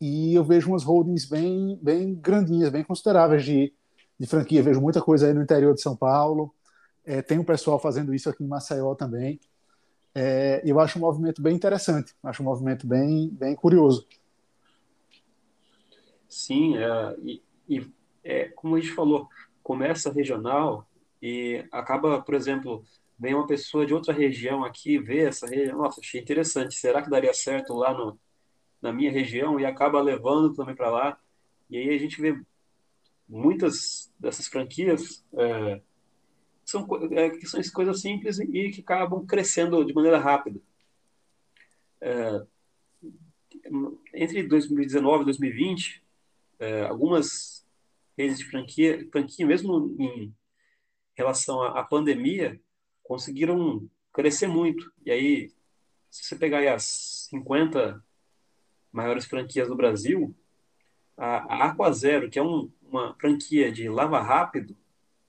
E 0.00 0.34
eu 0.34 0.44
vejo 0.44 0.68
umas 0.68 0.84
holdings 0.84 1.26
bem, 1.28 1.78
bem 1.82 2.14
grandinhas, 2.14 2.70
bem 2.70 2.84
consideráveis 2.84 3.44
de, 3.44 3.72
de 4.20 4.26
franquia. 4.26 4.62
Vejo 4.62 4.80
muita 4.80 5.00
coisa 5.00 5.26
aí 5.26 5.34
no 5.34 5.42
interior 5.42 5.74
de 5.74 5.80
São 5.80 5.96
Paulo. 5.96 6.54
É, 7.04 7.22
tem 7.22 7.38
um 7.38 7.44
pessoal 7.44 7.78
fazendo 7.78 8.14
isso 8.14 8.28
aqui 8.28 8.44
em 8.44 8.48
Maceió 8.48 8.94
também. 8.94 9.40
É, 10.18 10.62
eu 10.64 10.80
acho 10.80 10.96
um 10.98 11.02
movimento 11.02 11.42
bem 11.42 11.54
interessante, 11.54 12.14
acho 12.22 12.42
um 12.42 12.46
movimento 12.46 12.86
bem, 12.86 13.28
bem 13.28 13.54
curioso. 13.54 14.08
Sim, 16.26 16.78
é, 16.78 17.16
e, 17.22 17.42
e 17.68 17.86
é, 18.24 18.48
como 18.48 18.76
a 18.76 18.80
gente 18.80 18.94
falou, 18.94 19.28
começa 19.62 20.10
regional 20.10 20.88
e 21.20 21.62
acaba, 21.70 22.22
por 22.22 22.34
exemplo, 22.34 22.82
vem 23.18 23.34
uma 23.34 23.46
pessoa 23.46 23.84
de 23.84 23.92
outra 23.92 24.14
região 24.14 24.64
aqui, 24.64 24.98
vê 24.98 25.24
essa 25.24 25.46
região, 25.46 25.76
nossa, 25.76 26.00
achei 26.00 26.22
interessante, 26.22 26.76
será 26.76 27.02
que 27.02 27.10
daria 27.10 27.34
certo 27.34 27.74
lá 27.74 27.92
no, 27.92 28.18
na 28.80 28.94
minha 28.94 29.12
região? 29.12 29.60
E 29.60 29.66
acaba 29.66 30.00
levando 30.00 30.54
também 30.54 30.74
para 30.74 30.88
lá. 30.88 31.18
E 31.68 31.76
aí 31.76 31.90
a 31.94 31.98
gente 31.98 32.18
vê 32.22 32.40
muitas 33.28 34.10
dessas 34.18 34.46
franquias 34.46 35.22
é, 35.34 35.82
são, 36.66 36.84
é, 37.12 37.32
são 37.46 37.62
coisas 37.72 38.00
simples 38.00 38.40
e 38.40 38.70
que 38.70 38.80
acabam 38.80 39.24
crescendo 39.24 39.84
de 39.84 39.94
maneira 39.94 40.18
rápida. 40.18 40.60
É, 42.00 42.42
entre 44.12 44.42
2019 44.42 45.22
e 45.22 45.24
2020, 45.26 46.02
é, 46.58 46.82
algumas 46.82 47.64
redes 48.18 48.38
de 48.38 48.44
franquia, 48.46 49.08
franquia, 49.12 49.46
mesmo 49.46 49.94
em 49.98 50.34
relação 51.14 51.62
à, 51.62 51.80
à 51.80 51.84
pandemia, 51.84 52.60
conseguiram 53.04 53.88
crescer 54.12 54.48
muito. 54.48 54.92
E 55.04 55.12
aí, 55.12 55.52
se 56.10 56.24
você 56.24 56.34
pegar 56.34 56.74
as 56.74 57.28
50 57.30 58.04
maiores 58.90 59.24
franquias 59.24 59.68
do 59.68 59.76
Brasil, 59.76 60.34
a, 61.16 61.36
a 61.54 61.66
Aqua 61.66 61.92
Zero, 61.92 62.28
que 62.28 62.40
é 62.40 62.42
um, 62.42 62.70
uma 62.82 63.14
franquia 63.14 63.70
de 63.70 63.88
lava 63.88 64.20
rápido, 64.20 64.76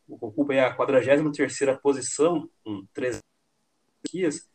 ocupa 0.10 0.54
a 0.54 0.76
43ª 0.76 1.80
posição, 1.80 2.50
com 2.64 2.86
13 2.94 3.20
franquias, 4.02 4.48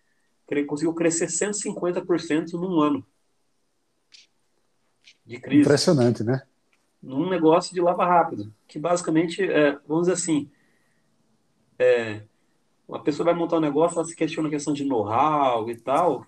conseguiu 0.66 0.94
crescer 0.94 1.26
150% 1.26 2.52
num 2.52 2.80
ano 2.80 3.06
de 5.24 5.38
crise. 5.40 5.62
Impressionante, 5.62 6.22
né? 6.22 6.42
Num 7.02 7.28
negócio 7.28 7.74
de 7.74 7.80
lava 7.80 8.04
rápido, 8.04 8.52
que 8.68 8.78
basicamente, 8.78 9.42
é, 9.42 9.72
vamos 9.86 10.02
dizer 10.06 10.12
assim, 10.12 10.50
é, 11.78 12.22
uma 12.86 13.02
pessoa 13.02 13.24
vai 13.24 13.34
montar 13.34 13.56
um 13.56 13.60
negócio, 13.60 13.96
ela 13.96 14.04
se 14.04 14.14
questiona 14.14 14.48
a 14.48 14.50
questão 14.50 14.72
de 14.72 14.84
know-how 14.84 15.68
e 15.70 15.76
tal, 15.76 16.26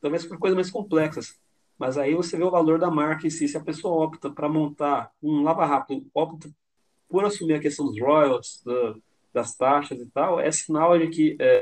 talvez 0.00 0.24
por 0.26 0.38
coisas 0.38 0.54
mais 0.54 0.70
complexas. 0.70 1.40
Mas 1.78 1.96
aí 1.96 2.14
você 2.14 2.36
vê 2.36 2.44
o 2.44 2.50
valor 2.50 2.78
da 2.78 2.90
marca 2.90 3.26
em 3.26 3.30
si. 3.30 3.48
Se 3.48 3.56
a 3.56 3.60
pessoa 3.60 4.04
opta 4.04 4.30
para 4.30 4.48
montar 4.48 5.10
um 5.20 5.42
lava 5.42 5.64
rápido, 5.64 6.06
opta 6.14 6.48
por 7.12 7.26
assumir 7.26 7.54
a 7.54 7.60
questão 7.60 7.84
dos 7.84 8.00
royalties, 8.00 8.62
do, 8.64 9.00
das 9.34 9.54
taxas 9.54 10.00
e 10.00 10.06
tal, 10.06 10.40
é 10.40 10.50
sinal 10.50 10.98
de 10.98 11.08
que 11.08 11.36
é, 11.38 11.60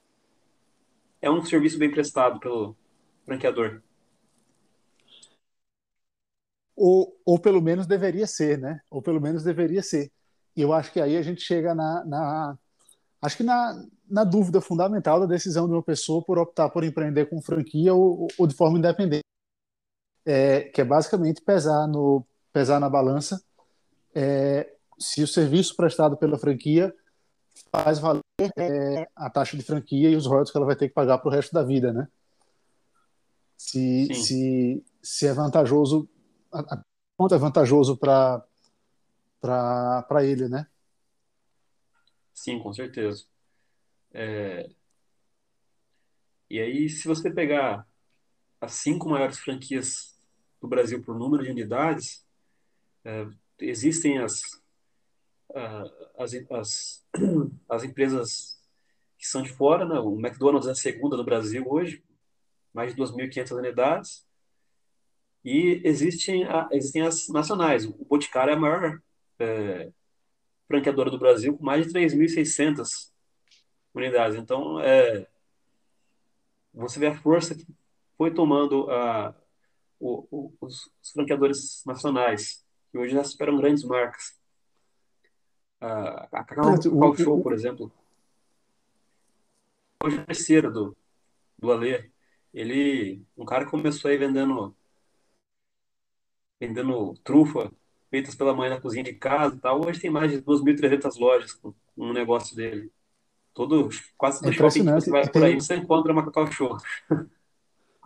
é 1.21 1.31
um 1.31 1.45
serviço 1.45 1.77
bem 1.77 1.91
prestado 1.91 2.39
pelo 2.39 2.77
franqueador. 3.27 3.83
Ou, 6.77 7.21
ou 7.27 7.39
pelo 7.39 7.61
menos 7.61 7.87
deveria 7.87 8.27
ser, 8.27 8.59
né? 8.59 8.81
Ou 8.89 9.03
pelo 9.03 9.21
menos 9.21 9.43
deveria 9.43 9.83
ser. 9.83 10.11
E 10.57 10.63
eu 10.63 10.73
acho 10.73 10.93
que 10.93 11.01
aí 11.01 11.17
a 11.17 11.23
gente 11.23 11.43
chega 11.43 11.75
na, 11.75 12.05
na 12.05 12.59
acho 13.21 13.37
que 13.37 13.43
na, 13.43 13.85
na 14.09 14.25
dúvida 14.25 14.61
fundamental 14.61 15.21
da 15.21 15.27
decisão 15.27 15.67
de 15.67 15.75
uma 15.75 15.83
pessoa 15.83 16.25
por 16.25 16.39
optar 16.39 16.71
por 16.71 16.85
empreender 16.85 17.27
com 17.27 17.43
franquia 17.43 17.93
ou, 17.93 18.29
ou 18.39 18.47
de 18.47 18.55
forma 18.55 18.79
independente, 18.79 19.25
é, 20.25 20.63
que 20.63 20.81
é 20.81 20.85
basicamente 20.85 21.43
pesar 21.43 21.87
no 21.89 22.25
pesar 22.53 22.81
na 22.81 22.89
balança 22.89 23.43
é, 24.15 24.75
se 25.01 25.23
o 25.23 25.27
serviço 25.27 25.75
prestado 25.75 26.17
pela 26.17 26.39
franquia 26.39 26.95
faz 27.73 27.99
valer 27.99 28.23
é, 28.57 29.09
a 29.17 29.31
taxa 29.31 29.57
de 29.57 29.63
franquia 29.63 30.11
e 30.11 30.17
os 30.17 30.27
royalties 30.27 30.53
que 30.53 30.59
ela 30.59 30.67
vai 30.67 30.77
ter 30.77 30.89
que 30.89 30.95
pagar 30.95 31.19
para 31.19 31.29
o 31.29 31.33
resto 31.33 31.53
da 31.53 31.63
vida, 31.63 31.93
né? 31.93 32.07
Se, 33.57 34.15
se, 34.15 34.85
se 35.03 35.27
é 35.27 35.33
vantajoso, 35.33 36.09
a, 36.53 36.83
quanto 37.17 37.35
é 37.35 37.39
vantajoso 37.39 37.97
para 37.97 38.45
para 39.41 40.23
ele, 40.23 40.49
né? 40.49 40.67
Sim, 42.35 42.59
com 42.59 42.73
certeza. 42.75 43.25
É... 44.13 44.69
E 46.49 46.61
aí, 46.61 46.91
se 46.91 47.09
você 47.09 47.31
pegar 47.31 47.87
as 48.61 48.73
cinco 48.75 49.09
maiores 49.09 49.39
franquias 49.39 50.19
do 50.61 50.69
Brasil 50.69 51.03
por 51.03 51.19
número 51.19 51.43
de 51.43 51.51
unidades, 51.51 52.27
é, 53.05 53.27
existem 53.61 54.19
as, 54.19 54.60
as, 56.17 56.35
as, 56.51 57.07
as, 57.69 57.85
empresas 57.85 58.59
que 59.19 59.27
são 59.27 59.43
de 59.43 59.53
fora, 59.53 59.85
né? 59.85 59.99
o 59.99 60.19
McDonald's 60.19 60.69
é 60.69 60.73
a 60.73 60.75
segunda 60.75 61.17
no 61.17 61.25
Brasil 61.25 61.65
hoje, 61.67 62.03
mais 62.73 62.95
de 62.95 63.01
2.500 63.01 63.57
unidades, 63.57 64.27
e 65.45 65.81
existem, 65.85 66.47
existem 66.73 67.03
as 67.03 67.29
nacionais. 67.29 67.85
O 67.85 68.05
Boticário 68.05 68.53
é 68.53 68.55
a 68.55 68.61
maior 68.61 69.01
é, 69.39 69.91
franqueadora 70.69 71.11
do 71.11 71.19
Brasil, 71.19 71.57
com 71.57 71.65
mais 71.65 71.87
de 71.87 71.93
3.600 71.93 73.11
unidades. 73.95 74.37
Então, 74.37 74.81
é, 74.81 75.27
você 76.73 76.99
vê 77.01 77.07
a 77.09 77.17
força 77.17 77.55
que 77.55 77.67
foi 78.17 78.33
tomando 78.33 78.91
a, 78.91 79.35
o, 79.99 80.27
o, 80.31 80.53
os, 80.61 80.91
franqueadores 81.13 81.83
nacionais, 81.85 82.65
que 82.91 82.99
hoje 82.99 83.15
já 83.15 83.25
superam 83.25 83.57
grandes 83.57 83.85
marcas. 83.85 84.40
A, 85.81 86.25
a 86.25 86.45
Cacau, 86.45 86.79
Cacau 86.79 87.17
Show, 87.17 87.43
por 87.43 87.53
exemplo, 87.53 87.91
hoje 90.05 90.19
é 90.19 90.25
terceira 90.25 90.71
do, 90.71 90.97
do 91.59 91.73
Alê. 91.73 92.11
Ele, 92.53 93.23
um 93.37 93.45
cara 93.45 93.65
que 93.65 93.71
começou 93.71 94.11
aí 94.11 94.17
vendendo 94.17 94.75
vendendo 96.61 97.15
trufa 97.25 97.73
feitas 98.11 98.35
pela 98.35 98.55
mãe 98.55 98.69
na 98.69 98.81
cozinha 98.81 99.05
de 99.05 99.15
casa 99.15 99.57
e 99.57 99.61
tal. 99.61 99.87
Hoje 99.87 100.01
tem 100.01 100.11
mais 100.11 100.31
de 100.31 100.43
2.300 100.43 101.17
lojas 101.17 101.53
com, 101.53 101.73
com 101.73 102.07
um 102.09 102.13
negócio 102.13 102.55
dele. 102.55 102.91
Todo, 103.55 103.89
quase 104.19 104.41
todo 104.41 104.53
shopping 104.53 104.85
que 104.85 104.93
você 104.93 105.11
vai 105.11 105.29
por 105.29 105.45
aí, 105.45 105.55
você 105.55 105.77
encontra 105.77 106.13
uma 106.13 106.25
Cacau 106.25 106.51
Show. 106.51 106.77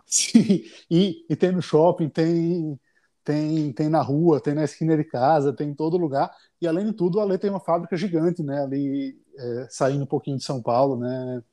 Sim, 0.05 0.63
e, 0.89 1.25
e 1.27 1.35
tem 1.35 1.51
no 1.51 1.61
shopping, 1.61 2.07
tem, 2.07 2.79
tem, 3.25 3.73
tem 3.73 3.89
na 3.89 4.01
rua, 4.03 4.39
tem 4.39 4.53
na 4.53 4.63
esquina 4.63 4.95
de 4.95 5.03
casa, 5.03 5.51
tem 5.51 5.69
em 5.69 5.73
todo 5.73 5.97
lugar. 5.97 6.31
E 6.61 6.67
além 6.67 6.85
de 6.85 6.93
tudo, 6.93 7.19
ali 7.19 7.37
tem 7.39 7.49
uma 7.49 7.59
fábrica 7.59 7.97
gigante, 7.97 8.43
né? 8.43 8.61
Ali 8.61 9.19
é, 9.35 9.67
saindo 9.69 10.03
um 10.03 10.07
pouquinho 10.07 10.37
de 10.37 10.43
São 10.43 10.61
Paulo, 10.61 10.95
né? 10.95 11.43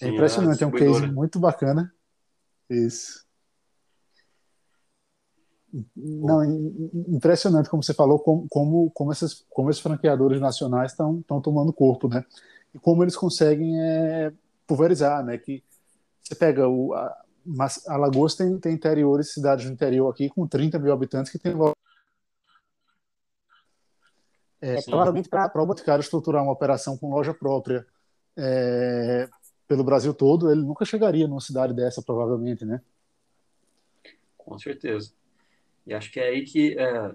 É 0.00 0.04
Sim, 0.04 0.06
é 0.06 0.08
impressionante, 0.14 0.62
é, 0.62 0.64
é 0.64 0.66
um 0.68 0.70
case 0.70 1.06
muito 1.08 1.40
bacana. 1.40 1.92
Isso. 2.70 3.24
Não, 5.96 6.44
impressionante 7.08 7.68
como 7.68 7.82
você 7.82 7.92
falou, 7.92 8.20
como, 8.20 8.46
como, 8.48 8.90
como, 8.92 9.10
esses, 9.10 9.44
como 9.50 9.70
esses 9.70 9.82
franqueadores 9.82 10.40
nacionais 10.40 10.92
estão 10.92 11.20
tomando 11.42 11.72
corpo, 11.72 12.06
né? 12.06 12.24
E 12.72 12.78
como 12.78 13.02
eles 13.02 13.16
conseguem 13.16 13.80
é, 13.80 14.32
pulverizar, 14.64 15.24
né? 15.24 15.36
Que 15.36 15.64
você 16.22 16.36
pega 16.36 16.68
o. 16.68 16.94
A, 16.94 17.23
mas 17.44 17.86
Alagoas 17.88 18.34
tem, 18.34 18.58
tem 18.58 18.72
interiores, 18.72 19.32
cidades 19.32 19.66
do 19.66 19.72
interior 19.72 20.08
aqui 20.10 20.28
com 20.28 20.46
30 20.46 20.78
mil 20.78 20.92
habitantes 20.92 21.30
que 21.30 21.38
tem 21.38 21.54
é, 24.60 24.80
claramente 24.82 25.28
para 25.28 25.62
o 25.62 25.66
Boticário 25.66 26.00
estruturar 26.00 26.42
uma 26.42 26.52
operação 26.52 26.96
com 26.96 27.10
loja 27.10 27.34
própria 27.34 27.86
é, 28.36 29.28
pelo 29.68 29.84
Brasil 29.84 30.14
todo, 30.14 30.50
ele 30.50 30.62
nunca 30.62 30.84
chegaria 30.84 31.28
numa 31.28 31.40
cidade 31.40 31.74
dessa, 31.74 32.02
provavelmente, 32.02 32.64
né? 32.64 32.80
Com 34.38 34.58
certeza. 34.58 35.12
E 35.86 35.92
acho 35.92 36.10
que 36.10 36.18
é 36.18 36.28
aí 36.28 36.44
que 36.44 36.78
é, 36.78 37.14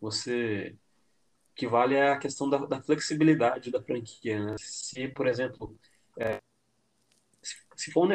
você 0.00 0.74
que 1.54 1.66
vale 1.66 2.00
a 2.00 2.16
questão 2.16 2.48
da, 2.48 2.58
da, 2.58 2.80
flexibilidade 2.80 3.70
da 3.70 3.82
franquia. 3.82 4.44
Né? 4.44 4.54
Se, 4.58 5.08
por 5.08 5.26
exemplo, 5.26 5.76
é, 6.16 6.38
se, 7.42 7.56
se, 7.76 7.90
for 7.90 8.06
um 8.06 8.08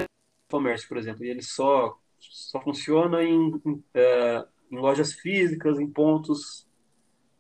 comércio, 0.54 0.88
por 0.88 0.98
exemplo, 0.98 1.26
e 1.26 1.30
ele 1.30 1.42
só, 1.42 1.98
só 2.20 2.62
funciona 2.62 3.24
em, 3.24 3.60
em, 3.66 3.84
é, 3.92 4.46
em 4.70 4.78
lojas 4.78 5.14
físicas, 5.14 5.80
em 5.80 5.90
pontos 5.90 6.68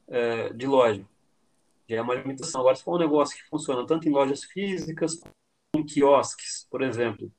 é, 0.07 0.51
de 0.51 0.65
loja, 0.65 1.07
já 1.87 1.97
é 1.97 2.01
uma 2.01 2.15
limitação. 2.15 2.61
Agora, 2.61 2.75
se 2.75 2.83
for 2.83 2.95
um 2.95 2.99
negócio 2.99 3.37
que 3.37 3.47
funciona 3.47 3.85
tanto 3.85 4.09
em 4.09 4.11
lojas 4.11 4.43
físicas, 4.45 5.17
como 5.17 5.33
em 5.75 5.85
quiosques, 5.85 6.67
por 6.71 6.81
exemplo, 6.81 7.31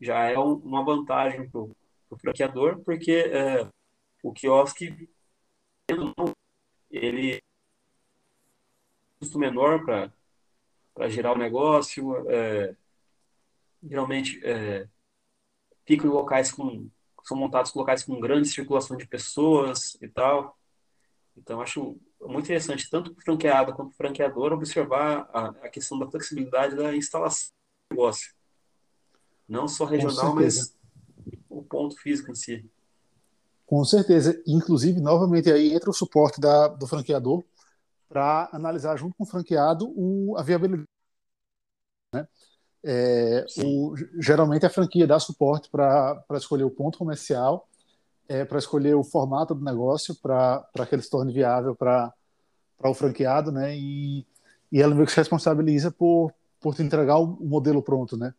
já 0.00 0.24
é 0.24 0.36
um, 0.36 0.54
uma 0.54 0.84
vantagem 0.84 1.48
para 1.48 1.60
o 1.60 2.16
franqueador, 2.20 2.80
porque 2.80 3.12
é, 3.12 3.68
o 4.20 4.32
quiosque 4.32 5.08
ele 6.90 7.40
custo 9.20 9.38
menor 9.38 9.84
para 9.84 11.08
gerar 11.08 11.32
o 11.32 11.38
negócio 11.38 12.28
é, 12.28 12.74
geralmente 13.82 14.40
é, 14.44 14.86
ficam 15.86 16.08
em 16.08 16.12
locais 16.12 16.50
com 16.50 16.88
são 17.24 17.36
montados 17.36 17.72
locais 17.74 18.02
com 18.02 18.18
grande 18.18 18.48
circulação 18.48 18.96
de 18.96 19.06
pessoas 19.06 19.96
e 20.00 20.08
tal 20.08 20.58
então 21.36 21.60
acho 21.60 21.96
muito 22.20 22.46
interessante 22.46 22.90
tanto 22.90 23.12
o 23.12 23.20
franqueado 23.22 23.74
quanto 23.74 23.92
o 23.92 23.96
franqueador 23.96 24.52
observar 24.52 25.28
a, 25.32 25.48
a 25.64 25.68
questão 25.68 25.98
da 25.98 26.10
flexibilidade 26.10 26.74
da 26.74 26.94
instalação 26.96 27.50
do 27.90 27.94
negócio 27.94 28.32
não 29.48 29.68
só 29.68 29.84
regional 29.84 30.34
mas 30.34 30.76
o 31.48 31.62
ponto 31.62 31.96
físico 31.96 32.30
em 32.30 32.34
si 32.34 32.68
com 33.72 33.86
certeza. 33.86 34.38
Inclusive, 34.46 35.00
novamente, 35.00 35.50
aí 35.50 35.72
entra 35.72 35.88
o 35.88 35.94
suporte 35.94 36.38
da, 36.38 36.68
do 36.68 36.86
franqueador 36.86 37.42
para 38.06 38.50
analisar 38.52 38.98
junto 38.98 39.16
com 39.16 39.24
o 39.24 39.26
franqueado 39.26 39.90
o, 39.96 40.36
a 40.36 40.42
viabilidade. 40.42 40.86
Né? 42.14 42.28
É, 42.84 43.46
o, 43.64 43.94
geralmente 44.18 44.66
a 44.66 44.70
franquia 44.70 45.06
dá 45.06 45.18
suporte 45.18 45.70
para 45.70 46.24
escolher 46.32 46.64
o 46.64 46.70
ponto 46.70 46.98
comercial, 46.98 47.68
é, 48.28 48.44
para 48.44 48.58
escolher 48.58 48.94
o 48.94 49.04
formato 49.04 49.54
do 49.54 49.64
negócio, 49.64 50.14
para 50.14 50.86
que 50.88 50.94
ele 50.94 51.02
se 51.02 51.10
torne 51.10 51.32
viável 51.32 51.74
para 51.76 52.12
o 52.82 52.94
franqueado, 52.94 53.52
né? 53.52 53.76
E, 53.76 54.26
e 54.70 54.80
ela 54.80 54.94
meio 54.94 55.06
que 55.06 55.12
se 55.12 55.18
responsabiliza 55.18 55.90
por, 55.90 56.32
por 56.60 56.74
te 56.74 56.82
entregar 56.82 57.18
o, 57.18 57.34
o 57.34 57.44
modelo 57.46 57.82
pronto, 57.82 58.16
né? 58.16 58.34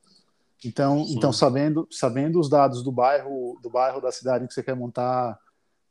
Então, 0.66 1.06
então 1.10 1.34
sabendo, 1.34 1.88
sabendo 1.92 2.40
os 2.40 2.50
dados 2.50 2.82
do 2.84 2.92
bairro, 2.92 3.60
do 3.62 3.70
bairro 3.70 4.00
da 4.00 4.12
cidade 4.12 4.44
em 4.44 4.48
que 4.48 4.54
você 4.54 4.64
quer 4.64 4.76
montar, 4.76 5.38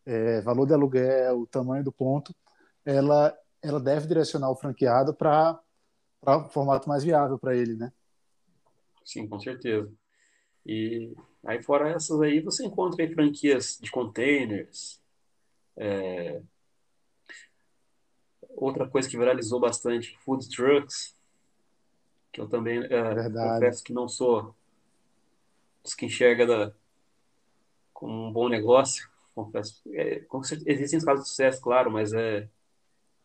é, 0.04 0.40
valor 0.40 0.66
de 0.66 0.72
aluguel, 0.72 1.46
tamanho 1.46 1.84
do 1.84 1.92
ponto, 1.92 2.34
ela, 2.84 3.34
ela 3.62 3.78
deve 3.78 4.06
direcionar 4.06 4.50
o 4.50 4.56
franqueado 4.56 5.14
para 5.14 5.58
o 6.26 6.48
formato 6.48 6.88
mais 6.88 7.04
viável 7.04 7.38
para 7.38 7.54
ele, 7.54 7.76
né? 7.76 7.92
Sim, 9.04 9.26
com 9.28 9.38
certeza. 9.40 9.92
E 10.64 11.12
aí 11.44 11.62
fora 11.62 11.90
essas 11.90 12.20
aí, 12.20 12.40
você 12.40 12.64
encontra 12.64 13.04
aí 13.04 13.12
franquias 13.12 13.78
de 13.80 13.90
containers. 13.90 15.00
É... 15.76 16.40
Outra 18.50 18.88
coisa 18.88 19.08
que 19.08 19.18
viralizou 19.18 19.58
bastante, 19.58 20.16
food 20.18 20.48
trucks, 20.48 21.16
que 22.30 22.40
eu 22.40 22.48
também 22.48 22.82
é, 22.84 23.30
confesso 23.30 23.82
que 23.82 23.92
não 23.92 24.08
sou 24.08 24.54
dos 25.82 25.94
que 25.94 26.06
enxerga 26.06 26.46
da, 26.46 26.72
como 27.92 28.28
um 28.28 28.32
bom 28.32 28.48
negócio, 28.48 29.08
confesso. 29.34 29.82
É, 29.92 30.20
com 30.20 30.42
certeza, 30.42 30.70
existem 30.70 31.00
casos 31.00 31.24
de 31.24 31.30
sucesso, 31.30 31.60
claro, 31.60 31.90
mas 31.90 32.12
é 32.12 32.48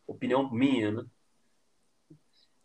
opinião 0.06 0.52
minha, 0.52 0.92
né? 0.92 1.06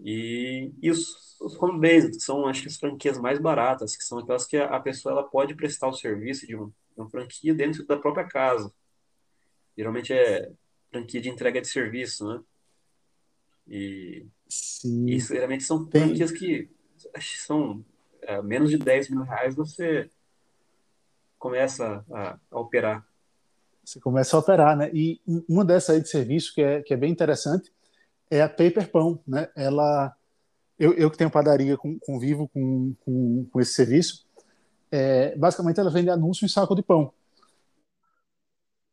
E, 0.05 0.73
e 0.83 0.91
os, 0.91 1.41
os 1.41 1.61
home-based, 1.61 2.13
que 2.17 2.21
são, 2.23 2.47
acho 2.47 2.63
que, 2.63 2.69
as 2.69 2.77
franquias 2.77 3.19
mais 3.19 3.39
baratas, 3.39 3.97
que 3.97 4.05
são 4.05 4.19
aquelas 4.19 4.47
que 4.47 4.57
a, 4.57 4.67
a 4.67 4.81
pessoa 4.81 5.13
ela 5.13 5.23
pode 5.23 5.55
prestar 5.55 5.89
o 5.89 5.93
serviço 5.93 6.47
de 6.47 6.57
uma, 6.57 6.73
uma 6.97 7.09
franquia 7.09 7.55
dentro 7.55 7.87
da 7.87 7.97
própria 7.97 8.25
casa. 8.25 8.73
Geralmente 9.77 10.13
é 10.13 10.51
franquia 10.91 11.21
de 11.21 11.29
entrega 11.29 11.61
de 11.61 11.69
serviço, 11.69 12.27
né? 12.27 12.41
E, 13.67 14.27
Sim. 14.49 15.07
e 15.07 15.21
geralmente 15.21 15.63
são 15.63 15.89
franquias 15.89 16.33
que 16.33 16.69
são 17.39 17.85
é, 18.23 18.43
menos 18.43 18.71
de 18.71 18.79
10 18.79 19.09
mil 19.11 19.23
reais 19.23 19.55
você 19.55 20.11
começa 21.39 22.05
a, 22.11 22.39
a, 22.51 22.61
operar. 22.61 23.07
Você 23.85 24.01
começa 24.01 24.37
a 24.37 24.41
operar, 24.41 24.77
né? 24.77 24.91
E 24.93 25.21
uma 25.49 25.65
dessas 25.65 25.97
aí 25.97 26.03
de 26.03 26.09
serviço 26.09 26.55
que 26.55 26.61
é, 26.61 26.83
que 26.83 26.93
é 26.93 26.97
bem 26.97 27.11
interessante 27.11 27.73
é 28.33 28.41
a 28.41 28.49
Paper 28.49 28.91
Pão, 28.91 29.21
né? 29.29 29.51
Ela, 29.55 30.17
eu, 30.79 30.95
eu 30.95 31.11
que 31.11 31.19
tenho 31.19 31.31
padaria, 31.31 31.77
com, 31.77 31.99
convivo 31.99 32.49
com, 32.49 32.95
com, 33.05 33.47
com 33.53 33.61
esse 33.61 33.75
serviço, 33.75 34.27
é, 34.91 35.37
basicamente 35.37 35.79
ela 35.79 35.91
vende 35.91 36.09
anúncio 36.09 36.47
em 36.47 36.49
saco 36.49 36.75
de 36.75 36.83
pão. 36.83 37.13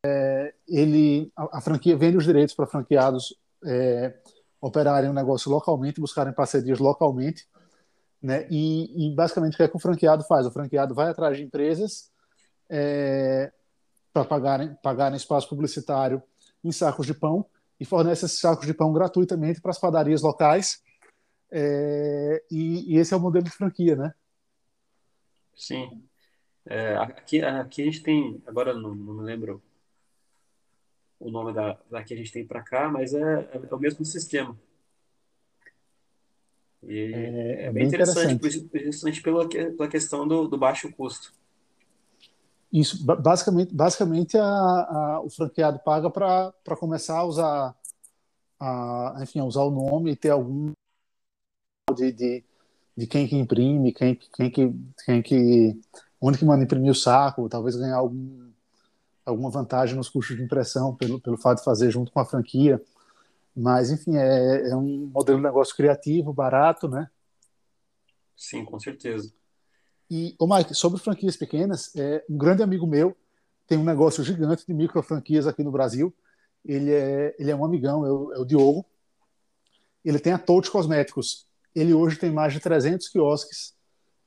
É, 0.06 0.54
ele, 0.68 1.32
a, 1.38 1.60
a, 1.60 1.62
franquia 1.62 1.96
vende 1.96 2.18
os 2.18 2.26
direitos 2.26 2.54
para 2.54 2.68
franqueados 2.68 3.34
é, 3.66 4.14
operarem 4.60 5.10
o 5.10 5.14
um 5.14 5.16
negócio 5.16 5.50
localmente, 5.50 6.02
buscarem 6.02 6.34
parcerias 6.34 6.80
localmente, 6.80 7.48
né? 8.22 8.46
E, 8.52 9.08
e, 9.08 9.16
basicamente 9.16 9.54
o 9.54 9.58
que 9.58 9.64
é 9.64 9.70
que 9.70 9.78
o 9.78 9.80
franqueado 9.80 10.26
faz? 10.26 10.46
O 10.46 10.52
franqueado 10.52 10.94
vai 10.94 11.08
atrás 11.08 11.38
de 11.38 11.44
empresas 11.44 12.12
é, 12.70 13.54
para 14.12 14.26
pagarem, 14.26 14.76
pagarem 14.84 15.16
espaço 15.16 15.48
publicitário 15.48 16.22
em 16.62 16.74
sacos 16.74 17.06
de 17.06 17.14
pão 17.14 17.46
e 17.80 17.86
fornece 17.86 18.26
esses 18.26 18.40
sacos 18.40 18.66
de 18.66 18.74
pão 18.74 18.92
gratuitamente 18.92 19.62
para 19.62 19.72
as 19.72 19.80
padarias 19.80 20.22
locais. 20.22 20.84
É, 21.52 22.44
e, 22.52 22.94
e, 22.94 22.98
esse 22.98 23.14
é 23.14 23.18
o 23.18 23.20
modelo 23.20 23.46
de 23.46 23.52
franquia, 23.52 23.96
né? 23.96 24.14
Sim. 25.56 26.04
É, 26.66 26.96
aqui, 26.98 27.42
aqui 27.42 27.82
a 27.82 27.86
gente 27.86 28.04
tem, 28.04 28.44
agora 28.46 28.74
não, 28.74 28.94
não 28.94 29.16
me 29.16 29.24
lembro 29.24 29.62
o 31.20 31.30
nome 31.30 31.54
da, 31.54 31.78
da 31.90 32.04
que 32.04 32.14
a 32.14 32.18
gente 32.18 32.32
tem 32.32 32.46
para 32.46 32.62
cá, 32.62 32.88
mas 32.90 33.14
é, 33.14 33.50
é, 33.52 33.74
o 33.74 33.80
mesmo 33.80 34.06
sistema. 34.06 34.58
E 36.84 37.14
é, 37.14 37.66
é 37.66 37.72
bem, 37.72 37.88
interessante, 37.88 38.34
interessante, 38.34 38.70
principalmente 38.70 39.22
pela, 39.22 39.50
pela 39.50 39.88
questão 39.90 40.28
do, 40.28 40.48
do 40.48 40.58
baixo 40.58 40.92
custo. 40.94 41.34
Isso, 42.72 43.04
basicamente, 43.04 43.74
basicamente 43.74 44.38
a, 44.38 44.46
a, 44.46 45.22
o 45.22 45.30
franqueado 45.30 45.80
paga 45.80 46.10
para 46.10 46.76
começar 46.80 47.18
a 47.18 47.24
usar, 47.24 47.76
a, 48.60 49.18
enfim, 49.22 49.42
usar 49.42 49.64
o 49.64 49.72
nome 49.72 50.12
e 50.12 50.16
ter 50.16 50.30
algum 50.30 50.72
de, 51.96 52.12
de, 52.12 52.44
de 52.96 53.08
quem 53.08 53.28
que 53.28 53.36
imprime, 53.36 53.92
quem, 53.92 54.16
quem 54.16 54.52
que, 54.52 54.74
quem 55.04 55.22
que, 55.22 55.82
onde 56.22 56.38
que 56.38 56.46
manda 56.46 56.64
imprimir 56.64 56.92
o 56.92 56.96
saco, 56.96 57.50
talvez 57.50 57.76
ganhar 57.76 57.98
algum, 57.98 58.52
alguma 59.26 59.50
vantagem 59.50 59.96
nos 59.96 60.10
custos 60.10 60.38
de 60.38 60.44
impressão 60.44 60.96
pelo, 60.96 61.20
pelo 61.20 61.38
fato 61.38 61.60
de 61.60 61.64
fazer 61.64 61.90
junto 61.90 62.12
com 62.12 62.20
a 62.20 62.26
franquia. 62.26 62.80
Mas, 63.56 63.90
enfim, 63.90 64.16
é, 64.16 64.70
é 64.70 64.76
um 64.76 65.10
modelo 65.12 65.40
de 65.40 65.44
negócio 65.44 65.76
criativo, 65.76 66.32
barato, 66.32 66.88
né? 66.88 67.10
Sim, 68.38 68.64
com 68.64 68.80
certeza. 68.80 69.34
E, 70.10 70.36
Mike, 70.42 70.74
sobre 70.74 71.00
franquias 71.00 71.38
pequenas, 71.38 71.96
é, 71.96 72.24
um 72.30 72.38
grande 72.38 72.64
amigo 72.64 72.88
meu 72.88 73.16
tem 73.68 73.78
um 73.78 73.84
negócio 73.84 74.24
gigante 74.24 74.66
de 74.66 74.74
micro 74.74 75.02
franquias 75.04 75.46
aqui 75.46 75.64
no 75.64 75.72
Brasil. 75.72 76.14
Ele 76.66 76.92
é, 76.92 77.36
ele 77.38 77.52
é 77.52 77.56
um 77.56 77.64
amigão, 77.64 78.04
é 78.04 78.12
o, 78.12 78.34
é 78.34 78.40
o 78.40 78.46
Diogo. 78.46 78.84
Ele 80.04 80.18
tem 80.18 80.34
a 80.34 80.40
Touch 80.40 80.72
Cosméticos. 80.72 81.46
Ele 81.76 81.94
hoje 81.94 82.18
tem 82.18 82.32
mais 82.32 82.52
de 82.52 82.60
300 82.60 83.08
quiosques 83.10 83.76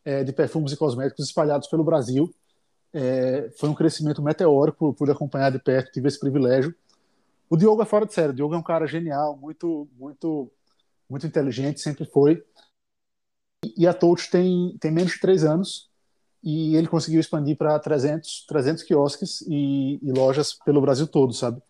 é, 0.04 0.22
de 0.22 0.32
perfumes 0.32 0.72
e 0.72 0.76
cosméticos 0.76 1.26
espalhados 1.26 1.66
pelo 1.68 1.82
Brasil. 1.82 2.32
É, 2.92 3.50
foi 3.58 3.68
um 3.68 3.74
crescimento 3.74 4.22
meteórico, 4.22 4.94
pude 4.94 5.10
acompanhar 5.10 5.50
de 5.50 5.58
perto, 5.58 5.90
tive 5.90 6.06
esse 6.06 6.20
privilégio. 6.20 6.72
O 7.50 7.56
Diogo 7.56 7.82
é 7.82 7.84
fora 7.84 8.06
de 8.06 8.14
série. 8.14 8.30
O 8.30 8.34
Diogo 8.34 8.54
é 8.54 8.58
um 8.58 8.62
cara 8.62 8.86
genial, 8.86 9.36
muito, 9.36 9.88
muito, 9.98 10.50
muito 11.10 11.26
inteligente, 11.26 11.80
sempre 11.80 12.04
foi 12.04 12.44
e 13.76 13.86
a 13.86 13.94
Touch 13.94 14.30
tem, 14.30 14.76
tem 14.80 14.90
menos 14.90 15.12
de 15.12 15.20
três 15.20 15.44
anos 15.44 15.88
e 16.42 16.74
ele 16.74 16.88
conseguiu 16.88 17.20
expandir 17.20 17.56
para 17.56 17.78
300, 17.78 18.44
300 18.48 18.82
quiosques 18.82 19.42
e, 19.42 20.00
e, 20.02 20.12
lojas 20.12 20.54
pelo 20.64 20.80
Brasil 20.80 21.06
todo, 21.06 21.32
sabe? 21.32 21.62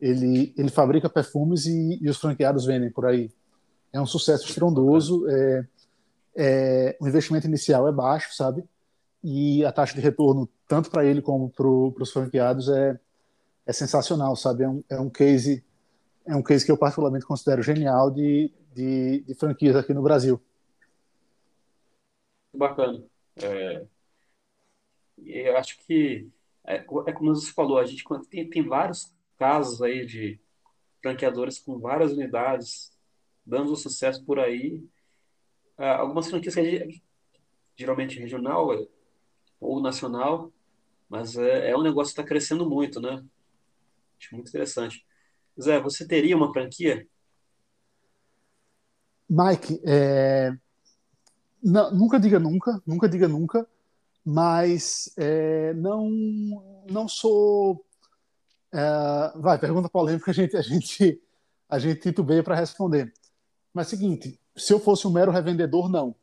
Ele, 0.00 0.54
ele 0.56 0.70
fabrica 0.70 1.08
perfumes 1.08 1.66
e, 1.66 1.98
e, 2.00 2.08
os 2.08 2.18
franqueados 2.18 2.64
vendem 2.64 2.90
por 2.90 3.06
aí. 3.06 3.30
É 3.92 4.00
um 4.00 4.06
sucesso 4.06 4.46
estrondoso, 4.46 5.28
é, 5.28 5.66
é, 6.36 6.96
o 7.00 7.08
investimento 7.08 7.46
inicial 7.46 7.88
é 7.88 7.92
baixo, 7.92 8.34
sabe? 8.34 8.64
E 9.22 9.64
a 9.64 9.72
taxa 9.72 9.94
de 9.94 10.00
retorno, 10.00 10.48
tanto 10.68 10.90
para 10.90 11.04
ele 11.04 11.20
como 11.20 11.50
para 11.50 11.66
os 11.66 12.12
franqueados, 12.12 12.68
é, 12.68 12.98
é 13.66 13.72
sensacional, 13.72 14.36
sabe? 14.36 14.62
É 14.62 14.68
um, 14.68 14.84
é 14.88 15.00
um 15.00 15.10
case 15.10 15.64
é 16.26 16.34
um 16.34 16.42
case 16.42 16.64
que 16.64 16.72
eu 16.72 16.78
particularmente 16.78 17.26
considero 17.26 17.62
genial 17.62 18.10
de, 18.10 18.50
de, 18.74 19.22
de 19.26 19.34
franquias 19.34 19.76
aqui 19.76 19.92
no 19.92 20.02
Brasil 20.02 20.40
bacana. 22.56 23.04
É, 23.36 23.86
eu 25.18 25.56
acho 25.56 25.78
que 25.86 26.28
é, 26.64 26.76
é, 26.76 27.12
como 27.12 27.34
você 27.34 27.52
falou, 27.52 27.78
a 27.78 27.84
gente 27.84 28.04
tem, 28.30 28.48
tem 28.48 28.66
vários 28.66 29.14
casos 29.36 29.82
aí 29.82 30.06
de 30.06 30.40
franqueadores 31.02 31.58
com 31.58 31.78
várias 31.78 32.12
unidades 32.12 32.92
dando 33.44 33.76
sucesso 33.76 34.24
por 34.24 34.38
aí. 34.38 34.82
Ah, 35.76 35.98
algumas 35.98 36.28
franquias 36.28 36.54
que 36.54 36.60
é 36.60 36.88
geralmente 37.76 38.18
regional 38.18 38.68
ou 39.60 39.82
nacional, 39.82 40.52
mas 41.08 41.36
é, 41.36 41.70
é 41.70 41.76
um 41.76 41.82
negócio 41.82 42.14
que 42.14 42.20
está 42.20 42.28
crescendo 42.28 42.68
muito, 42.68 43.00
né? 43.00 43.22
Acho 44.18 44.34
muito 44.34 44.48
interessante. 44.48 45.04
Zé, 45.60 45.80
você 45.80 46.06
teria 46.06 46.36
uma 46.36 46.52
franquia? 46.52 47.06
Mike, 49.28 49.80
é, 49.84 50.56
não, 51.64 51.90
nunca 51.90 52.20
diga 52.20 52.38
nunca, 52.38 52.82
nunca 52.86 53.08
diga 53.08 53.26
nunca, 53.26 53.66
mas 54.22 55.10
é, 55.16 55.72
não, 55.72 56.10
não 56.90 57.08
sou. 57.08 57.82
É, 58.70 59.32
vai, 59.36 59.58
pergunta 59.58 59.88
polêmica, 59.88 60.30
a 60.30 60.34
gente, 60.34 60.56
a 60.56 60.60
gente, 60.60 61.22
a 61.68 61.78
gente 61.78 62.00
titubeia 62.00 62.42
para 62.42 62.54
responder. 62.54 63.12
Mas 63.72 63.88
seguinte, 63.88 64.38
se 64.54 64.72
eu 64.72 64.78
fosse 64.78 65.06
um 65.06 65.10
mero 65.10 65.32
revendedor, 65.32 65.88
não. 65.88 66.14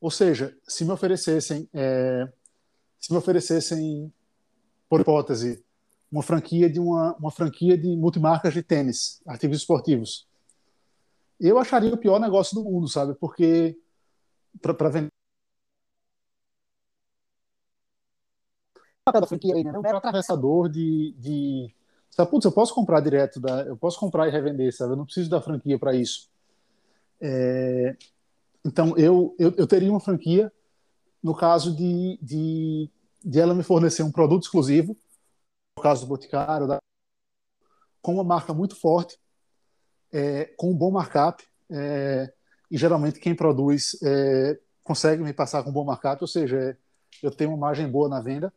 Ou 0.00 0.10
seja, 0.10 0.56
se 0.66 0.84
me 0.84 0.90
oferecessem, 0.90 1.68
é, 1.72 2.28
se 2.98 3.12
me 3.12 3.18
oferecessem, 3.18 4.12
por 4.88 5.00
hipótese, 5.00 5.64
uma 6.10 6.22
franquia 6.22 6.68
de 6.68 6.80
uma, 6.80 7.14
uma 7.16 7.30
franquia 7.30 7.78
de 7.78 7.94
multimarcas 7.96 8.52
de 8.52 8.62
tênis, 8.62 9.22
artigos 9.24 9.58
esportivos, 9.58 10.26
eu 11.38 11.58
acharia 11.58 11.94
o 11.94 11.98
pior 11.98 12.18
negócio 12.18 12.54
do 12.54 12.64
mundo, 12.64 12.88
sabe? 12.88 13.14
Porque 13.14 13.78
para 14.60 14.88
vender. 14.88 15.10
da 19.12 19.26
franquia 19.26 19.54
né? 19.54 19.72
Não 19.72 19.82
era 19.84 19.98
atravessador 19.98 20.68
de, 20.68 21.14
de. 21.18 21.74
Putz, 22.30 22.44
eu 22.44 22.52
posso 22.52 22.74
comprar 22.74 23.00
direto, 23.00 23.40
da, 23.40 23.62
eu 23.62 23.76
posso 23.76 23.98
comprar 23.98 24.28
e 24.28 24.30
revender, 24.30 24.74
sabe? 24.74 24.92
Eu 24.92 24.96
não 24.96 25.04
preciso 25.04 25.30
da 25.30 25.40
franquia 25.40 25.78
para 25.78 25.94
isso. 25.94 26.28
É, 27.20 27.96
então, 28.64 28.96
eu, 28.96 29.34
eu, 29.38 29.54
eu, 29.56 29.66
teria 29.66 29.90
uma 29.90 30.00
franquia 30.00 30.52
no 31.22 31.34
caso 31.34 31.74
de, 31.74 32.18
de, 32.20 32.90
de 33.24 33.40
ela 33.40 33.54
me 33.54 33.62
fornecer 33.62 34.02
um 34.02 34.12
produto 34.12 34.44
exclusivo, 34.44 34.96
no 35.76 35.82
caso 35.82 36.02
do 36.02 36.08
Boticário, 36.08 36.66
da, 36.66 36.78
com 38.02 38.14
uma 38.14 38.24
marca 38.24 38.52
muito 38.52 38.76
forte, 38.76 39.18
é, 40.12 40.46
com 40.56 40.70
um 40.70 40.76
bom 40.76 40.90
markup, 40.90 41.42
é, 41.70 42.32
e 42.70 42.78
geralmente 42.78 43.18
quem 43.18 43.34
produz 43.34 43.98
é, 44.02 44.58
consegue 44.84 45.22
me 45.22 45.32
passar 45.32 45.62
com 45.62 45.72
bom 45.72 45.84
markup, 45.84 46.22
ou 46.22 46.28
seja, 46.28 46.56
é, 46.56 46.76
eu 47.22 47.30
tenho 47.30 47.50
uma 47.50 47.58
margem 47.58 47.90
boa 47.90 48.08
na 48.08 48.20
venda. 48.20 48.52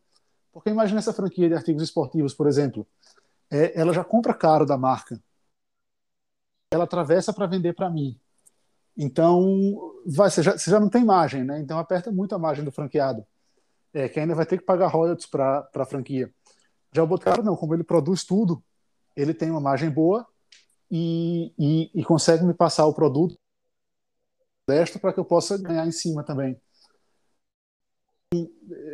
Porque 0.52 0.70
imagina 0.70 1.00
essa 1.00 1.14
franquia 1.14 1.50
de 1.50 1.56
artigos 1.56 1.82
esportivos, 1.82 2.34
por 2.34 2.48
exemplo, 2.48 2.88
é, 3.50 3.80
ela 3.80 3.92
já 3.92 4.04
compra 4.04 4.34
caro 4.34 4.66
da 4.66 4.78
marca, 4.78 5.20
ela 6.72 6.84
atravessa 6.84 7.34
para 7.34 7.48
vender 7.48 7.74
para 7.74 7.90
mim. 7.90 8.20
Então, 8.96 9.96
vai, 10.06 10.30
você, 10.30 10.44
já, 10.44 10.56
você 10.56 10.70
já 10.70 10.80
não 10.80 10.90
tem 10.90 11.04
margem, 11.04 11.44
né? 11.44 11.60
Então 11.60 11.80
aperta 11.80 12.12
muito 12.12 12.36
a 12.36 12.40
margem 12.40 12.64
do 12.64 12.72
franqueado, 12.72 13.26
é, 13.92 14.08
que 14.08 14.20
ainda 14.20 14.36
vai 14.36 14.46
ter 14.46 14.60
que 14.60 14.64
pagar 14.64 14.88
royalties 14.88 15.26
para 15.26 15.68
a 15.74 15.86
franquia. 15.86 16.32
Já 16.92 17.04
o 17.04 17.08
Boticário 17.08 17.44
não, 17.44 17.56
como 17.56 17.74
ele 17.74 17.84
produz 17.84 18.24
tudo, 18.24 18.64
ele 19.16 19.34
tem 19.34 19.50
uma 19.50 19.60
margem 19.60 19.90
boa 19.90 20.28
e, 20.90 21.52
e, 21.58 21.92
e 21.96 22.04
consegue 22.04 22.44
me 22.44 22.54
passar 22.54 22.86
o 22.86 22.94
produto 22.94 23.36
modesto 24.68 25.00
para 25.00 25.14
que 25.14 25.20
eu 25.20 25.26
possa 25.26 25.58
ganhar 25.58 25.86
em 25.86 25.92
cima 25.92 26.24
também. 26.24 26.60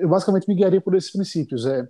Eu 0.01 0.09
basicamente 0.09 0.47
me 0.47 0.55
guiaria 0.55 0.81
por 0.81 0.95
esses 0.95 1.11
princípios: 1.11 1.65
é 1.65 1.87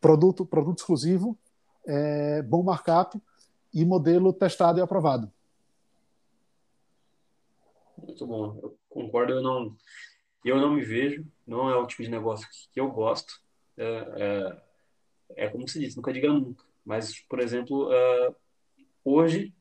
produto, 0.00 0.46
produto 0.46 0.78
exclusivo, 0.78 1.38
é, 1.86 2.42
bom 2.42 2.62
markup 2.62 3.20
e 3.72 3.84
modelo 3.84 4.32
testado 4.32 4.78
e 4.78 4.82
aprovado. 4.82 5.30
Muito 7.98 8.26
bom, 8.26 8.58
eu 8.62 8.78
concordo. 8.88 9.32
Eu 9.32 9.42
não, 9.42 9.76
eu 10.44 10.56
não 10.56 10.74
me 10.74 10.82
vejo, 10.82 11.26
não 11.46 11.68
é 11.68 11.76
o 11.76 11.86
tipo 11.86 12.02
de 12.02 12.10
negócio 12.10 12.48
que 12.72 12.80
eu 12.80 12.90
gosto. 12.90 13.42
É, 13.76 14.62
é, 15.36 15.46
é 15.46 15.48
como 15.48 15.68
se 15.68 15.78
diz, 15.78 15.96
nunca 15.96 16.12
diga 16.12 16.28
nunca. 16.28 16.64
Mas, 16.84 17.18
por 17.20 17.40
exemplo, 17.40 17.88
uh, 17.88 18.34
hoje 19.04 19.54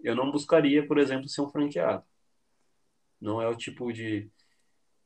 eu 0.00 0.14
não 0.14 0.30
buscaria, 0.30 0.86
por 0.86 0.98
exemplo, 0.98 1.28
ser 1.28 1.42
um 1.42 1.48
franqueado. 1.48 2.04
Não 3.20 3.40
é 3.40 3.48
o 3.48 3.56
tipo 3.56 3.92
de 3.92 4.30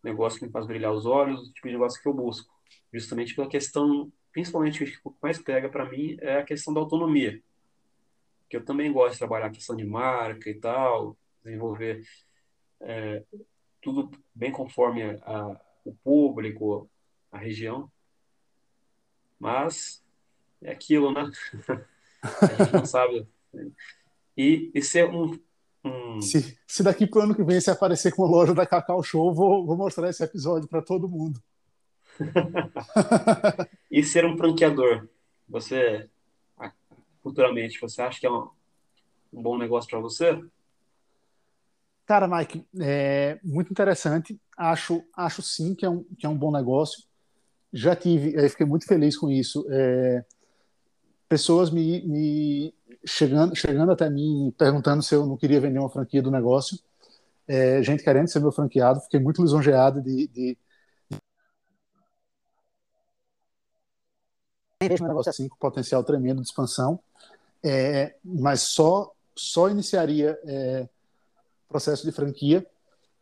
negócio 0.02 0.38
que 0.38 0.46
me 0.46 0.52
faz 0.52 0.66
brilhar 0.66 0.92
os 0.92 1.06
olhos, 1.06 1.48
o 1.48 1.52
tipo 1.52 1.66
de 1.66 1.74
negócio 1.74 2.00
que 2.00 2.06
eu 2.08 2.14
busco. 2.14 2.54
Justamente 2.92 3.34
pela 3.34 3.48
questão, 3.48 4.12
principalmente 4.32 4.84
o 4.84 4.86
que 4.86 5.18
mais 5.22 5.38
pega 5.38 5.68
para 5.68 5.88
mim 5.90 6.16
é 6.20 6.38
a 6.38 6.44
questão 6.44 6.72
da 6.72 6.80
autonomia. 6.80 7.42
Que 8.48 8.56
eu 8.56 8.64
também 8.64 8.92
gosto 8.92 9.14
de 9.14 9.18
trabalhar 9.18 9.46
a 9.46 9.50
questão 9.50 9.74
de 9.74 9.84
marca 9.84 10.48
e 10.50 10.54
tal, 10.54 11.16
desenvolver 11.42 12.04
é, 12.80 13.24
tudo 13.80 14.10
bem 14.34 14.52
conforme 14.52 15.02
a, 15.02 15.18
a, 15.24 15.60
o 15.84 15.94
público, 16.04 16.88
a 17.32 17.38
região. 17.38 17.90
Mas 19.38 20.04
é 20.62 20.70
aquilo, 20.70 21.12
né? 21.12 21.30
a 22.22 22.46
gente 22.46 22.72
não 22.72 22.86
sabe. 22.86 23.26
e, 24.36 24.70
e 24.74 24.82
ser 24.82 25.08
um, 25.08 25.38
um... 25.84 26.20
Se, 26.20 26.58
se 26.66 26.82
daqui 26.82 27.06
para 27.06 27.20
o 27.20 27.22
ano 27.22 27.34
que 27.34 27.44
vem 27.44 27.60
você 27.60 27.70
aparecer 27.70 28.14
com 28.14 28.24
loja 28.24 28.54
da 28.54 28.66
Cacau 28.66 29.02
Show, 29.02 29.34
vou, 29.34 29.66
vou 29.66 29.76
mostrar 29.76 30.08
esse 30.08 30.22
episódio 30.24 30.68
para 30.68 30.82
todo 30.82 31.08
mundo. 31.08 31.40
e 33.90 34.02
ser 34.02 34.24
um 34.24 34.36
franqueador. 34.36 35.08
Você, 35.48 36.08
futuramente, 37.22 37.80
você 37.80 38.00
acha 38.00 38.18
que 38.18 38.26
é 38.26 38.30
um, 38.30 38.48
um 39.32 39.42
bom 39.42 39.58
negócio 39.58 39.90
para 39.90 40.00
você? 40.00 40.40
Cara, 42.06 42.28
Mike, 42.28 42.66
é 42.80 43.38
muito 43.42 43.70
interessante. 43.70 44.38
Acho, 44.56 45.02
acho 45.16 45.42
sim 45.42 45.74
que 45.74 45.84
é, 45.84 45.90
um, 45.90 46.04
que 46.18 46.26
é 46.26 46.28
um 46.28 46.36
bom 46.36 46.52
negócio. 46.52 47.02
Já 47.72 47.96
tive, 47.96 48.48
fiquei 48.48 48.66
muito 48.66 48.86
feliz 48.86 49.16
com 49.16 49.30
isso. 49.30 49.66
É, 49.68 50.24
pessoas 51.34 51.68
me, 51.68 52.00
me, 52.02 52.72
chegando, 53.04 53.56
chegando 53.56 53.90
até 53.90 54.08
mim 54.08 54.54
perguntando 54.56 55.02
se 55.02 55.16
eu 55.16 55.26
não 55.26 55.36
queria 55.36 55.60
vender 55.60 55.80
uma 55.80 55.90
franquia 55.90 56.22
do 56.22 56.30
negócio. 56.30 56.78
É, 57.48 57.82
gente 57.82 58.04
querendo 58.04 58.28
ser 58.28 58.38
meu 58.38 58.52
franqueado. 58.52 59.00
Fiquei 59.00 59.18
muito 59.18 59.42
lisonjeado 59.42 60.00
de, 60.00 60.28
de, 60.28 60.56
um 64.80 65.08
negócio 65.08 65.28
assim 65.28 65.48
com 65.48 65.56
potencial 65.56 66.04
tremendo 66.04 66.40
de 66.40 66.46
expansão, 66.46 67.00
é, 67.64 68.14
mas 68.24 68.60
só 68.60 69.12
só 69.34 69.68
iniciaria 69.68 70.38
é, 70.46 70.88
processo 71.68 72.06
de 72.06 72.12
franquia, 72.12 72.64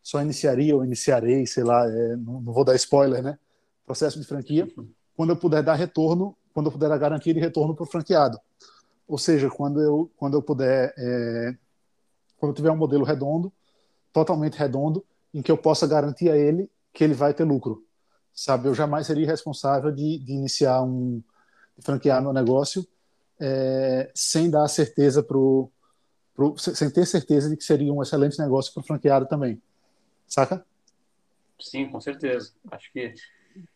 só 0.03 0.21
iniciaria 0.21 0.75
ou 0.75 0.85
iniciarei, 0.85 1.47
sei 1.47 1.63
lá, 1.63 1.83
é, 1.89 2.15
não, 2.15 2.39
não, 2.41 2.53
vou 2.53 2.63
dar 2.63 2.75
spoiler, 2.75 3.23
né? 3.23 3.39
Processo 3.87 4.19
de 4.19 4.27
franquia, 4.27 4.71
quando 5.15 5.31
eu 5.31 5.35
puder 5.35 5.63
dar 5.63 5.73
retorno, 5.73 6.37
quando 6.53 6.67
eu 6.67 6.71
puder 6.71 6.89
dar 6.89 6.97
garantia 6.97 7.33
de 7.33 7.39
retorno 7.39 7.75
para 7.75 7.83
o 7.83 7.87
franqueado. 7.87 8.39
Ou 9.07 9.17
seja, 9.17 9.49
quando 9.49 9.81
eu, 9.81 10.09
quando 10.15 10.35
eu 10.35 10.41
puder, 10.41 10.93
é, 10.97 11.55
quando 12.37 12.51
eu 12.51 12.55
tiver 12.55 12.71
um 12.71 12.77
modelo 12.77 13.03
redondo, 13.03 13.51
totalmente 14.11 14.57
redondo, 14.57 15.03
em 15.33 15.41
que 15.41 15.51
eu 15.51 15.57
possa 15.57 15.87
garantir 15.87 16.29
a 16.29 16.37
ele 16.37 16.69
que 16.93 17.03
ele 17.03 17.13
vai 17.13 17.33
ter 17.33 17.43
lucro. 17.43 17.83
Sabe, 18.33 18.67
eu 18.67 18.73
jamais 18.73 19.07
seria 19.07 19.27
responsável 19.27 19.91
de, 19.91 20.19
de 20.19 20.31
iniciar 20.33 20.81
um, 20.83 21.21
de 21.77 21.83
franquear 21.83 22.21
meu 22.21 22.33
negócio 22.33 22.87
é, 23.39 24.11
sem 24.13 24.49
dar 24.49 24.67
certeza 24.67 25.21
pro, 25.21 25.69
pro, 26.33 26.57
sem 26.57 26.89
ter 26.89 27.05
certeza 27.05 27.49
de 27.49 27.57
que 27.57 27.63
seria 27.63 27.91
um 27.91 28.01
excelente 28.01 28.39
negócio 28.39 28.73
para 28.73 28.81
o 28.81 28.85
franqueado 28.85 29.27
também. 29.27 29.61
Saca? 30.27 30.65
Sim, 31.59 31.89
com 31.89 31.99
certeza. 31.99 32.51
Acho 32.71 32.91
que 32.91 33.13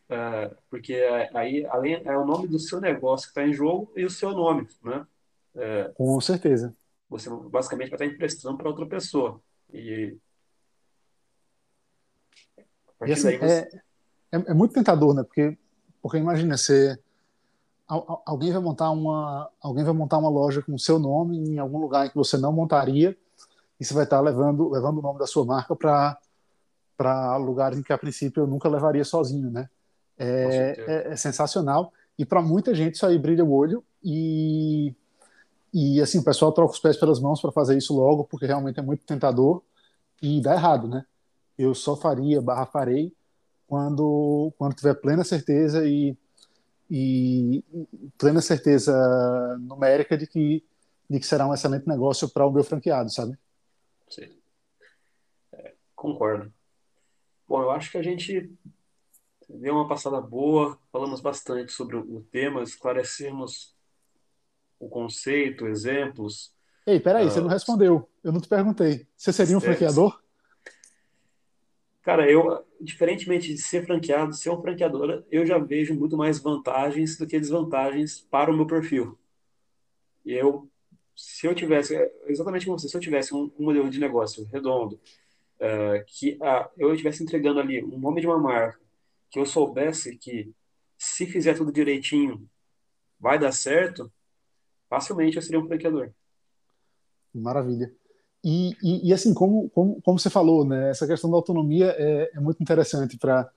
uh, 0.09 0.55
porque 0.69 0.93
aí 1.33 1.65
além 1.67 2.01
é 2.05 2.17
o 2.17 2.25
nome 2.25 2.47
do 2.47 2.59
seu 2.59 2.79
negócio 2.79 3.27
que 3.27 3.31
está 3.31 3.47
em 3.47 3.53
jogo 3.53 3.91
e 3.95 4.05
o 4.05 4.09
seu 4.09 4.31
nome, 4.31 4.67
né? 4.83 5.05
É, 5.55 5.91
com 5.95 6.19
certeza. 6.21 6.75
Você 7.09 7.29
basicamente 7.29 7.89
vai 7.89 7.95
estar 7.95 8.05
emprestando 8.05 8.57
para 8.57 8.69
outra 8.69 8.85
pessoa 8.85 9.41
e 9.73 10.17
e 13.05 13.11
assim, 13.11 13.37
você... 13.37 13.69
é, 14.31 14.37
é, 14.37 14.43
é, 14.47 14.53
muito 14.53 14.73
tentador, 14.73 15.13
né? 15.13 15.23
Porque, 15.23 15.57
porque 16.01 16.17
imagina, 16.17 16.57
você, 16.57 16.99
alguém 17.87 18.51
vai 18.51 18.61
montar 18.61 18.89
uma 18.91 19.49
alguém 19.61 19.83
vai 19.83 19.93
montar 19.93 20.17
uma 20.17 20.29
loja 20.29 20.61
com 20.61 20.73
o 20.73 20.79
seu 20.79 20.99
nome 20.99 21.37
em 21.37 21.59
algum 21.59 21.79
lugar 21.79 22.05
em 22.05 22.09
que 22.09 22.15
você 22.15 22.37
não 22.37 22.51
montaria 22.51 23.15
e 23.79 23.85
você 23.85 23.93
vai 23.93 24.03
estar 24.03 24.19
levando 24.19 24.69
levando 24.69 24.97
o 24.97 25.01
nome 25.01 25.19
da 25.19 25.27
sua 25.27 25.45
marca 25.45 25.75
para 25.75 26.17
para 26.97 27.37
lugares 27.37 27.77
em 27.77 27.83
que 27.83 27.93
a 27.93 27.97
princípio 27.97 28.41
eu 28.41 28.47
nunca 28.47 28.67
levaria 28.67 29.03
sozinho, 29.03 29.51
né? 29.51 29.69
É, 30.17 30.75
é, 30.87 31.13
é 31.13 31.15
sensacional 31.15 31.93
e 32.17 32.25
para 32.25 32.41
muita 32.41 32.73
gente 32.73 32.95
isso 32.95 33.05
aí 33.05 33.17
brilha 33.19 33.45
o 33.45 33.53
olho 33.53 33.83
e 34.03 34.93
e 35.73 36.01
assim 36.01 36.19
o 36.19 36.23
pessoal 36.23 36.51
troca 36.51 36.73
os 36.73 36.79
pés 36.79 36.97
pelas 36.97 37.19
mãos 37.19 37.39
para 37.39 37.51
fazer 37.51 37.77
isso 37.77 37.95
logo 37.95 38.23
porque 38.23 38.45
realmente 38.45 38.79
é 38.79 38.83
muito 38.83 39.05
tentador 39.05 39.61
e 40.21 40.41
dá 40.41 40.55
errado, 40.55 40.87
né? 40.87 41.05
Eu 41.57 41.75
só 41.75 41.95
faria 41.95 42.41
barra 42.41 42.65
farei 42.65 43.13
quando 43.67 44.51
quando 44.57 44.75
tiver 44.75 44.95
plena 44.95 45.23
certeza 45.23 45.85
e 45.85 46.17
e 46.89 47.63
plena 48.17 48.41
certeza 48.41 48.93
numérica 49.59 50.17
de 50.17 50.25
que, 50.25 50.63
de 51.09 51.19
que 51.19 51.27
será 51.27 51.45
um 51.45 51.53
excelente 51.53 51.87
negócio 51.87 52.29
para 52.29 52.45
o 52.45 52.51
meu 52.51 52.63
franqueado, 52.63 53.11
sabe? 53.11 53.37
Sim. 54.09 54.29
É, 55.53 55.73
concordo. 55.95 56.51
Bom, 57.47 57.61
eu 57.61 57.71
acho 57.71 57.91
que 57.91 57.97
a 57.97 58.03
gente 58.03 58.51
deu 59.49 59.75
uma 59.75 59.87
passada 59.87 60.19
boa, 60.19 60.77
falamos 60.91 61.21
bastante 61.21 61.71
sobre 61.71 61.95
o 61.95 62.25
tema, 62.31 62.63
esclarecemos 62.63 63.75
o 64.79 64.89
conceito, 64.89 65.67
exemplos. 65.67 66.53
Ei, 66.85 66.99
peraí, 66.99 67.27
uh, 67.27 67.29
você 67.29 67.41
não 67.41 67.47
respondeu. 67.47 68.09
Eu 68.23 68.31
não 68.31 68.39
te 68.39 68.47
perguntei. 68.47 69.07
Você 69.15 69.33
seria 69.33 69.57
um 69.57 69.61
franqueador? 69.61 70.19
Cara, 72.01 72.29
eu, 72.29 72.65
diferentemente 72.79 73.53
de 73.53 73.61
ser 73.61 73.85
franqueado, 73.85 74.33
ser 74.33 74.49
um 74.49 74.61
franqueador, 74.61 75.25
eu 75.29 75.45
já 75.45 75.57
vejo 75.57 75.93
muito 75.93 76.15
mais 76.15 76.39
vantagens 76.39 77.17
do 77.17 77.27
que 77.27 77.39
desvantagens 77.39 78.21
para 78.21 78.49
o 78.51 78.55
meu 78.55 78.65
perfil. 78.65 79.17
E 80.23 80.33
eu, 80.33 80.69
se 81.15 81.45
eu 81.45 81.53
tivesse, 81.53 81.95
exatamente 82.27 82.65
como 82.65 82.79
você, 82.79 82.87
se 82.87 82.95
eu 82.95 83.01
tivesse 83.01 83.33
um, 83.33 83.51
um 83.59 83.65
modelo 83.65 83.89
de 83.89 83.99
negócio 83.99 84.45
redondo, 84.45 84.95
uh, 85.59 86.03
que 86.05 86.37
uh, 86.41 86.69
eu 86.77 86.93
estivesse 86.93 87.23
entregando 87.23 87.59
ali 87.59 87.83
um 87.83 87.99
nome 87.99 88.21
de 88.21 88.27
uma 88.27 88.39
marca, 88.39 88.79
que 89.29 89.39
eu 89.39 89.45
soubesse 89.45 90.17
que 90.17 90.51
se 90.97 91.25
fizer 91.25 91.55
tudo 91.55 91.71
direitinho 91.71 92.47
vai 93.19 93.37
dar 93.37 93.51
certo, 93.51 94.11
facilmente 94.89 95.35
eu 95.35 95.41
seria 95.41 95.59
um 95.59 95.67
franqueador. 95.67 96.11
Maravilha. 97.33 97.93
E, 98.43 98.75
e, 98.81 99.09
e, 99.09 99.13
assim, 99.13 99.33
como, 99.33 99.69
como, 99.69 100.01
como 100.01 100.19
você 100.19 100.29
falou, 100.29 100.63
né, 100.63 100.89
essa 100.89 101.07
questão 101.07 101.29
da 101.29 101.35
autonomia 101.35 101.93
é, 101.97 102.31
é 102.33 102.39
muito 102.39 102.61
interessante 102.61 103.17
para 103.17 103.49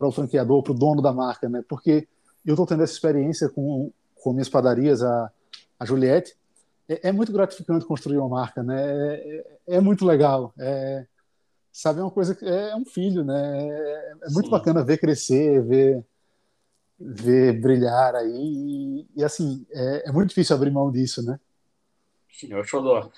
o 0.00 0.12
franqueador, 0.12 0.62
para 0.62 0.72
o 0.72 0.78
dono 0.78 1.02
da 1.02 1.12
marca, 1.12 1.48
né, 1.48 1.62
porque 1.68 2.08
eu 2.46 2.54
estou 2.54 2.66
tendo 2.66 2.82
essa 2.82 2.92
experiência 2.92 3.48
com, 3.48 3.92
com 4.14 4.32
minhas 4.32 4.48
padarias, 4.48 5.02
a, 5.02 5.30
a 5.78 5.84
Juliette, 5.84 6.36
é, 6.88 7.08
é 7.08 7.12
muito 7.12 7.32
gratificante 7.32 7.84
construir 7.84 8.18
uma 8.18 8.28
marca, 8.28 8.62
né, 8.62 8.80
é, 8.80 9.44
é, 9.66 9.76
é 9.76 9.80
muito 9.80 10.06
legal, 10.06 10.54
é, 10.58 11.06
sabe, 11.80 12.00
é 12.00 12.02
uma 12.02 12.10
coisa 12.10 12.34
que 12.34 12.44
é, 12.44 12.70
é 12.70 12.76
um 12.76 12.84
filho, 12.84 13.24
né, 13.24 13.68
é, 13.68 14.12
é 14.22 14.30
muito 14.30 14.46
Sim. 14.46 14.50
bacana 14.50 14.84
ver 14.84 14.98
crescer, 14.98 15.62
ver, 15.64 16.04
ver 16.98 17.60
brilhar 17.60 18.16
aí, 18.16 19.06
e, 19.14 19.20
e 19.20 19.24
assim, 19.24 19.64
é, 19.70 20.08
é 20.08 20.12
muito 20.12 20.30
difícil 20.30 20.56
abrir 20.56 20.72
mão 20.72 20.90
disso, 20.90 21.22
né. 21.22 21.38
Sim, 22.32 22.52
é 22.52 22.58
o 22.58 22.64
xodó. 22.64 23.10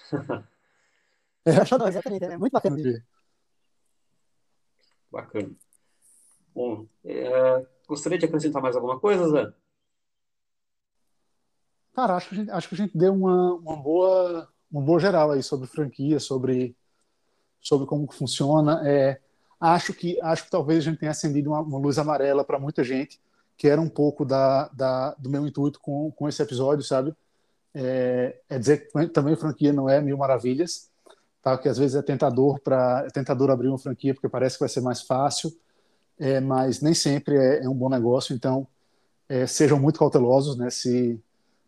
É, 1.47 1.53
exatamente. 1.89 2.25
É 2.25 2.37
muito 2.37 2.53
bacana 2.53 2.77
ver. 2.77 3.03
Bacana. 5.11 5.51
Bom, 6.55 6.87
é, 7.05 7.67
gostaria 7.89 8.19
de 8.19 8.27
acrescentar 8.27 8.61
mais 8.61 8.77
alguma 8.77 9.01
coisa, 9.01 9.27
Zé? 9.29 9.53
Cara, 11.95 12.17
acho 12.17 12.29
que 12.29 12.35
a 12.35 12.39
gente, 12.39 12.51
acho 12.51 12.69
que 12.69 12.75
a 12.75 12.79
gente 12.79 12.97
deu 12.97 13.15
uma, 13.15 13.55
uma, 13.55 13.77
boa, 13.77 14.49
uma 14.71 14.83
boa 14.83 15.01
geral 15.01 15.33
aí 15.33 15.43
sobre 15.43 15.67
franquia, 15.67 16.21
sobre, 16.21 16.77
sobre 17.61 17.87
como 17.87 18.11
funciona. 18.13 18.81
É, 18.85 19.21
acho, 19.61 19.93
que, 19.93 20.21
acho 20.21 20.45
que 20.45 20.51
talvez 20.51 20.79
a 20.79 20.91
gente 20.91 20.99
tenha 20.99 21.11
acendido 21.11 21.51
uma, 21.51 21.61
uma 21.61 21.79
luz 21.79 21.99
amarela 21.99 22.45
para 22.45 22.59
muita 22.59 22.83
gente, 22.83 23.21
que 23.57 23.69
era 23.69 23.81
um 23.81 23.89
pouco 23.89 24.25
da, 24.25 24.69
da, 24.69 25.15
do 25.19 25.29
meu 25.29 25.47
intuito 25.47 25.81
com, 25.81 26.11
com 26.13 26.29
esse 26.29 26.43
episódio, 26.43 26.85
sabe? 26.85 27.15
É, 27.75 28.37
é 28.49 28.59
dizer 28.59 28.89
que 28.89 29.07
também 29.09 29.37
franquia 29.37 29.73
não 29.73 29.89
é 29.89 30.01
mil 30.01 30.17
maravilhas, 30.17 30.91
tá? 31.43 31.57
que 31.57 31.69
às 31.69 31.79
vezes 31.79 31.95
é 31.95 32.03
tentador 32.03 32.59
para 32.61 33.05
é 33.07 33.11
tentador 33.11 33.51
abrir 33.51 33.69
uma 33.69 33.79
franquia 33.79 34.13
porque 34.13 34.29
parece 34.29 34.57
que 34.57 34.61
vai 34.61 34.69
ser 34.69 34.81
mais 34.81 35.03
fácil, 35.03 35.57
é, 36.19 36.41
mas 36.41 36.81
nem 36.81 36.95
sempre 36.95 37.37
é, 37.37 37.65
é 37.65 37.69
um 37.69 37.75
bom 37.75 37.89
negócio. 37.89 38.35
Então 38.35 38.67
é, 39.29 39.47
sejam 39.47 39.79
muito 39.79 39.99
cautelosos, 39.99 40.57
né? 40.57 40.71
Se 40.71 41.21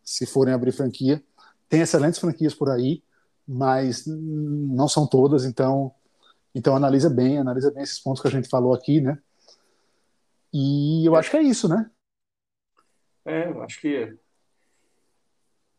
se 0.05 0.27
forem 0.27 0.53
abrir 0.53 0.73
franquia, 0.73 1.23
tem 1.69 1.81
excelentes 1.81 2.19
franquias 2.19 2.55
por 2.55 2.69
aí, 2.69 3.03
mas 3.47 4.05
não 4.07 4.89
são 4.89 5.07
todas. 5.07 5.45
Então 5.45 5.95
então 6.55 6.77
analisa 6.77 7.09
bem, 7.09 7.39
analisa 7.39 7.71
bem 7.71 7.83
esses 7.83 7.99
pontos 7.99 8.21
que 8.21 8.29
a 8.29 8.31
gente 8.31 8.49
falou 8.49 8.75
aqui, 8.75 9.01
né? 9.01 9.19
E 10.53 11.07
eu 11.07 11.17
acho 11.17 11.31
que 11.31 11.37
é 11.37 11.43
isso, 11.43 11.67
né? 11.67 11.91
É, 13.25 13.49
eu 13.49 13.63
acho 13.63 13.81
que 13.81 14.17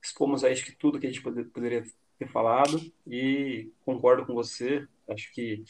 expomos 0.02 0.44
aí 0.44 0.52
acho 0.52 0.66
que 0.66 0.76
tudo 0.76 1.00
que 1.00 1.08
a 1.08 1.10
gente 1.10 1.22
poderia 1.22 1.84
ter 2.18 2.28
falado 2.28 2.80
e 3.06 3.72
concordo 3.86 4.26
com 4.26 4.34
você. 4.34 4.86
Acho 5.08 5.32
que 5.34 5.64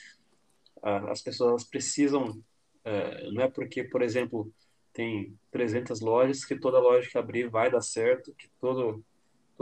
uh, 0.78 1.08
as 1.10 1.22
pessoas 1.22 1.64
precisam, 1.64 2.30
uh, 2.30 3.32
não 3.34 3.44
é 3.44 3.50
porque, 3.50 3.84
por 3.84 4.02
exemplo, 4.02 4.52
tem 4.94 5.38
300 5.52 6.00
lojas 6.00 6.46
que 6.46 6.58
toda 6.58 6.80
loja 6.80 7.10
que 7.10 7.18
abrir 7.18 7.50
vai 7.50 7.70
dar 7.70 7.82
certo, 7.82 8.34
que 8.36 8.50
todo, 8.60 9.04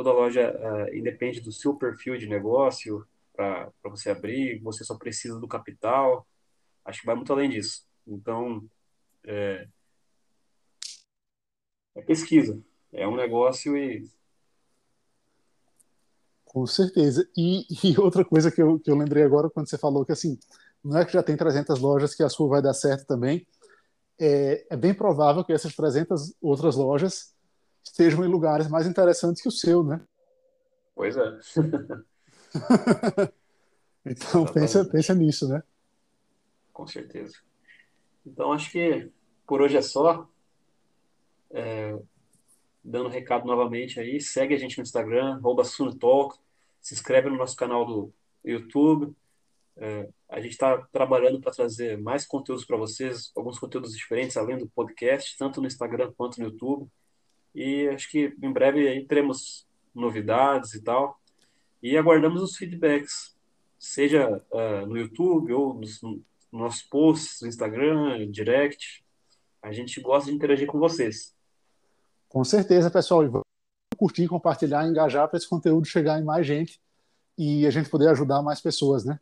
toda 0.02 0.12
loja 0.12 0.52
uh, 0.52 0.95
independe 0.95 1.39
do 1.39 1.52
seu 1.52 1.76
perfil 1.76 2.18
de 2.18 2.28
negócio 2.28 3.06
para 3.34 3.72
você 3.84 4.10
abrir, 4.10 4.60
você 4.60 4.84
só 4.84 4.97
precisa 4.97 5.39
do 5.39 5.47
capital. 5.47 6.28
Acho 6.84 7.02
que 7.02 7.06
vai 7.06 7.16
muito 7.16 7.32
além 7.32 7.49
disso. 7.49 7.86
Então, 8.08 8.68
é, 9.24 9.68
é 11.95 12.02
pesquisa, 12.02 12.60
é 12.91 13.08
um 13.08 13.16
negócio 13.16 13.78
e 13.78 14.10
Com 16.43 16.66
certeza. 16.66 17.30
E, 17.38 17.68
e, 17.84 17.99
outra 17.99 18.26
coisa 18.26 18.52
que 18.52 18.62
eu, 18.62 18.80
que 18.80 18.89
eu 18.89 18.97
lembrei 18.97 19.24
agora, 19.24 19.52
quando 19.52 19.70
você 19.70 19.78
falou 19.78 20.04
que 20.04 20.12
assim, 20.12 20.39
não 20.84 20.97
é 20.97 21.06
que 21.06 21.14
já 21.14 21.22
tem 21.22 21.38
300 21.38 21.80
lojas 21.80 22.16
que 22.16 22.24
a 22.24 22.30
sua 22.30 22.49
vai 22.49 22.62
dar 22.62 22.74
certo 22.74 23.06
também, 23.06 23.45
é, 24.20 24.66
é 24.68 24.76
bem 24.76 24.95
provável 24.95 25.43
que 25.43 25.54
essas 25.54 25.76
300 25.76 26.34
outras 26.41 26.76
lojas 26.76 27.34
estejam 27.84 28.24
em 28.24 28.28
lugares 28.28 28.68
mais 28.68 28.88
interessantes 28.88 29.42
que 29.42 29.48
o 29.48 29.52
seu, 29.52 29.84
né? 29.84 30.02
Pois 30.96 31.16
é. 31.18 31.40
então 34.06 34.46
pensa, 34.46 34.86
pensa 34.86 35.16
nisso, 35.16 35.48
né? 35.48 35.64
Com 36.74 36.88
certeza. 36.88 37.38
Então 38.26 38.52
acho 38.52 38.72
que 38.72 39.12
por 39.46 39.62
hoje 39.62 39.78
é 39.78 39.82
só. 39.82 40.28
É, 41.50 41.98
dando 42.84 43.10
recado 43.10 43.46
novamente 43.46 44.00
aí, 44.00 44.20
segue 44.20 44.56
a 44.56 44.58
gente 44.58 44.78
no 44.78 44.84
Instagram, 44.84 45.40
Sunotalk, 45.64 46.38
se 46.80 46.94
inscreve 46.94 47.30
no 47.30 47.38
nosso 47.38 47.56
canal 47.56 47.86
do 47.86 48.14
YouTube. 48.44 49.14
É, 49.78 50.10
a 50.30 50.40
gente 50.40 50.54
está 50.54 50.78
trabalhando 50.92 51.40
para 51.40 51.52
trazer 51.52 51.98
mais 52.00 52.26
conteúdos 52.26 52.66
para 52.66 52.78
vocês, 52.78 53.32
alguns 53.36 53.60
conteúdos 53.60 53.96
diferentes, 53.96 54.38
além 54.38 54.58
do 54.58 54.68
podcast, 54.70 55.38
tanto 55.38 55.62
no 55.62 55.68
Instagram 55.68 56.12
quanto 56.18 56.40
no 56.40 56.48
YouTube. 56.48 56.90
E 57.54 57.88
acho 57.89 58.10
que 58.10 58.36
em 58.41 58.52
breve 58.52 58.88
aí 58.88 59.06
teremos 59.06 59.68
novidades 59.93 60.74
e 60.74 60.82
tal. 60.82 61.20
E 61.82 61.97
aguardamos 61.97 62.41
os 62.41 62.56
feedbacks, 62.56 63.36
seja 63.78 64.41
uh, 64.52 64.86
no 64.86 64.97
YouTube 64.97 65.52
ou 65.54 65.74
nos, 65.74 66.02
nos 66.02 66.22
nossos 66.52 66.84
posts 66.84 67.41
no 67.41 67.47
Instagram, 67.47 68.30
direct. 68.32 69.04
A 69.62 69.72
gente 69.72 69.99
gosta 70.02 70.30
de 70.30 70.36
interagir 70.36 70.68
com 70.68 70.80
vocês. 70.80 71.36
Com 72.30 72.43
certeza, 72.43 72.89
pessoal. 72.89 73.28
vamos 73.30 73.45
curtir, 73.97 74.28
compartilhar, 74.28 74.88
engajar 74.88 75.28
para 75.28 75.38
esse 75.38 75.47
conteúdo 75.47 75.86
chegar 75.86 76.20
em 76.20 76.24
mais 76.24 76.45
gente 76.45 76.82
e 77.38 77.66
a 77.66 77.70
gente 77.70 77.89
poder 77.89 78.10
ajudar 78.10 78.41
mais 78.41 78.62
pessoas, 78.62 79.06
né? 79.06 79.20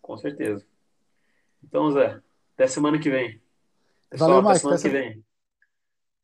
Com 0.00 0.16
certeza. 0.16 0.64
Então, 1.62 1.90
Zé, 1.92 2.20
até 2.54 2.66
semana 2.66 2.98
que 2.98 3.10
vem. 3.10 3.40
Pessoal, 4.10 4.42
Valeu, 4.42 4.48
até 4.50 4.58
semana 4.58 4.80
que 4.80 4.88
vem. 4.88 5.24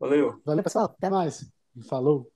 Valeu. 0.00 0.40
Valeu, 0.44 0.62
pessoal. 0.64 0.86
Até 0.86 1.08
mais. 1.10 1.50
Falou. 1.88 2.30